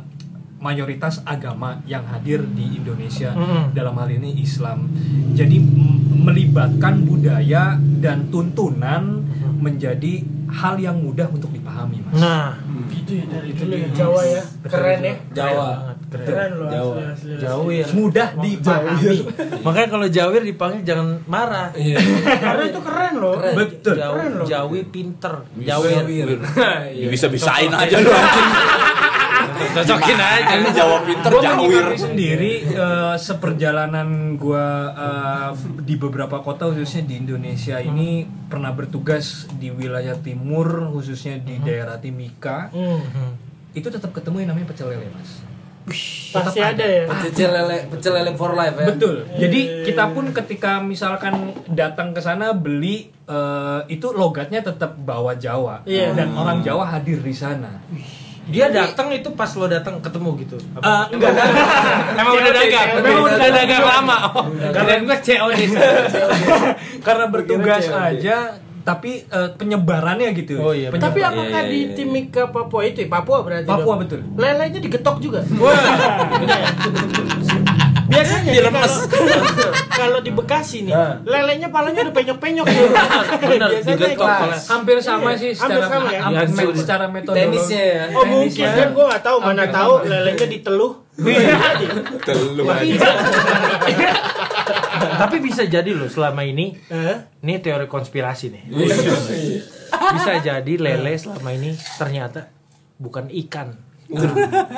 mayoritas 0.58 1.22
agama 1.22 1.78
yang 1.86 2.02
hadir 2.08 2.41
di 2.50 2.74
Indonesia 2.74 3.30
dalam 3.70 3.93
hal 3.93 4.10
ini 4.10 4.41
Islam. 4.41 4.89
Jadi 5.32 5.62
m- 5.62 6.26
melibatkan 6.26 7.06
budaya 7.06 7.78
dan 8.02 8.34
tuntunan 8.34 9.22
menjadi 9.58 10.26
hal 10.50 10.78
yang 10.78 10.98
mudah 10.98 11.30
untuk 11.30 11.52
dipahami, 11.52 12.02
Mas. 12.02 12.18
Nah, 12.18 12.58
Gitu 12.88 13.20
ya 13.20 13.26
dari 13.30 13.52
ya 13.54 13.89
Jawa 13.93 14.22
ya. 14.24 14.43
Keren 14.66 15.00
ya. 15.00 15.16
Jawa. 15.32 15.70
Keren 15.93 15.97
loh 16.20 16.68
asli, 16.68 17.03
asli, 17.03 17.32
asli. 17.34 17.34
jauh 17.38 17.70
ya. 17.70 17.86
Mudah 17.91 18.28
dipahami. 18.36 19.15
Makanya 19.65 19.89
kalau 19.89 20.07
Jawir 20.07 20.41
dipanggil 20.41 20.82
jangan 20.84 21.07
marah. 21.26 21.70
iya 21.74 21.97
Karena 22.24 22.63
itu 22.65 22.80
keren 22.82 23.13
loh. 23.18 23.36
Betul. 23.38 23.95
Jauh, 23.95 24.15
Keren 24.15 24.32
loh. 24.36 24.45
Jawi 24.45 24.80
pinter. 24.86 25.34
Jawir. 25.57 26.28
Ya, 26.89 27.07
bisa-bisain 27.07 27.70
aja 27.70 27.95
lu 27.97 28.09
anjing. 28.09 28.49
Cocokin 29.47 30.18
aja. 30.18 30.53
Ini 30.55 30.70
jawab 30.72 31.01
pinter 31.03 31.30
Gue 31.30 31.41
jawir. 31.41 31.86
sendiri 31.93 32.53
eh, 32.68 33.15
seperjalanan 33.18 34.07
gue 34.36 34.65
di 35.82 35.95
beberapa 35.95 36.39
kota 36.39 36.68
khususnya 36.68 37.03
di 37.03 37.18
Indonesia 37.18 37.78
ini 37.78 38.22
pernah 38.47 38.70
bertugas 38.72 39.49
di 39.51 39.70
wilayah 39.70 40.13
timur 40.15 40.91
khususnya 40.91 41.38
di 41.38 41.57
daerah 41.59 41.97
Timika 41.97 42.70
Hmm. 42.70 43.34
itu 43.72 43.88
tetap 43.88 44.09
ketemu 44.11 44.41
yang 44.41 44.49
namanya 44.51 44.68
pecel 44.68 44.89
lele 44.89 45.09
mas. 45.09 45.41
Pasti 46.28 46.60
ada 46.60 46.84
ya. 46.84 47.08
pecel 47.08 47.48
lele 47.48 47.88
pecel 47.88 48.12
lele 48.12 48.36
for 48.36 48.52
life 48.52 48.76
ya 48.76 48.92
Betul. 48.92 49.24
Jadi 49.40 49.60
kita 49.88 50.12
pun 50.12 50.36
ketika 50.36 50.78
misalkan 50.78 51.56
datang 51.68 52.12
ke 52.12 52.20
sana 52.20 52.52
beli 52.52 53.08
eh, 53.24 53.80
itu 53.88 54.12
logatnya 54.12 54.60
tetap 54.60 54.94
bawa 54.96 55.36
Jawa 55.36 55.88
Iya. 55.88 56.12
dan 56.12 56.36
orang 56.36 56.60
Jawa 56.62 56.84
hadir 56.90 57.20
di 57.20 57.32
sana. 57.32 57.80
Dia 58.48 58.72
datang 58.72 59.12
itu 59.12 59.28
pas 59.32 59.52
lo 59.56 59.68
datang 59.68 60.00
ketemu 60.00 60.30
gitu. 60.40 60.56
Apa? 60.76 61.12
Eh, 61.12 61.20
enggak 61.20 61.32
Emang 62.20 62.34
udah 62.34 62.54
dagang. 62.54 62.90
Memang 63.00 63.24
udah 63.28 63.52
dagang 63.52 63.84
lama. 63.84 64.18
Oh, 64.32 64.46
kirain 64.72 65.04
gua 65.04 65.18
COD. 65.20 65.60
karena 67.08 67.26
bertugas 67.28 67.84
aja 67.88 68.38
tapi 68.88 69.20
eh, 69.22 69.50
penyebarannya 69.52 70.32
gitu. 70.34 70.56
Oh 70.58 70.72
iya, 70.72 70.88
Tapi 70.90 71.20
Penyebar- 71.20 71.36
apakah 71.36 71.62
iya, 71.62 71.68
di 71.68 71.80
iya. 71.84 71.92
Timika 71.94 72.48
Papua 72.48 72.82
itu 72.82 73.04
ya? 73.04 73.08
Papua 73.10 73.44
berarti 73.44 73.68
Papua 73.68 73.84
dong? 73.94 74.00
betul. 74.00 74.20
Lelenya 74.34 74.80
digetok 74.80 75.20
juga. 75.20 75.44
Wah. 75.60 75.76
Biasanya 78.08 78.40
nih 78.42 78.54
Dilemes. 78.56 78.94
kalau, 79.92 80.24
di 80.24 80.32
Bekasi 80.32 80.88
nih, 80.88 80.96
lelenya 81.22 81.68
palanya 81.68 82.08
udah 82.08 82.16
penyok-penyok 82.16 82.64
gitu. 82.66 82.88
Bener, 83.44 83.68
Biasanya 83.70 83.98
digetok 84.00 84.24
kelas. 84.24 84.40
pala. 84.40 84.56
hampir 84.70 84.98
sama 84.98 85.28
Iya, 85.28 85.36
sih 85.36 85.52
hampir 85.54 85.76
secara 85.76 85.92
sama 85.92 86.08
ya? 86.08 86.20
am- 86.22 86.34
Ya, 86.34 86.44
secara 86.74 87.06
metodologi. 87.10 87.44
tenisnya 87.44 87.84
ya 87.84 88.04
Oh 88.10 88.24
mungkin 88.24 88.48
Tenisnya. 88.48 88.72
kan 88.74 88.90
gue 88.90 89.06
gak 89.06 89.22
tahu 89.22 89.38
mana 89.42 89.60
Hampir 89.60 89.76
tahu 89.76 89.94
lelenya 90.08 90.48
diteluh. 90.48 90.94
Telu 92.24 92.64
aja. 92.66 93.10
Tapi 94.98 95.38
bisa 95.39 95.64
jadi 95.64 95.91
loh 95.91 96.08
selama 96.08 96.41
ini 96.41 96.76
Eh? 96.88 97.18
ini 97.41 97.54
teori 97.58 97.86
konspirasi 97.86 98.50
nih. 98.50 98.64
Bisa 99.88 100.34
jadi 100.39 100.74
lele 100.76 101.14
selama 101.16 101.50
ini 101.52 101.72
ternyata 101.95 102.50
bukan 102.95 103.30
ikan. 103.45 103.74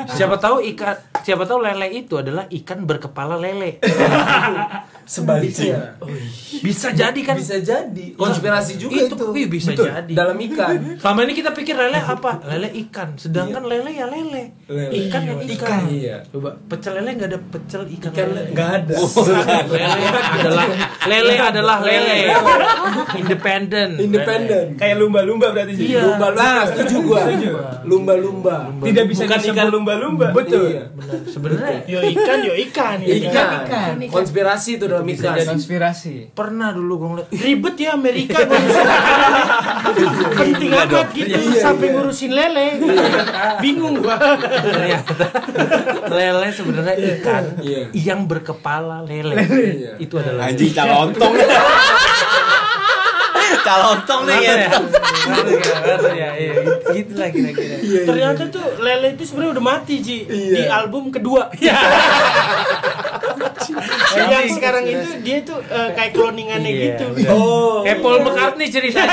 siapa 0.10 0.36
tahu 0.36 0.66
ikan 0.74 0.98
siapa 1.24 1.44
tahu 1.46 1.60
lele 1.62 1.88
itu 1.92 2.16
adalah 2.20 2.46
ikan 2.50 2.84
berkepala 2.84 3.36
lele. 3.38 3.80
sebaliknya 5.10 5.98
Bisa 6.62 6.94
jadi 6.94 7.18
kan? 7.26 7.34
bisa 7.34 7.58
jadi 7.58 8.14
konspirasi 8.14 8.78
juga 8.78 9.10
itu, 9.10 9.18
itu, 9.18 9.26
iya, 9.34 9.48
bisa 9.50 9.74
Betul. 9.74 9.90
jadi. 9.90 10.14
dalam 10.14 10.38
ikan 10.38 10.78
Selama 11.02 11.20
ini 11.26 11.34
kita 11.34 11.50
pikir 11.50 11.74
lele 11.74 11.98
apa? 11.98 12.46
Lele 12.46 12.70
ikan. 12.86 13.18
Sedangkan 13.18 13.66
lele 13.66 13.90
ya 13.90 14.06
lele. 14.06 14.54
Lele. 14.70 14.94
Ikan 15.10 15.22
ya 15.26 15.34
ikan. 15.58 15.80
iya 15.90 16.18
Coba 16.30 16.54
pecel 16.70 17.02
lele 17.02 17.18
nggak 17.18 17.30
ada 17.34 17.40
pecel 17.42 17.82
ikan. 17.90 18.12
ikan 18.14 18.28
lele. 18.38 18.50
nggak 18.54 18.70
ada 18.70 18.96
lele 19.02 20.10
adalah 20.38 20.66
lele 21.10 21.36
adalah 21.42 21.78
lele. 21.82 22.20
Independen. 23.18 23.90
independen 23.98 24.66
Kayak 24.78 24.96
lumba-lumba 25.02 25.50
berarti 25.58 25.74
sih. 25.74 25.86
Iya. 25.98 26.06
lumba-lumba 26.06 26.70
setuju 26.70 26.96
gua 27.02 27.22
lumba-lumba 27.82 28.56
Tidak 28.86 29.06
bisa 29.10 29.26
Bukan 29.26 29.38
disebut 29.42 29.58
ikan 29.58 29.68
lumba-lumba. 29.74 30.28
Betul. 30.38 30.70
Iya. 30.70 30.84
Benar. 31.10 31.26
Sebenarnya 31.26 31.80
Yo 31.84 32.00
ikan, 32.06 32.40
yo 32.40 32.54
ikan. 32.70 32.98
yo 33.02 33.16
ikan 33.26 33.98
konspirasi 34.06 34.78
itu 34.78 34.86
dalam 34.86 35.02
ikan 35.04 35.34
Konspirasi. 35.50 36.30
pernah 36.32 36.70
dulu 36.70 36.94
gue 36.96 37.10
ngeliat 37.10 37.28
"Ih, 37.30 37.42
Ribet 37.42 37.76
ya 37.78 37.90
Amerika 37.94 38.38
ngurusin 38.40 38.86
Penting 40.40 40.70
amat 40.72 41.08
gitu 41.12 41.34
sampai 41.56 41.88
ngurusin 41.90 42.32
lele. 42.32 42.68
Bingung 43.60 44.00
gua. 44.00 44.16
ternyata 44.62 45.26
lele 46.08 46.48
sebenarnya 46.50 46.96
ikan 47.18 47.44
Iya. 47.60 47.90
yang 47.92 48.24
berkepala 48.24 49.02
lele. 49.04 49.36
Iya. 49.40 49.92
Itu 49.98 50.16
adalah 50.16 50.48
Anjing 50.48 50.72
calontong. 50.72 51.34
calontong 53.70 54.22
nih 54.26 54.38
ya. 54.42 54.54
Nggak? 54.58 54.82
Ngerti 55.86 56.16
ya, 56.18 56.30
iya. 56.36 56.54
Gitu 56.90 57.12
lah 57.14 57.30
kira-kira. 57.30 57.76
Ternyata 58.10 58.44
tuh 58.50 58.66
lele 58.82 59.08
itu 59.14 59.24
sebenarnya 59.24 59.52
udah 59.54 59.66
mati 59.66 59.96
Ji 60.02 60.18
di 60.26 60.62
album 60.66 61.14
kedua. 61.14 61.50
yang 64.20 64.50
sekarang 64.50 64.84
itu 64.84 65.10
dia 65.22 65.38
tuh 65.46 65.62
eh, 65.62 65.90
kayak 65.94 66.12
cloningannya 66.14 66.72
Iya, 66.72 66.86
gitu. 66.98 67.06
oh 67.30 67.86
Kayak 67.86 68.00
Paul 68.02 68.18
McCartney 68.26 68.68
ceritanya. 68.68 69.10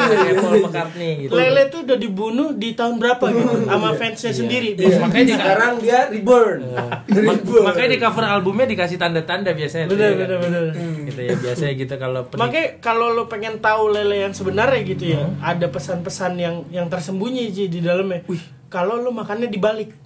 Paul 0.42 0.56
McCartney 0.62 1.10
gitu. 1.26 1.32
Lele 1.34 1.62
tuh 1.68 1.80
udah 1.84 1.98
dibunuh 1.98 2.48
di 2.54 2.72
tahun 2.72 2.96
berapa 3.02 3.24
gitu 3.30 3.66
sama 3.66 3.90
fansnya 3.94 4.32
sendiri. 4.32 4.78
Iya. 4.78 5.02
Makanya 5.02 5.34
sekarang 5.36 5.72
dia 5.82 5.98
reborn 6.08 6.58
reborn 7.10 7.62
Makanya 7.66 7.90
di 7.90 7.98
cover 7.98 8.24
albumnya 8.24 8.66
dikasih 8.68 8.96
tanda-tanda 8.96 9.50
biasanya. 9.52 9.86
tuh, 9.90 9.96
Bener 9.98 10.10
ya 10.14 10.26
kan? 10.26 11.06
Gitu 11.06 11.20
ya 11.22 11.34
biasanya 11.36 11.72
gitu 11.74 11.94
kalau 11.98 12.20
Makanya 12.30 12.68
kalau 12.78 13.06
lo 13.12 13.24
pengen 13.26 13.58
tahu 13.58 13.84
lele 13.96 14.28
yang 14.28 14.34
sebenarnya 14.36 14.80
gitu 14.84 15.04
ya, 15.16 15.32
ada 15.40 15.66
pesan-pesan 15.72 16.36
yang 16.36 16.56
yang 16.68 16.86
tersembunyi 16.92 17.48
Ji 17.48 17.72
di 17.72 17.80
dalamnya. 17.80 18.20
Wih, 18.28 18.44
kalau 18.68 19.00
lo 19.00 19.08
makannya 19.10 19.48
dibalik. 19.48 19.96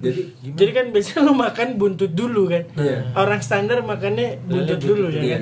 jadi 0.00 0.32
Jadi 0.56 0.70
kan 0.72 0.86
biasanya 0.96 1.28
lo 1.28 1.36
makan 1.36 1.76
buntut 1.76 2.16
dulu 2.16 2.48
kan. 2.48 2.64
Iya. 2.72 3.12
Orang 3.12 3.44
standar 3.44 3.84
makannya 3.84 4.40
buntut 4.48 4.80
dulu 4.80 5.12
ya 5.12 5.20
Iya. 5.20 5.38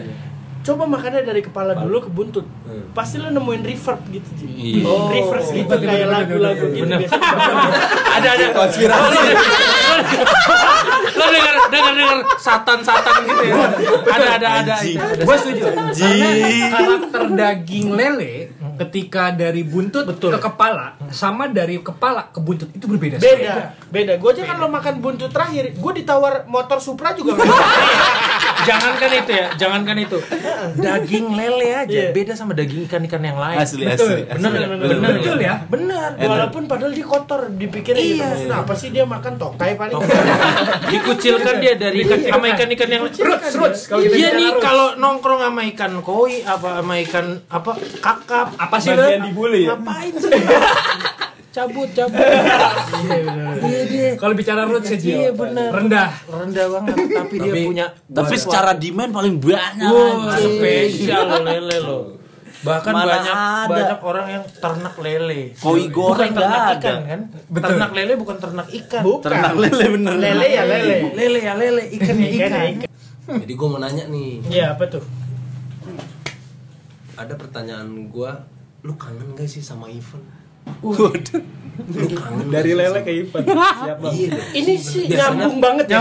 Kan. 0.66 0.74
coba 0.74 0.84
makannya 0.90 1.22
dari 1.22 1.42
kepala 1.46 1.78
dulu 1.78 1.98
ke 2.02 2.10
buntut. 2.10 2.46
Hmm. 2.66 2.90
pasti 2.90 3.22
lo 3.22 3.30
nemuin 3.30 3.62
reverb 3.62 4.02
gitu 4.10 4.28
Ji. 4.34 4.46
Iya. 4.50 4.90
Oh. 4.90 5.06
reverse 5.06 5.54
gitu 5.54 5.70
Betul, 5.70 5.86
kayak 5.86 6.06
betul, 6.10 6.16
lagu-lagu 6.18 6.64
betul, 6.66 6.76
gitu. 6.82 7.06
Betul. 7.06 8.10
ada 8.18 8.28
ada. 8.34 8.46
Konspirasi. 8.50 9.16
Lo 11.16 11.24
dengar 11.32 11.54
dengar 11.70 11.92
dengar 11.96 12.18
satan 12.36 12.78
satan 12.82 13.20
gitu 13.24 13.44
ya. 13.46 13.54
Ada 14.10 14.26
ada 14.42 14.48
ada. 14.64 14.74
Gue 15.22 15.36
setuju. 15.38 15.64
Karakter 16.74 17.22
daging 17.32 17.86
lele 17.94 18.34
ketika 18.76 19.32
dari 19.32 19.62
buntut 19.64 20.04
ke 20.04 20.38
kepala 20.42 21.00
sama 21.08 21.48
dari 21.48 21.80
kepala 21.80 22.28
ke 22.34 22.38
buntut. 22.42 22.68
Itu 22.74 22.90
berbeda. 22.90 23.16
beda. 23.16 23.54
Beda. 23.88 24.12
Gue 24.18 24.30
aja 24.34 24.42
kalau 24.44 24.68
makan 24.68 25.00
buntut 25.00 25.30
terakhir 25.32 25.72
gue 25.72 25.92
ditawar 26.02 26.44
motor 26.50 26.82
Supra 26.82 27.14
juga. 27.16 27.38
jangankan 28.66 29.10
itu 29.16 29.32
ya 29.32 29.46
jangankan 29.56 29.96
itu 29.98 30.18
daging 30.76 31.26
lele 31.32 31.68
aja 31.72 31.84
Iya. 31.88 32.10
beda 32.10 32.32
sama 32.32 32.52
daging 32.52 32.84
ikan 32.84 33.02
ikan 33.04 33.22
yang 33.22 33.38
lain 33.38 33.56
Asli 33.56 33.84
asli. 33.84 34.26
bener 34.26 34.50
asli. 34.52 34.58
bener 34.58 34.76
bener 34.92 35.12
Betul 35.16 35.38
ya? 35.40 35.54
bener 35.64 36.10
walaupun 36.18 36.62
padahal 36.66 36.90
dia 36.90 37.06
kotor 37.06 37.40
dipikir 37.48 37.94
gitu 37.94 38.16
Iya. 38.16 38.26
maksudnya 38.26 38.56
apa 38.58 38.72
sih 38.74 38.88
dia 38.90 39.04
makan 39.04 39.34
tokai 39.36 39.72
paling 39.74 39.94
dikucilkan 40.92 41.54
dia 41.56 41.74
dari 41.74 42.02
ikan 42.02 42.18
sama 42.26 42.46
ikan 42.50 42.68
ikan 42.70 42.88
yang 42.88 43.02
Roots, 43.06 43.54
roots. 43.54 43.80
Iya 43.88 44.34
nih 44.34 44.58
kalau 44.58 44.96
nongkrong 44.96 45.40
sama 45.40 45.62
ikan 45.68 45.92
koi 46.00 46.42
apa 46.42 46.80
sama 46.80 46.94
ikan 47.00 47.26
apa 47.46 47.70
kakap 47.96 48.48
apa 48.56 48.76
sih 48.76 48.90
Bagian 48.90 49.22
dibully 49.24 49.62
ya? 49.62 49.74
ngapain 49.74 50.12
sih 50.12 50.30
cabut 51.57 51.88
cabut 51.90 52.20
iya 53.64 53.82
dia 53.86 54.09
Kalau 54.14 54.34
bicara 54.34 54.62
roots 54.62 54.90
aja. 54.90 55.00
Iya, 55.00 55.30
benar. 55.32 55.72
Rendah. 55.72 56.11
rendah 56.26 56.66
banget 56.70 56.96
tapi 57.11 57.34
dia 57.38 57.52
punya 57.62 57.86
Tapi 58.07 58.34
secara 58.36 58.72
demand 58.72 59.11
paling 59.11 59.34
banyak. 59.36 59.88
Anjing. 59.88 60.52
spesial 60.52 61.24
lele 61.40 61.78
lo. 61.80 62.00
Bahkan 62.59 62.88
Mana 62.90 63.07
banyak 63.07 63.34
ada. 63.36 63.68
banyak 63.68 64.00
orang 64.02 64.26
yang 64.28 64.44
ternak 64.54 64.94
lele. 64.98 65.40
Koi 65.54 65.86
goreng 65.88 66.28
bukan 66.28 66.36
ternak 66.36 66.61
ada. 66.61 66.74
ikan 66.74 66.96
kan? 67.02 67.20
Ternak 67.62 67.90
lele 67.92 68.12
bukan 68.16 68.36
ternak 68.36 68.68
ikan. 68.74 69.02
bukan 69.02 69.22
Ternak 69.22 69.54
lele 69.57 69.84
bener. 69.90 70.12
lele 70.14 70.46
ya 70.50 70.62
lele 70.64 70.96
Lele 71.14 71.38
ya 71.38 71.54
lele, 71.54 71.82
ikan 71.94 72.14
ya 72.14 72.26
Ikan 72.26 72.36
ikan. 72.36 72.50
ya 72.52 72.64
ikan. 72.76 72.90
Jadi 73.38 73.52
gue 73.52 73.66
mau 73.66 73.78
nanya 73.78 74.04
nih, 74.07 74.38
Iya 74.46 74.66
apa 74.72 74.84
tuh 74.86 75.02
ada 77.16 77.32
pertanyaan 77.32 77.88
gue, 78.07 78.30
lu 78.82 78.92
kangen 78.94 79.32
gak 79.32 79.46
sih 79.46 79.59
sama 79.59 79.88
event? 79.88 80.20
Waduh. 80.80 81.42
Lu 81.76 82.08
kangen 82.08 82.48
Dari 82.48 82.72
sih 82.72 82.74
lele 82.74 83.00
ke 83.00 83.12
event. 83.14 83.44
Siap 83.84 83.98
bang. 84.00 84.12
Iya 84.12 84.30
ini 84.54 84.74
sih 84.74 85.02
Biasanya- 85.04 85.28
nyambung 85.36 85.56
banget 85.60 85.86
ya 85.86 86.00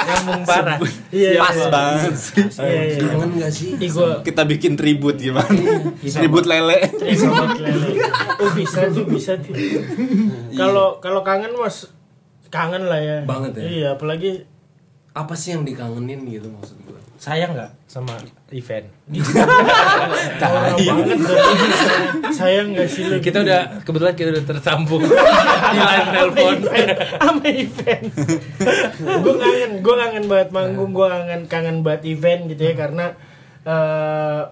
Nyambung 0.00 0.42
parah. 0.48 0.78
iya 1.10 1.30
Pas 1.36 1.52
iya. 1.54 1.68
banget 1.68 2.14
sih. 2.16 2.42
iya 2.58 2.82
iya 2.88 2.98
Kangen 3.04 3.30
gak 3.36 3.52
sih? 3.52 3.68
Kita 4.24 4.42
bikin 4.44 4.72
tribut 4.74 5.16
gimana? 5.16 5.52
Tribut 6.00 6.44
lele. 6.44 6.80
Sama 7.12 7.54
lele. 7.54 8.00
Oh 8.38 8.50
bisa 8.50 8.88
tuh 8.88 9.04
bisa 9.04 9.36
tuh. 9.36 9.52
Kalau 10.52 10.96
kalau 10.98 11.20
kangen 11.20 11.52
mas 11.52 11.92
kangen 12.48 12.82
lah 12.82 12.98
ya. 12.98 13.18
Banget 13.22 13.52
ya? 13.54 13.62
Iya 13.62 13.88
apalagi 13.94 14.48
Apa 15.18 15.34
sih 15.34 15.50
yang 15.50 15.66
dikangenin 15.66 16.22
gitu 16.30 16.46
maksud 16.46 16.78
gue? 16.86 16.94
Sayang 17.18 17.58
nggak 17.58 17.74
sama 17.90 18.14
event? 18.54 18.86
sayang 22.38 22.70
nggak 22.70 22.86
sih 22.86 23.02
lu? 23.02 23.18
Kita 23.18 23.42
udah 23.42 23.82
kebetulan 23.82 24.14
kita 24.14 24.30
udah 24.38 24.44
tersambung 24.46 25.02
di 25.74 25.78
line 25.82 26.08
telepon. 26.14 26.56
sama 27.18 27.42
event. 27.50 28.04
gue 29.02 29.34
kangen, 29.42 29.72
gue 29.82 29.94
kangen 29.98 30.24
banget 30.30 30.48
manggung, 30.54 30.94
gue 30.94 31.06
kangen 31.10 31.42
kangen 31.50 31.76
banget 31.82 32.02
event 32.14 32.46
gitu 32.54 32.62
ya 32.62 32.74
karena 32.78 33.06
eh 33.66 34.42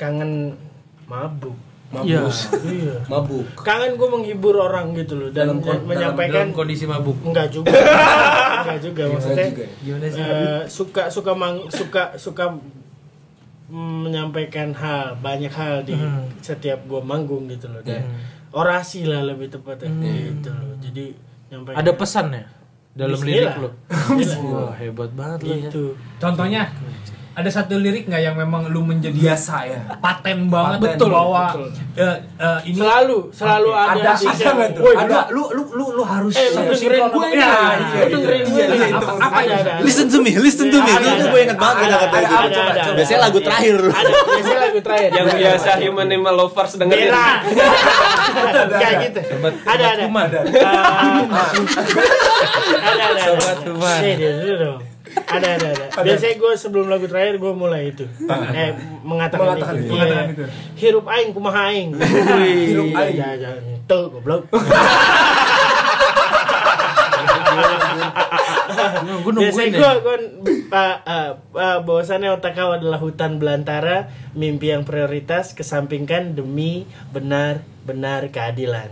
kangen 0.00 0.56
mabuk. 1.04 1.65
Iya. 1.86 2.26
Iya. 2.66 2.96
Mabuk. 3.06 3.46
Kangen 3.58 3.94
gue 3.94 4.08
menghibur 4.08 4.54
orang 4.56 4.90
gitu 4.92 5.14
loh 5.16 5.28
dan 5.28 5.46
Dalam 5.46 5.58
kon- 5.60 5.84
menyampaikan 5.84 6.50
dalam 6.50 6.56
kondisi 6.56 6.84
mabuk. 6.84 7.14
Enggak 7.22 7.48
juga. 7.48 7.70
Enggak 8.62 8.78
juga 8.82 9.02
maksudnya. 9.08 9.46
juga 9.48 9.62
ya? 9.62 9.72
Gimana 9.80 10.06
sih? 10.08 10.20
eh, 10.20 10.60
suka 10.66 11.02
suka 11.08 11.32
mang, 11.32 11.56
suka 11.68 12.02
suka 12.16 12.44
menyampaikan 13.66 14.70
hal, 14.72 15.18
banyak 15.18 15.50
hal 15.50 15.82
di 15.82 15.90
Hmm. 15.92 16.30
setiap 16.38 16.86
gua 16.86 17.02
manggung 17.02 17.46
gitu 17.46 17.66
loh. 17.66 17.82
Dan 17.82 18.02
Hmm. 18.04 18.18
orasi 18.52 19.02
lah 19.02 19.22
lebih 19.22 19.46
tepatnya 19.48 19.90
gitu 19.90 20.50
loh. 20.50 20.78
Jadi 20.78 21.14
nyampaikan 21.48 21.76
Ada 21.76 21.92
pesan 21.92 22.26
ya 22.30 22.44
dalam 22.92 23.14
Bismillah. 23.16 23.34
lirik 23.42 23.56
lo. 23.58 23.70
Bismillah. 24.12 24.62
Wah 24.64 24.74
hebat 24.76 25.10
banget 25.12 25.38
lo 25.40 25.46
ya. 25.48 25.58
gitu. 25.64 25.84
Contohnya 26.16 26.62
ada 27.36 27.50
satu 27.52 27.76
lirik 27.76 28.08
nggak 28.08 28.22
yang 28.22 28.32
memang 28.32 28.64
lu 28.66 28.80
menjadi 28.80 29.12
Biasa 29.12 29.56
ya. 29.62 29.80
paten 29.96 30.48
banget 30.48 30.80
Betul, 30.80 31.12
bahwa 31.12 31.52
betul. 31.52 31.68
eh, 31.94 32.16
eh, 32.34 32.58
ini 32.64 32.76
Selalu 32.76 33.18
selalu 33.28 33.68
ada 33.70 33.92
ada 33.92 34.10
di 34.14 34.24
ada 34.24 34.32
channel. 34.34 34.56
nggak 34.56 34.70
tuh? 34.72 34.82
Ada 34.96 35.18
lu 35.28 35.44
lu 35.52 35.62
lu 35.70 35.84
lu 35.92 36.02
harus 36.02 36.32
Eh, 36.32 36.48
lu 36.48 36.64
dengerin 36.64 37.04
gue 37.06 37.26
ini. 37.28 37.36
Ya, 37.36 37.52
Lu 37.92 38.08
dengerin 38.10 38.42
gue 38.42 38.64
ini. 38.66 38.88
Apa- 38.88 39.20
Ada, 39.36 39.52
ada, 39.52 39.54
ada. 39.68 39.84
Listen 39.84 40.08
to 40.08 40.18
me, 40.18 40.32
listen 40.34 40.66
to 40.66 40.78
me. 40.78 40.88
Ada, 40.88 40.96
Itu 40.96 41.12
ada. 41.14 41.28
gue 41.28 41.40
inget 41.42 41.58
banget 41.58 41.76
Ada, 41.76 41.92
kata-kata 41.94 42.08
ada, 42.08 42.24
itu. 42.24 42.32
ada, 42.32 42.46
ada, 42.48 42.80
ada. 42.80 42.96
Biasanya 42.96 43.20
lagu 43.20 43.38
terakhir. 43.38 43.76
Ada, 43.84 44.10
biasanya 44.26 44.60
lagu 44.62 44.80
terakhir. 44.80 45.10
Yang 45.12 45.26
biasa 45.36 45.70
human 45.78 46.06
animal 46.08 46.34
lovers 46.38 46.72
dengerin. 46.74 47.12
Kayak 48.72 48.94
gitu. 49.04 49.20
Ada 49.62 49.84
ada. 49.92 50.02
Eh, 50.02 50.10
Ada 52.80 53.04
ada. 53.12 54.95
Ada 55.16 55.48
ada 55.56 55.68
ada. 55.72 55.86
Biasanya 55.98 56.34
gue 56.36 56.52
sebelum 56.54 56.86
lagu 56.86 57.06
terakhir 57.06 57.36
gue 57.36 57.52
mulai 57.52 57.90
itu. 57.90 58.04
Eh 58.52 58.70
mengatakan, 59.00 59.46
Mengatakan 59.56 59.74
itu. 59.74 59.82
itu. 59.82 59.92
Mengatakan 59.92 60.24
Iya. 60.24 60.34
itu. 60.34 60.44
Hirup 60.76 61.06
aing 61.06 61.30
kumaha 61.32 61.62
aing. 61.72 61.88
Hirup 61.96 62.90
aing. 62.92 63.16
Ya 63.16 63.30
ya. 63.34 63.50
Tuh 63.86 64.04
goblok. 64.10 64.42
Gue 69.16 69.32
Biasanya 69.32 69.72
nungguin 69.72 69.72
gue 69.72 69.92
gue 70.02 70.16
bahwasannya 71.82 72.30
otak 72.30 72.54
kau 72.54 72.70
adalah 72.70 72.98
hutan 72.98 73.38
belantara, 73.38 74.10
mimpi 74.32 74.70
yang 74.70 74.84
prioritas 74.84 75.54
kesampingkan 75.54 76.34
demi 76.34 76.84
benar-benar 77.10 78.28
keadilan. 78.30 78.90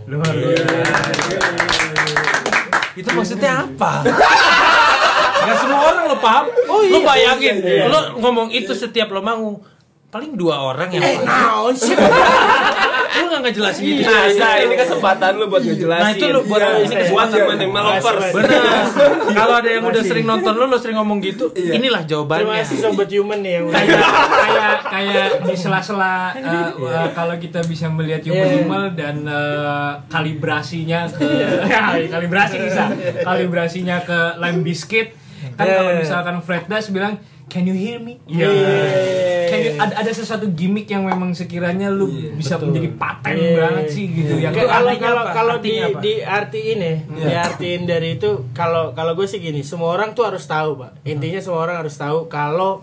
Itu 2.95 3.09
maksudnya 3.11 3.67
apa? 3.67 4.03
Gak 5.45 5.57
semua 5.57 5.79
orang 5.83 6.03
lo 6.05 6.17
paham. 6.17 6.45
Oh, 6.65 6.81
lo 6.81 6.97
bayangin, 7.01 7.55
Iya. 7.59 7.85
lo 7.85 7.99
ngomong 8.17 8.49
itu 8.49 8.71
setiap 8.71 9.09
lo 9.09 9.19
manggung. 9.19 9.61
Paling 10.07 10.31
dua 10.33 10.63
orang 10.63 10.87
yang 10.89 11.03
Eh, 11.03 11.17
naon 11.21 11.75
sih? 11.75 11.91
Lu 13.15 13.27
gak 13.29 13.41
ngejelasin 13.43 13.83
gitu. 13.85 14.03
Nah, 14.05 14.27
nah, 14.29 14.55
ini 14.57 14.71
kesempatan 14.73 15.35
lu 15.35 15.45
buat 15.45 15.59
ngejelasin. 15.61 15.99
Nah, 15.99 16.11
itu 16.13 16.25
lu 16.29 16.39
buat- 16.41 16.61
Iya, 16.61 16.79
ini 16.81 16.95
iya. 16.97 17.07
buat 17.09 17.27
human 17.27 17.57
Makasih, 17.57 17.75
lovers. 17.75 18.15
Mas. 18.17 18.31
Bener. 18.33 18.63
Kalau 19.33 19.53
ada 19.57 19.69
yang 19.69 19.83
udah 19.83 20.03
sering 20.05 20.25
nonton 20.25 20.53
lo, 20.53 20.65
lo 20.65 20.77
sering 20.77 20.95
ngomong 20.95 21.19
gitu. 21.21 21.51
Inilah 21.51 22.01
Terima 22.01 22.11
jawabannya. 22.13 22.55
kasih 22.57 22.77
sobat 22.77 23.09
human 23.09 23.39
nih 23.41 23.51
yang 23.53 23.65
udah 23.65 23.75
kayak 23.77 24.07
kayak 24.31 24.75
kayak 24.85 25.27
di 25.43 25.55
sela-sela 25.57 26.15
uh, 26.33 26.47
uh, 26.77 27.07
kalau 27.11 27.35
kita 27.35 27.59
bisa 27.61 27.87
melihat 27.89 28.23
human 28.23 28.39
Iya. 28.41 28.55
animal 28.57 28.83
dan 28.93 29.15
uh, 29.25 29.91
kalibrasinya 30.07 30.99
ke 31.09 31.27
ya, 31.67 31.83
kalibrasi 32.13 32.55
bisa 32.61 32.83
kalibrasinya 33.21 33.99
ke 34.01 34.19
lime 34.37 34.61
biscuit 34.61 35.11
kan 35.55 35.63
Iya. 35.63 35.75
kalau 35.75 35.91
misalkan 35.95 36.35
Fred 36.39 36.65
Dash 36.65 36.87
bilang 36.89 37.15
can 37.45 37.63
you 37.63 37.73
hear 37.73 37.97
me? 37.97 38.19
Iya. 38.25 38.47
Can 39.45 39.59
you- 39.61 39.75
ada 39.75 39.93
ada 39.97 40.11
sesuatu 40.11 40.49
gimmick 40.49 40.85
yang 40.85 41.03
memang 41.03 41.31
sekiranya 41.31 41.87
lu 41.87 42.05
bisa 42.33 42.57
menjadi 42.57 42.89
paten 42.93 43.35
Iya. 43.35 43.53
banget 43.57 43.85
sih 43.87 44.05
gitu 44.09 44.35
yang 44.35 44.51
Kayak 44.51 44.67
kalau 44.67 44.91
kalau 44.97 45.23
kalau 45.29 45.55
di 45.57 45.73
apa? 45.77 45.99
di 45.99 46.13
artiin 46.19 46.79
ya, 46.79 46.95
diartiin 47.05 47.81
dari 47.83 48.15
itu 48.15 48.49
kalau 48.51 48.91
kalau 48.91 49.13
gue 49.13 49.25
sih 49.25 49.37
gini, 49.37 49.61
semua 49.61 49.93
orang 49.93 50.11
tuh 50.11 50.25
harus 50.25 50.43
tahu, 50.43 50.75
Pak. 50.77 51.03
Intinya 51.03 51.39
semua 51.39 51.61
orang 51.61 51.77
harus 51.79 51.95
tahu 51.95 52.25
kalau 52.25 52.81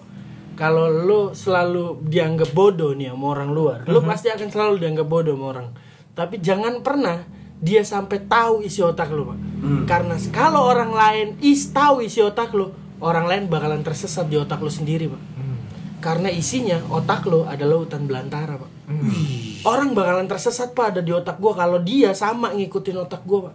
kalau 0.53 0.87
lu 0.87 1.21
selalu 1.33 2.05
dianggap 2.05 2.53
bodoh 2.53 2.93
nih 2.93 3.11
sama 3.11 3.27
orang 3.33 3.51
luar, 3.51 3.79
lu 3.85 3.99
pasti 4.01 4.29
akan 4.29 4.49
selalu 4.49 4.75
dianggap 4.79 5.07
bodoh 5.07 5.35
sama 5.35 5.47
orang. 5.51 5.69
Tapi 6.13 6.39
jangan 6.39 6.85
pernah 6.85 7.25
dia 7.63 7.87
sampai 7.87 8.19
tahu 8.27 8.67
isi 8.67 8.83
otak 8.83 9.15
lu, 9.15 9.31
Pak. 9.31 9.39
Karena 9.87 10.19
kalau 10.35 10.67
orang 10.67 10.91
lain 10.91 11.39
is 11.39 11.71
tahu 11.71 12.03
isi 12.03 12.19
otak 12.19 12.51
lu, 12.51 12.75
orang 12.99 13.31
lain 13.31 13.47
bakalan 13.47 13.87
tersesat 13.87 14.27
di 14.27 14.35
otak 14.35 14.59
lu 14.59 14.67
sendiri, 14.67 15.07
Pak. 15.07 15.23
Karena 16.03 16.27
isinya 16.35 16.83
otak 16.91 17.31
lo 17.31 17.47
adalah 17.47 17.79
hutan 17.79 18.11
belantara, 18.11 18.59
Pak. 18.59 18.71
Orang 19.63 19.95
bakalan 19.95 20.27
tersesat, 20.27 20.75
Pak, 20.75 20.99
ada 20.99 21.01
di 21.07 21.15
otak 21.15 21.39
gua 21.39 21.55
kalau 21.55 21.79
dia 21.79 22.11
sama 22.19 22.51
ngikutin 22.51 22.99
otak 23.07 23.23
gua, 23.23 23.55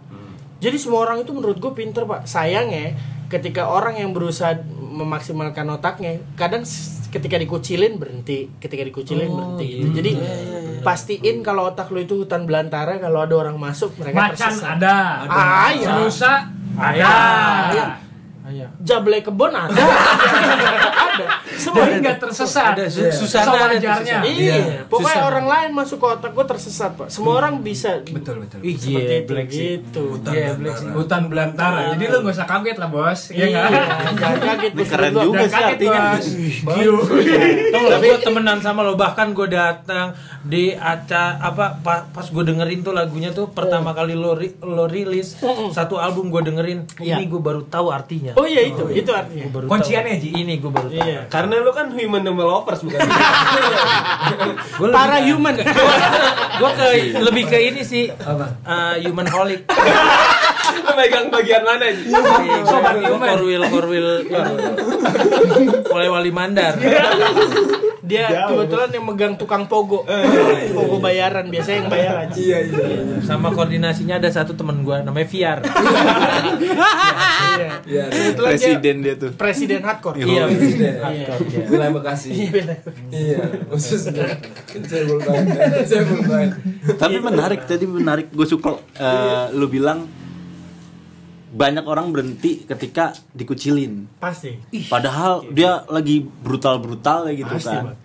Jadi 0.58 0.76
semua 0.80 1.04
orang 1.04 1.22
itu 1.22 1.30
menurut 1.30 1.60
gue 1.60 1.70
pinter, 1.70 2.02
Pak. 2.08 2.24
Sayangnya 2.26 2.96
ketika 3.28 3.68
orang 3.68 4.00
yang 4.00 4.10
berusaha 4.16 4.58
memaksimalkan 4.72 5.68
otaknya, 5.70 6.18
kadang 6.34 6.64
ketika 7.08 7.36
dikucilin 7.36 7.96
berhenti, 7.96 8.52
ketika 8.60 8.82
dikucilin 8.84 9.30
berhenti 9.32 9.66
gitu. 9.80 9.88
Jadi 9.96 10.10
pastiin 10.80 11.40
kalau 11.40 11.68
otak 11.68 11.88
lo 11.90 11.98
itu 11.98 12.22
hutan 12.22 12.44
belantara, 12.44 13.00
kalau 13.00 13.24
ada 13.24 13.34
orang 13.34 13.56
masuk 13.56 13.96
mereka 13.98 14.30
macan 14.30 14.52
tersesat. 14.52 14.76
ada 14.78 14.96
Ah, 15.26 15.70
iya. 15.72 15.90
rusa 15.98 16.32
ada 16.78 17.12
Iya. 17.72 17.86
Iya. 18.48 18.66
Jablay 18.80 19.20
kebon 19.20 19.52
ada. 19.52 19.68
ada. 21.04 21.26
Semua 21.58 21.82
Jadi 21.82 21.90
ada. 21.90 22.00
nggak 22.00 22.18
tersesat. 22.20 22.72
Ada 22.72 22.84
Su- 22.86 23.12
Susana. 23.16 23.50
Susana. 23.68 24.20
Iya, 24.24 24.56
pokoknya 24.86 25.10
Susah. 25.16 25.26
orang 25.26 25.46
lain 25.46 25.70
masuk 25.72 25.96
ke 25.96 26.06
otak 26.08 26.32
gue 26.32 26.46
tersesat 26.46 26.90
pak. 26.94 27.08
Semua 27.08 27.34
orang 27.36 27.54
bisa 27.60 28.00
Betul 28.04 28.40
betul. 28.40 28.58
Ih, 28.60 28.74
seperti 28.74 28.94
itu 29.16 29.28
Black 29.28 29.48
sih. 29.48 29.58
gitu. 29.76 30.04
Iya, 30.24 30.54
Black 30.54 30.76
sih. 30.76 30.88
Hutan 30.88 31.22
belantara. 31.26 31.92
Jadi 31.92 32.04
lu 32.06 32.16
gak 32.20 32.32
usah 32.32 32.46
kaget 32.46 32.76
lah 32.76 32.88
bos. 32.88 33.20
Iya 33.28 33.44
Iya, 33.44 33.46
nggak? 33.50 33.70
jangan 34.14 34.38
kaget 34.40 34.70
Ini 34.70 34.78
bos. 34.78 34.88
keren 34.88 35.12
juga 35.16 35.44
sih 35.44 35.62
artinya. 35.64 36.00
gue 37.98 38.16
temenan 38.20 38.58
sama 38.58 38.80
lo 38.80 38.94
bahkan 38.94 39.30
gue 39.30 39.48
datang 39.48 40.14
di 40.40 40.70
acara 40.72 41.06
apa 41.40 41.76
pa- 41.76 42.06
pas 42.06 42.24
gue 42.24 42.44
dengerin 42.44 42.80
tuh 42.80 42.92
lagunya 42.92 43.30
tuh 43.30 43.50
pertama 43.50 43.92
kali 43.92 44.14
lo 44.14 44.32
lo 44.62 44.84
rilis 44.86 45.36
satu 45.70 45.98
album 45.98 46.28
gue 46.28 46.42
dengerin 46.42 46.78
Iya. 46.96 47.18
ini 47.18 47.26
gue 47.26 47.38
baru 47.38 47.64
tahu 47.64 47.90
artinya 47.90 48.32
Oh 48.34 48.44
iya 48.44 48.62
itu, 48.64 48.86
itu 48.88 49.10
artinya. 49.10 49.50
Kunciannya. 49.64 50.16
Ji. 50.16 50.30
ini 50.32 50.56
gue 50.56 50.70
baru 50.70 50.88
tahu 50.88 50.98
Iya. 51.00 51.20
Karena 51.48 51.64
lu 51.64 51.72
kan 51.72 51.88
human 51.96 52.20
developers 52.20 52.84
bukan? 52.84 53.00
Gua 54.76 54.92
Para 54.92 55.16
human. 55.24 55.56
gue 56.58 56.70
ke 56.76 56.86
lebih 57.24 57.48
ke 57.48 57.56
ini 57.72 57.80
sih 57.88 58.12
uh, 58.12 58.94
human 59.00 59.24
holic 59.32 59.64
megang 60.96 61.26
bagian 61.30 61.62
mana? 61.62 61.86
Ji? 61.92 62.10
sobat 62.64 62.96
korwil 63.00 63.62
korwil 63.70 64.08
oleh 65.88 66.08
wali 66.08 66.30
mandar 66.30 66.74
Dia 68.08 68.48
kebetulan 68.48 68.88
yang 68.88 69.04
megang 69.04 69.36
tukang 69.36 69.68
pogo. 69.68 70.00
Pogo 70.72 70.96
bayaran 70.96 71.52
biasanya 71.52 71.76
yang 71.84 71.90
bayar 71.92 72.14
aja. 72.24 72.32
Iya 72.40 72.58
iya. 72.64 73.20
sama 73.20 73.52
koordinasinya 73.52 74.16
ada 74.16 74.32
satu 74.32 74.56
temen 74.56 74.80
gue 74.80 74.96
namanya 75.04 75.28
Viar 75.28 75.58
Iya. 77.58 77.70
Iya. 77.84 78.04
Presiden 78.32 79.04
dia 79.04 79.14
tuh. 79.20 79.36
presiden 79.36 79.84
hardcore. 79.84 80.24
iya 80.24 80.48
Iya. 80.48 81.36
Wilayah 81.68 81.92
Bekasi. 81.92 82.48
Iya, 83.12 83.44
tahu. 85.20 85.36
Tapi 86.96 87.16
menarik 87.20 87.60
tadi 87.68 87.84
menarik 87.84 88.32
gue 88.32 88.46
suka 88.48 88.80
eh, 88.96 89.52
lu 89.52 89.68
bilang 89.68 90.08
banyak 91.48 91.84
orang 91.84 92.12
berhenti 92.12 92.64
ketika 92.64 93.16
dikucilin. 93.32 94.04
Pasti. 94.20 94.56
Padahal 94.86 95.48
dia 95.48 95.82
lagi 95.88 96.20
brutal-brutal 96.20 97.32
gitu 97.32 97.48
Pasti, 97.48 97.72
kan. 97.72 97.84
Pak. 97.92 97.96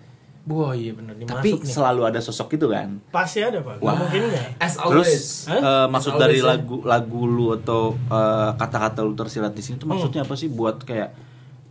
wah 0.44 0.76
iya 0.76 0.92
bener 0.92 1.16
nih 1.16 1.24
Tapi 1.24 1.56
masuk 1.56 1.64
nih 1.64 1.72
selalu 1.72 2.00
ada 2.04 2.20
sosok 2.20 2.52
itu 2.56 2.68
kan. 2.68 3.00
Pasti 3.08 3.40
ada, 3.40 3.64
Pak. 3.64 3.80
Nggak 3.80 3.84
Wah. 3.84 3.96
mungkin 3.96 4.20
enggak. 4.28 4.48
As 4.60 4.74
Terus 4.76 4.84
always. 4.84 5.24
Hah? 5.48 5.60
eh, 5.60 5.86
maksud 5.88 6.12
As 6.12 6.20
dari 6.20 6.36
always, 6.36 6.44
ya. 6.44 6.50
lagu 6.52 6.76
lagu 6.84 7.20
lu 7.24 7.46
atau 7.56 7.82
eh, 7.96 8.50
kata-kata 8.56 9.00
lu 9.00 9.16
tersirat 9.16 9.52
di 9.52 9.62
sini 9.64 9.80
tuh 9.80 9.88
maksudnya 9.88 10.24
apa 10.24 10.36
sih 10.36 10.52
buat 10.52 10.84
kayak 10.84 11.08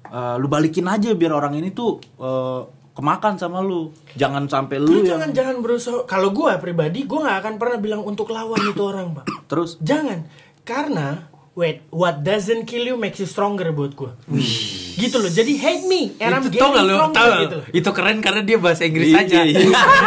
eh, 0.10 0.36
lu 0.42 0.50
balikin 0.50 0.90
aja 0.90 1.14
biar 1.14 1.34
orang 1.34 1.54
ini 1.54 1.70
tuh 1.70 2.02
eh, 2.02 2.62
kemakan 2.94 3.38
sama 3.38 3.62
lu. 3.62 3.90
Jangan 4.14 4.46
sampai 4.46 4.78
Lu 4.78 4.90
lu 4.90 4.94
yang 5.02 5.18
jangan 5.18 5.30
jangan 5.34 5.56
berusaha. 5.62 6.06
Kalau 6.06 6.30
gua 6.30 6.58
pribadi, 6.58 7.06
gua 7.06 7.26
nggak 7.26 7.38
akan 7.46 7.54
pernah 7.58 7.78
bilang 7.78 8.02
untuk 8.02 8.30
lawan 8.30 8.62
itu 8.62 8.82
orang, 8.82 9.18
Pak. 9.18 9.26
terus 9.50 9.78
Jangan. 9.82 10.26
Karena 10.62 11.30
wait, 11.54 11.86
what 11.90 12.22
doesn't 12.22 12.64
kill 12.64 12.82
you 12.84 12.96
makes 12.96 13.18
you 13.18 13.26
stronger 13.26 13.70
buat 13.70 13.94
gua. 13.94 14.18
Gitu 14.94 15.16
loh. 15.16 15.28
Jadi 15.28 15.54
hate 15.56 15.86
me 15.86 16.14
and 16.18 16.32
I'm 16.32 16.42
itu 16.44 16.54
tau 16.56 16.70
getting 16.70 16.74
gak 16.74 16.84
lo 16.84 16.96
stronger 16.96 17.16
tau 17.16 17.30
gitu. 17.40 17.58
itu 17.74 17.90
keren 17.90 18.18
karena 18.20 18.42
dia 18.42 18.58
bahasa 18.58 18.84
Inggris 18.84 19.08
Iya, 19.08 19.20
aja 19.20 19.40
iya. 19.42 19.58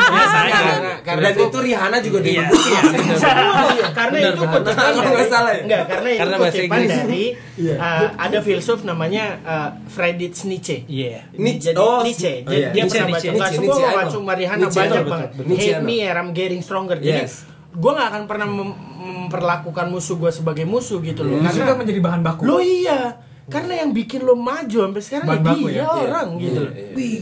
biasa 0.06 0.38
aja 0.40 0.54
Karena, 0.66 0.92
karena 1.02 1.26
Dan 1.28 1.34
itu 1.40 1.58
Rihanna 1.60 1.98
juga 2.00 2.18
Iya. 2.18 2.24
dia. 2.24 2.44
Iya. 2.48 2.80
karena 3.98 4.16
itu 4.24 4.42
kutipan 4.44 4.74
dari 4.86 4.98
nggak 5.08 5.28
salah 5.28 5.52
ya? 5.52 5.60
enggak 5.60 5.82
karena 5.86 6.08
itu 6.08 6.18
Karena 6.18 6.36
bahasa 6.36 6.54
kutipan 6.56 6.78
Inggris. 6.78 6.90
dari 6.92 7.24
uh, 7.72 8.06
ada 8.16 8.38
filsuf 8.40 8.78
namanya 8.82 9.24
uh, 9.42 9.68
Friedrich 9.86 10.38
Nietzsche. 10.44 10.76
Iya. 10.86 11.30
Nietzsche. 11.32 11.66
Jadi 11.68 11.78
Oh, 11.78 12.00
Nietzsche. 12.02 12.32
oh, 12.40 12.52
iya. 12.52 12.68
dia 12.68 12.82
Nietzsche, 12.82 12.94
pernah 12.96 13.06
baca 13.08 13.18
Nietzsche. 13.18 13.28
nggak 13.28 13.50
Nietzsche, 13.50 13.58
semua 13.58 13.74
Nietzsche, 13.74 13.96
baca 13.96 14.56
Nietzsche, 14.56 14.80
banyak 14.80 15.04
banget. 15.04 15.30
Hate 15.58 15.82
me 15.82 15.96
and 16.00 16.16
I'm 16.16 16.30
getting 16.30 16.60
stronger. 16.60 16.94
Jadi. 16.96 17.55
Gue 17.76 17.90
gak 17.92 18.08
akan 18.08 18.22
pernah 18.24 18.48
mem- 18.48 18.78
memperlakukan 18.96 19.86
musuh 19.86 20.16
gue 20.16 20.30
sebagai 20.30 20.64
musuh 20.64 20.98
gitu 20.98 21.20
loh. 21.20 21.38
Karena 21.38 21.64
kan 21.64 21.76
menjadi 21.76 22.00
bahan 22.00 22.20
baku. 22.20 22.42
lo 22.42 22.58
iya. 22.58 23.20
Karena 23.46 23.78
yang 23.78 23.94
bikin 23.94 24.26
lo 24.26 24.34
maju 24.34 24.74
sampai 24.82 24.98
sekarang 25.00 25.26
Bahan 25.28 25.38
ya 25.38 25.46
baku 25.46 25.66
dia 25.68 25.78
ya? 25.78 25.86
orang 25.86 26.28
gitu 26.36 26.58
loh. 26.58 26.72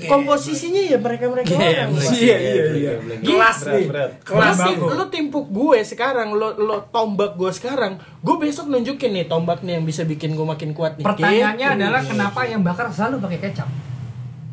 Komposisinya 0.07 0.82
ya 0.82 0.96
mereka-mereka 0.96 1.52
orang. 1.52 1.88
Iya 2.14 2.36
iya 2.40 2.64
iya. 2.72 2.92
Kelas 3.20 3.59
nih. 3.66 3.84
Kelas 4.22 4.57
nih, 4.59 4.74
baku. 4.74 4.88
lo 4.90 5.05
timpuk 5.07 5.46
gue 5.46 5.78
sekarang, 5.82 6.32
lo 6.32 6.57
lo 6.57 6.88
tombak 6.88 7.36
gue 7.36 7.50
sekarang, 7.50 7.92
gue 8.18 8.36
besok 8.38 8.66
nunjukin 8.66 9.12
nih 9.12 9.26
tombak 9.26 9.61
nih 9.61 9.76
yang 9.76 9.84
bisa 9.84 10.02
bikin 10.02 10.32
gue 10.32 10.46
makin 10.46 10.72
kuat 10.72 10.96
nih. 10.96 11.05
Pertanyaannya 11.05 11.68
Gitu. 11.68 11.78
adalah 11.78 12.00
kenapa 12.02 12.40
yang 12.44 12.61
bakar 12.62 12.88
selalu 12.88 13.20
pakai 13.20 13.38
kecap? 13.42 13.68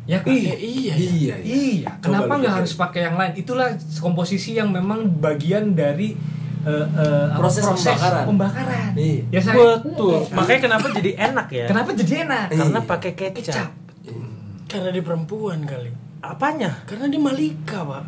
Ya 0.02 0.18
kan? 0.18 0.28
Eh, 0.28 0.58
iya. 0.58 0.94
Iya. 0.94 1.34
Iya, 1.38 1.90
kenapa 1.98 2.34
nggak 2.34 2.54
harus 2.58 2.74
pakai 2.74 3.06
yang 3.06 3.14
lain? 3.14 3.32
Itulah 3.34 3.70
komposisi 3.96 4.52
yang 4.52 4.68
memang 4.68 5.06
bagian 5.16 5.72
dari 5.72 6.18
eh, 6.62 6.70
eh, 6.88 7.26
apa, 7.28 7.38
Proses 7.38 7.62
pembakaran. 7.62 8.24
pembakaran. 8.24 8.90
Iya. 8.94 9.22
Ya 9.30 9.40
saya. 9.40 9.54
betul 9.78 10.26
makanya 10.32 10.60
kenapa 10.60 10.86
jadi 10.92 11.10
enak 11.24 11.46
ya 11.48 11.66
Kenapa 11.66 11.90
jadi 11.92 12.12
enak? 12.22 12.46
karena 12.50 12.80
pakai 12.80 13.12
kecap 13.12 13.34
Kecap. 13.36 13.70
Karena 14.64 14.88
dia 14.88 15.02
perempuan 15.02 15.62
kali. 15.62 15.90
apanya 16.20 16.70
Karena 16.84 17.06
dia 17.06 17.18
Malika, 17.18 17.82
Pak. 17.82 18.02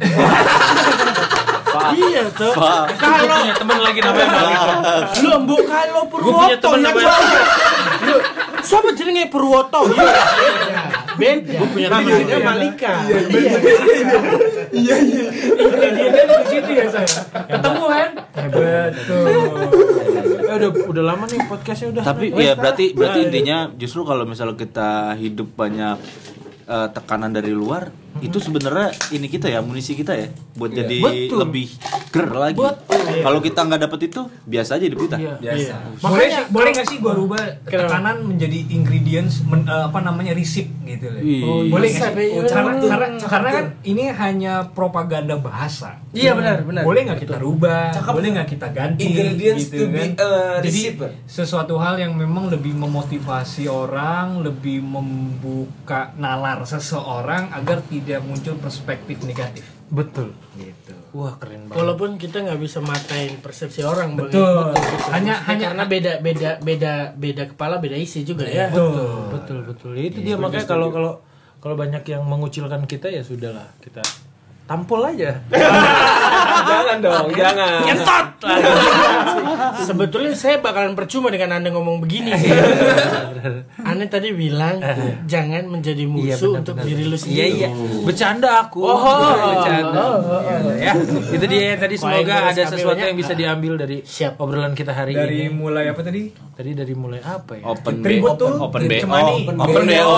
iya 1.92 2.22
tuh. 2.30 2.54
Kalau 2.94 3.26
punya 3.28 3.54
temen 3.54 3.78
lagi 3.80 3.98
namanya 4.00 4.28
Malika 4.30 4.74
lu 5.20 5.36
mbok 5.42 5.62
kalau 5.64 6.02
Purwoto 6.06 6.38
punya 6.40 6.56
temen 6.56 6.78
ya 6.78 6.86
namanya- 6.88 7.10
coba. 7.10 7.40
Lu 8.04 8.16
siapa 8.60 8.88
jenenge 8.92 9.24
Purwoto? 9.28 9.80
Iya. 9.90 10.14
Beda. 11.18 11.52
Gue 11.60 11.68
punya 11.70 11.88
temen 11.90 12.10
namanya 12.10 12.38
Malika. 12.42 12.92
Iya. 13.06 13.20
Iya 14.74 14.96
iya. 14.98 15.24
Ingredientnya 15.54 16.24
di 16.26 16.46
situ 16.50 16.70
ya 16.74 16.86
saya. 16.90 17.20
Ketemu 17.46 17.84
kan? 17.86 18.10
Betul. 18.50 19.26
eh, 20.44 20.56
udah 20.58 20.70
udah 20.90 21.04
lama 21.04 21.24
nih 21.30 21.40
podcastnya 21.46 21.88
udah 21.94 22.02
Tapi 22.02 22.24
ya 22.34 22.52
berarti 22.58 22.94
berarti 22.94 23.20
intinya 23.30 23.70
justru 23.74 24.02
kalau 24.02 24.26
misalnya 24.26 24.58
kita 24.58 25.14
hidup 25.14 25.48
banyak 25.54 25.96
eh, 26.66 26.88
tekanan 26.90 27.30
dari 27.30 27.54
luar 27.54 27.90
itu 28.22 28.38
sebenarnya 28.38 28.94
ini 29.10 29.26
kita 29.26 29.50
ya 29.50 29.58
amunisi 29.58 29.98
kita 29.98 30.14
ya 30.14 30.28
buat 30.54 30.70
jadi 30.70 30.98
Betul. 31.02 31.38
lebih 31.42 31.66
ger 32.14 32.30
lagi. 32.30 32.62
Kalau 32.94 33.42
kita 33.42 33.60
nggak 33.66 33.80
dapet 33.82 34.00
itu 34.06 34.20
biasa 34.46 34.78
aja 34.78 34.84
hidup 34.86 35.00
kita. 35.02 35.16
Iya. 35.18 35.34
Biasa. 35.42 35.74
boleh 35.98 36.26
sih, 36.30 36.44
boleh 36.48 36.70
nggak 36.70 36.86
sih 36.86 36.98
gua 37.02 37.12
rubah 37.12 37.42
tekanan 37.66 38.22
menjadi 38.22 38.58
ingredients 38.70 39.42
men- 39.42 39.66
eh, 39.66 39.84
apa 39.84 39.98
namanya 39.98 40.30
resip 40.30 40.70
gitu 40.86 41.10
loh. 41.10 41.18
Iya. 41.18 41.42
boleh 41.68 41.88
Bisa, 41.90 41.98
nggak 41.98 42.12
sih? 42.14 42.28
iya. 42.30 42.42
karena, 42.46 42.70
Betul. 42.70 42.88
karena, 42.88 43.06
karena 43.18 43.48
kan 43.50 43.64
ini 43.82 44.04
hanya 44.08 44.54
propaganda 44.70 45.34
bahasa. 45.34 45.98
Iya, 46.14 46.38
benar, 46.38 46.62
benar. 46.62 46.82
Boleh 46.86 47.00
nggak 47.10 47.20
kita 47.20 47.36
rubah? 47.36 47.90
Boleh 48.06 48.28
nggak 48.30 48.48
kita 48.48 48.66
ganti? 48.70 49.02
Ingredients 49.04 49.66
to 49.68 49.84
be, 49.90 50.14
uh, 50.14 50.62
Jadi 50.62 50.70
receiver. 50.70 51.10
sesuatu 51.26 51.74
hal 51.76 51.98
yang 51.98 52.14
memang 52.14 52.46
lebih 52.46 52.70
memotivasi 52.72 53.66
orang, 53.66 54.38
lebih 54.38 54.78
membuka 54.78 56.14
nalar 56.14 56.62
seseorang 56.62 57.50
agar 57.50 57.82
tidak 57.84 58.22
muncul 58.22 58.54
perspektif 58.56 59.18
negatif. 59.22 59.66
betul 59.84 60.32
Gitu. 60.56 60.93
Wah 61.14 61.38
keren 61.38 61.64
banget 61.64 61.78
Walaupun 61.78 62.10
kita 62.16 62.42
nggak 62.42 62.58
bisa 62.58 62.78
matain 62.80 63.38
persepsi 63.38 63.80
orang, 63.80 64.12
Bang. 64.12 64.26
Betul. 64.26 64.42
betul. 64.42 64.82
Hanya- 65.08 65.38
Maksudnya 65.38 65.46
hanya- 65.46 65.68
karena 65.70 65.84
beda 65.86 66.12
beda 66.20 66.50
beda 66.60 66.92
beda 67.14 67.42
kepala 67.46 67.78
beda 67.78 67.94
isi 67.94 68.20
juga 68.20 68.44
ya. 68.44 68.66
Betul. 68.68 69.30
betul 69.30 69.58
betul 69.64 69.90
Ya, 69.94 70.04
itu 70.04 70.18
dia 70.20 70.34
makanya 70.34 70.66
kalau 70.66 70.90
kalau 70.90 71.12
kalau 71.56 71.74
banyak 71.74 72.02
yang 72.04 72.22
mengucilkan 72.22 72.84
kita 72.84 73.08
ya 73.08 73.22
sudahlah 73.22 73.70
kita 73.78 74.02
tampol 74.64 75.04
aja 75.04 75.30
jangan 76.68 76.96
dong, 76.98 77.28
jangan. 77.30 77.84
entot 77.84 78.26
Sebetulnya 79.76 80.32
saya 80.32 80.56
bakalan 80.58 80.92
percuma 80.92 81.28
dengan 81.28 81.54
Anda 81.54 81.68
ngomong 81.70 81.96
begini 81.98 82.32
sih. 82.34 82.50
Anda 83.84 84.04
tadi 84.06 84.32
bilang 84.32 84.80
jangan 85.24 85.64
menjadi 85.66 86.04
musuh 86.04 86.24
Iya, 86.24 86.36
benar, 86.38 86.58
untuk 86.58 86.74
benar, 86.74 86.86
diri 86.86 87.02
lu 87.04 87.16
sendiri. 87.16 87.36
Iya 87.36 87.46
iya. 87.48 87.68
Bercanda 88.02 88.48
aku. 88.60 88.80
Oh, 88.80 88.92
oh, 88.92 89.32
bercanda. 89.50 89.96
oh, 89.96 90.16
oh, 90.18 90.40
oh. 90.40 90.74
Ya, 90.74 90.92
itu 91.30 91.44
dia 91.46 91.76
tadi 91.76 91.94
semoga 91.96 92.34
ada 92.50 92.62
sesuatu 92.64 93.00
yang 93.00 93.16
bisa 93.16 93.32
diambil 93.32 93.76
dari 93.76 94.00
Siap. 94.02 94.36
obrolan 94.38 94.72
kita 94.72 94.92
hari 94.92 95.12
Dari 95.12 95.48
ini. 95.48 95.52
mulai 95.52 95.88
apa 95.88 96.00
tadi? 96.00 96.32
Tadi 96.32 96.70
dari 96.72 96.94
mulai 96.94 97.20
apa 97.20 97.52
ya? 97.54 97.64
Open 97.66 97.94
B, 97.98 98.04
Tribut 98.04 98.34
tuh, 98.36 98.52
open, 98.54 98.62
open 98.62 98.82
BO, 98.84 99.00
Cemani. 99.00 99.36
open 99.48 99.84
BO. 99.84 100.12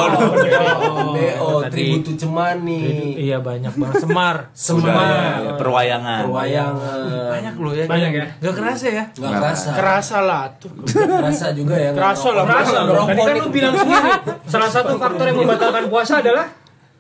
BO, 1.09 1.49
Tadi- 1.63 1.73
Tributu 1.73 2.11
Cemani. 2.17 2.81
Iya 3.17 3.39
banyak 3.39 3.73
banget 3.73 4.03
Semar. 4.03 4.36
Semar. 4.53 5.57
Perwayangan. 5.57 6.21
Perwayangan. 6.25 6.99
Banyak 7.29 7.55
loh 7.57 7.73
ya. 7.73 7.85
Banyak 7.85 8.13
ya? 8.13 8.27
Gak 8.39 8.55
kerasa 8.55 8.87
ya? 8.89 9.05
Nggak 9.11 9.33
kerasa. 9.35 9.69
Kerasa 9.73 10.17
lah 10.21 10.43
tuh. 10.57 10.71
Kerasa 11.21 11.47
juga 11.53 11.75
ya. 11.75 11.91
nggak 11.91 12.01
Kerasa 12.01 12.29
lah, 12.31 12.45
kerasa 12.45 12.71
Tadi 12.73 12.87
Ngerokok 12.87 13.17
kan 13.19 13.35
lu 13.37 13.49
bilang 13.51 13.75
sendiri, 13.75 14.11
salah 14.47 14.71
satu 14.71 14.93
faktor 14.97 15.25
yang 15.25 15.39
membatalkan 15.39 15.85
puasa 15.87 16.15
adalah 16.19 16.47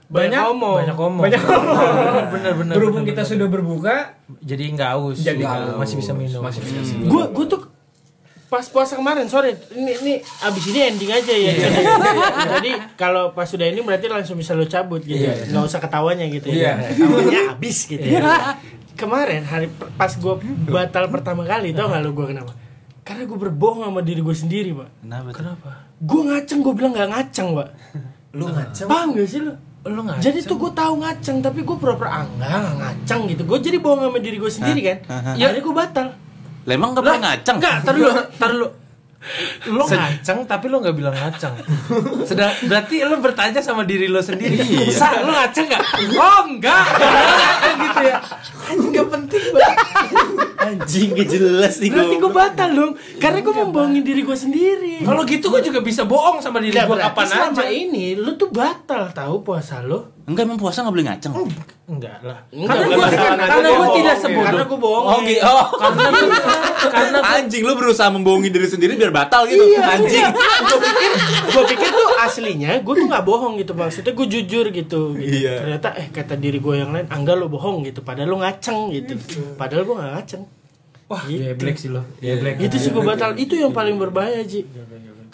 Banyak 0.06 0.38
ngomong. 0.40 0.76
Banyak 0.80 0.96
ngomong. 0.96 1.22
banyak 1.26 1.42
Bener 2.34 2.52
bener. 2.54 2.74
Berhubung 2.74 3.02
bener, 3.02 3.10
kita 3.10 3.22
bener. 3.22 3.32
sudah 3.34 3.46
berbuka, 3.48 3.94
jadi 4.38 4.64
nggak 4.70 4.90
haus. 4.94 5.18
Jadi 5.18 5.42
Nggak 5.42 5.50
nggak 5.50 5.66
haus. 5.66 5.78
masih 5.82 5.96
bisa 5.98 6.12
minum. 6.12 6.40
masih 6.40 6.60
bisa 6.62 6.78
Hmm. 6.78 6.86
sih. 6.86 6.96
Gue 7.04 7.24
gue 7.26 7.44
tuh 7.44 7.60
pas 8.46 8.62
puasa 8.70 8.94
kemarin 8.94 9.26
sore 9.26 9.58
ini 9.74 9.92
ini 10.06 10.14
abis 10.22 10.64
ini 10.70 10.78
ending 10.86 11.10
aja 11.10 11.34
ya. 11.34 11.50
Iya. 11.50 11.66
jadi, 11.66 11.82
jadi 12.58 12.70
kalau 12.94 13.34
pas 13.34 13.50
sudah 13.50 13.66
ini 13.66 13.82
berarti 13.82 14.06
langsung 14.06 14.38
bisa 14.38 14.54
lo 14.54 14.62
cabut 14.70 15.02
gitu 15.02 15.18
nggak 15.18 15.64
usah 15.66 15.82
ketawanya 15.82 16.30
gitu 16.30 16.54
ya. 16.54 16.78
Iya. 16.78 16.94
ketawanya 16.94 17.40
abis 17.58 17.78
gitu 17.90 18.06
ya. 18.06 18.22
Kemarin 18.96 19.44
hari 19.44 19.68
pas 19.98 20.08
gue 20.14 20.34
batal 20.70 21.10
pertama 21.12 21.44
kali 21.44 21.76
tau 21.76 21.90
gak 21.92 22.00
lo 22.00 22.16
gue 22.16 22.26
kenapa? 22.32 22.52
Karena 23.04 23.28
gue 23.28 23.38
berbohong 23.38 23.84
sama 23.86 24.00
diri 24.00 24.24
gue 24.24 24.36
sendiri 24.36 24.70
pak. 24.72 24.88
Kenapa? 25.04 25.30
Kenapa? 25.34 25.70
gue 25.96 26.22
ngaceng 26.28 26.60
gue 26.60 26.74
bilang 26.76 26.92
nggak 26.94 27.10
ngaceng 27.12 27.48
pak. 27.56 27.68
Lu 28.36 28.52
ngaceng. 28.52 28.86
paham 28.88 29.16
gak 29.16 29.28
sih 29.28 29.40
lo 29.42 29.52
Lu 29.86 30.02
nggak? 30.02 30.18
jadi 30.18 30.38
tuh 30.42 30.58
gue 30.58 30.72
tahu 30.74 30.98
ngaceng 30.98 31.38
tapi 31.46 31.62
gue 31.62 31.76
pura-pura 31.78 32.10
ah 32.10 32.24
enggak 32.26 32.58
nggak 32.62 32.76
ngaceng 32.78 33.20
gitu. 33.34 33.42
Gue 33.42 33.58
jadi 33.58 33.78
bohong 33.82 34.06
sama 34.06 34.18
diri 34.22 34.36
gue 34.38 34.52
sendiri 34.52 34.80
kan? 34.86 34.98
Ya. 35.34 35.50
gue 35.50 35.74
batal 35.74 36.25
Lah 36.66 36.72
emang 36.74 36.90
gak 36.92 37.04
pernah 37.06 37.20
ngaceng? 37.30 37.56
Enggak, 37.62 37.76
tar 37.86 37.94
dulu, 37.94 38.12
tar 38.36 38.50
dulu. 38.50 38.68
Lo 39.74 39.82
ngaceng 39.90 40.46
tapi 40.46 40.70
lo 40.70 40.78
nggak 40.78 40.94
bilang 40.94 41.10
ngaceng. 41.10 41.54
Sedang 42.22 42.52
berarti 42.70 43.02
lo 43.02 43.18
bertanya 43.18 43.58
sama 43.58 43.82
diri 43.82 44.06
lo 44.06 44.22
sendiri. 44.22 44.54
Sa, 44.94 45.26
lo 45.26 45.34
ngaceng 45.34 45.66
nggak? 45.66 45.82
Oh 46.14 46.40
enggak. 46.46 46.86
Kan 47.58 47.74
gitu 47.80 48.00
ya. 48.06 48.18
Anjing 48.70 48.90
nggak 48.94 49.08
penting 49.10 49.44
banget. 49.50 49.76
Anjing 50.66 51.08
gak 51.14 51.28
jelas 51.30 51.74
nih 51.78 51.90
berarti 51.94 52.16
gue 52.18 52.32
batal 52.34 52.70
dong 52.74 52.92
karena 53.22 53.38
gue 53.38 53.54
membohongin 53.54 54.02
diri 54.02 54.26
gue 54.26 54.34
sendiri 54.34 54.94
Kalau 55.06 55.22
gitu 55.22 55.46
gue 55.46 55.62
juga 55.62 55.78
bisa 55.78 56.02
bohong 56.02 56.42
sama 56.42 56.58
diri 56.58 56.74
gue 56.74 56.98
kapan 56.98 57.26
selama 57.26 57.62
aja. 57.62 57.70
ini 57.70 58.18
lu 58.18 58.34
tuh 58.34 58.50
batal 58.50 59.14
tahu 59.14 59.46
puasa 59.46 59.78
lo 59.86 60.15
Enggak 60.26 60.42
emang 60.42 60.58
puasa 60.58 60.82
gak 60.82 60.90
boleh 60.90 61.06
ngaceng? 61.06 61.30
Enggak 61.86 62.18
lah. 62.20 62.42
Enggak, 62.50 62.74
karena 62.74 62.86
gue 62.90 63.08
karena 63.46 63.46
gue 63.62 63.78
gua 63.78 63.88
tidak 63.94 64.16
sebodoh. 64.16 64.42
karena 64.42 64.62
gue 64.64 64.78
bohong 64.80 65.06
Oh, 65.06 65.20
gitu. 65.22 65.42
Oh. 65.44 65.66
Karena 65.72 66.08
karena 66.82 67.16
gua- 67.16 67.34
Anjing 67.36 67.62
lu 67.62 67.72
berusaha 67.74 68.08
membohongi 68.08 68.50
diri 68.50 68.66
sendiri 68.66 68.92
biar 68.94 69.10
batal 69.10 69.46
gitu. 69.46 69.62
Anjing. 69.78 70.26
gue 70.26 70.78
pikir 70.82 71.10
gue 71.46 71.64
pikir 71.68 71.88
tuh 71.88 72.08
aslinya 72.18 72.70
gue 72.76 72.94
tuh 72.96 73.06
nggak 73.06 73.22
bohong 73.22 73.54
gitu 73.56 73.72
maksudnya 73.72 74.12
gue 74.12 74.26
jujur 74.28 74.66
gitu, 74.68 75.00
gitu. 75.14 75.30
Iya. 75.38 75.52
ternyata 75.56 75.88
eh 75.94 76.10
kata 76.10 76.34
diri 76.34 76.58
gue 76.58 76.74
yang 76.74 76.90
lain 76.90 77.06
angga 77.06 77.32
lo 77.32 77.46
bohong 77.46 77.84
gitu 77.84 78.00
padahal 78.00 78.26
lo 78.28 78.36
ngaceng 78.38 78.90
gitu 78.90 79.14
padahal 79.54 79.82
gue 79.84 79.94
nggak 79.94 80.12
ngaceng 80.12 80.42
Wah, 81.06 81.22
Gitu. 81.22 81.38
geblek 81.46 81.76
sih 81.76 81.86
lo. 81.86 82.02
Geblek. 82.18 82.58
itu 82.58 82.76
sih 82.76 82.90
gue 82.90 82.98
batal 83.00 83.30
itu 83.36 83.54
yang 83.54 83.70
paling 83.70 83.94
berbahaya 83.94 84.42
Ji 84.42 84.66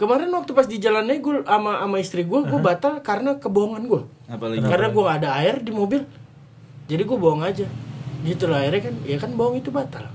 kemarin 0.03 0.35
waktu 0.35 0.51
pas 0.51 0.67
di 0.67 0.83
jalannya 0.83 1.23
gue 1.23 1.47
sama 1.47 1.79
sama 1.79 1.97
istri 2.03 2.27
gue 2.27 2.41
gue 2.43 2.59
batal 2.59 2.99
karena 3.07 3.39
kebohongan 3.39 3.87
gue 3.87 4.03
Apalagi 4.27 4.67
karena 4.67 4.91
gue 4.91 5.03
gak 5.07 5.19
ada 5.23 5.31
air 5.39 5.63
di 5.63 5.71
mobil 5.71 6.03
jadi 6.91 7.07
gue 7.07 7.19
bohong 7.19 7.47
aja 7.47 7.71
gitu 8.27 8.51
lah 8.51 8.67
akhirnya 8.67 8.91
kan 8.91 8.95
ya 9.07 9.17
kan 9.23 9.31
bohong 9.39 9.63
itu 9.63 9.71
batal 9.71 10.11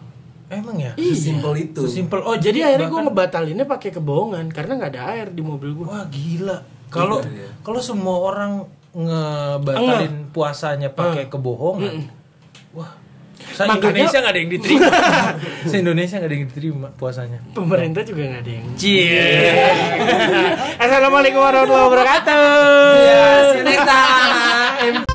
Emang 0.48 0.80
ya? 0.80 0.96
Iya. 0.96 1.12
Simpel 1.12 1.54
itu. 1.60 1.84
Simple. 1.92 2.24
Oh, 2.24 2.40
jadi 2.40 2.72
akhirnya 2.72 2.88
gue 2.88 3.02
ngebatalinnya 3.12 3.66
pakai 3.68 3.92
kebohongan 3.92 4.48
karena 4.48 4.80
nggak 4.80 4.92
ada 4.96 5.04
air 5.12 5.28
di 5.36 5.44
mobil 5.44 5.76
gue 5.76 5.84
Wah 5.84 6.08
gila. 6.08 6.64
Kalau 6.88 7.20
iya. 7.20 7.52
kalau 7.60 7.84
semua 7.84 8.16
orang 8.24 8.64
ngebatalin 8.96 10.32
puasanya 10.32 10.88
pakai 10.96 11.28
kebohongan, 11.28 12.08
wah, 12.72 12.96
saya 13.48 13.68
Makanya- 13.70 13.90
Indonesia 13.96 14.18
nggak 14.20 14.30
ada 14.30 14.40
yang 14.40 14.52
diterima. 14.52 14.88
saya 15.70 15.80
Indonesia 15.80 16.16
nggak 16.16 16.30
ada 16.30 16.36
yang 16.36 16.46
diterima 16.46 16.88
puasanya. 16.94 17.40
pemerintah 17.52 18.02
juga 18.02 18.22
nggak 18.28 18.42
ada 18.42 18.52
yang 18.52 18.66
Cie. 18.74 19.28
Assalamualaikum 20.84 21.40
warahmatullahi 21.40 21.88
wabarakatuh 21.88 22.44
See 23.56 24.94
you 24.94 25.07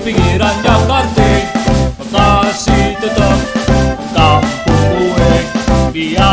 di 0.00 0.12
pinggiran 0.12 0.56
yang 0.64 0.82
ngerti 0.88 1.32
Masih 2.08 2.96
tetap 2.96 3.38
Tampung 4.16 4.80
gue 4.96 5.34
Biar 5.92 6.29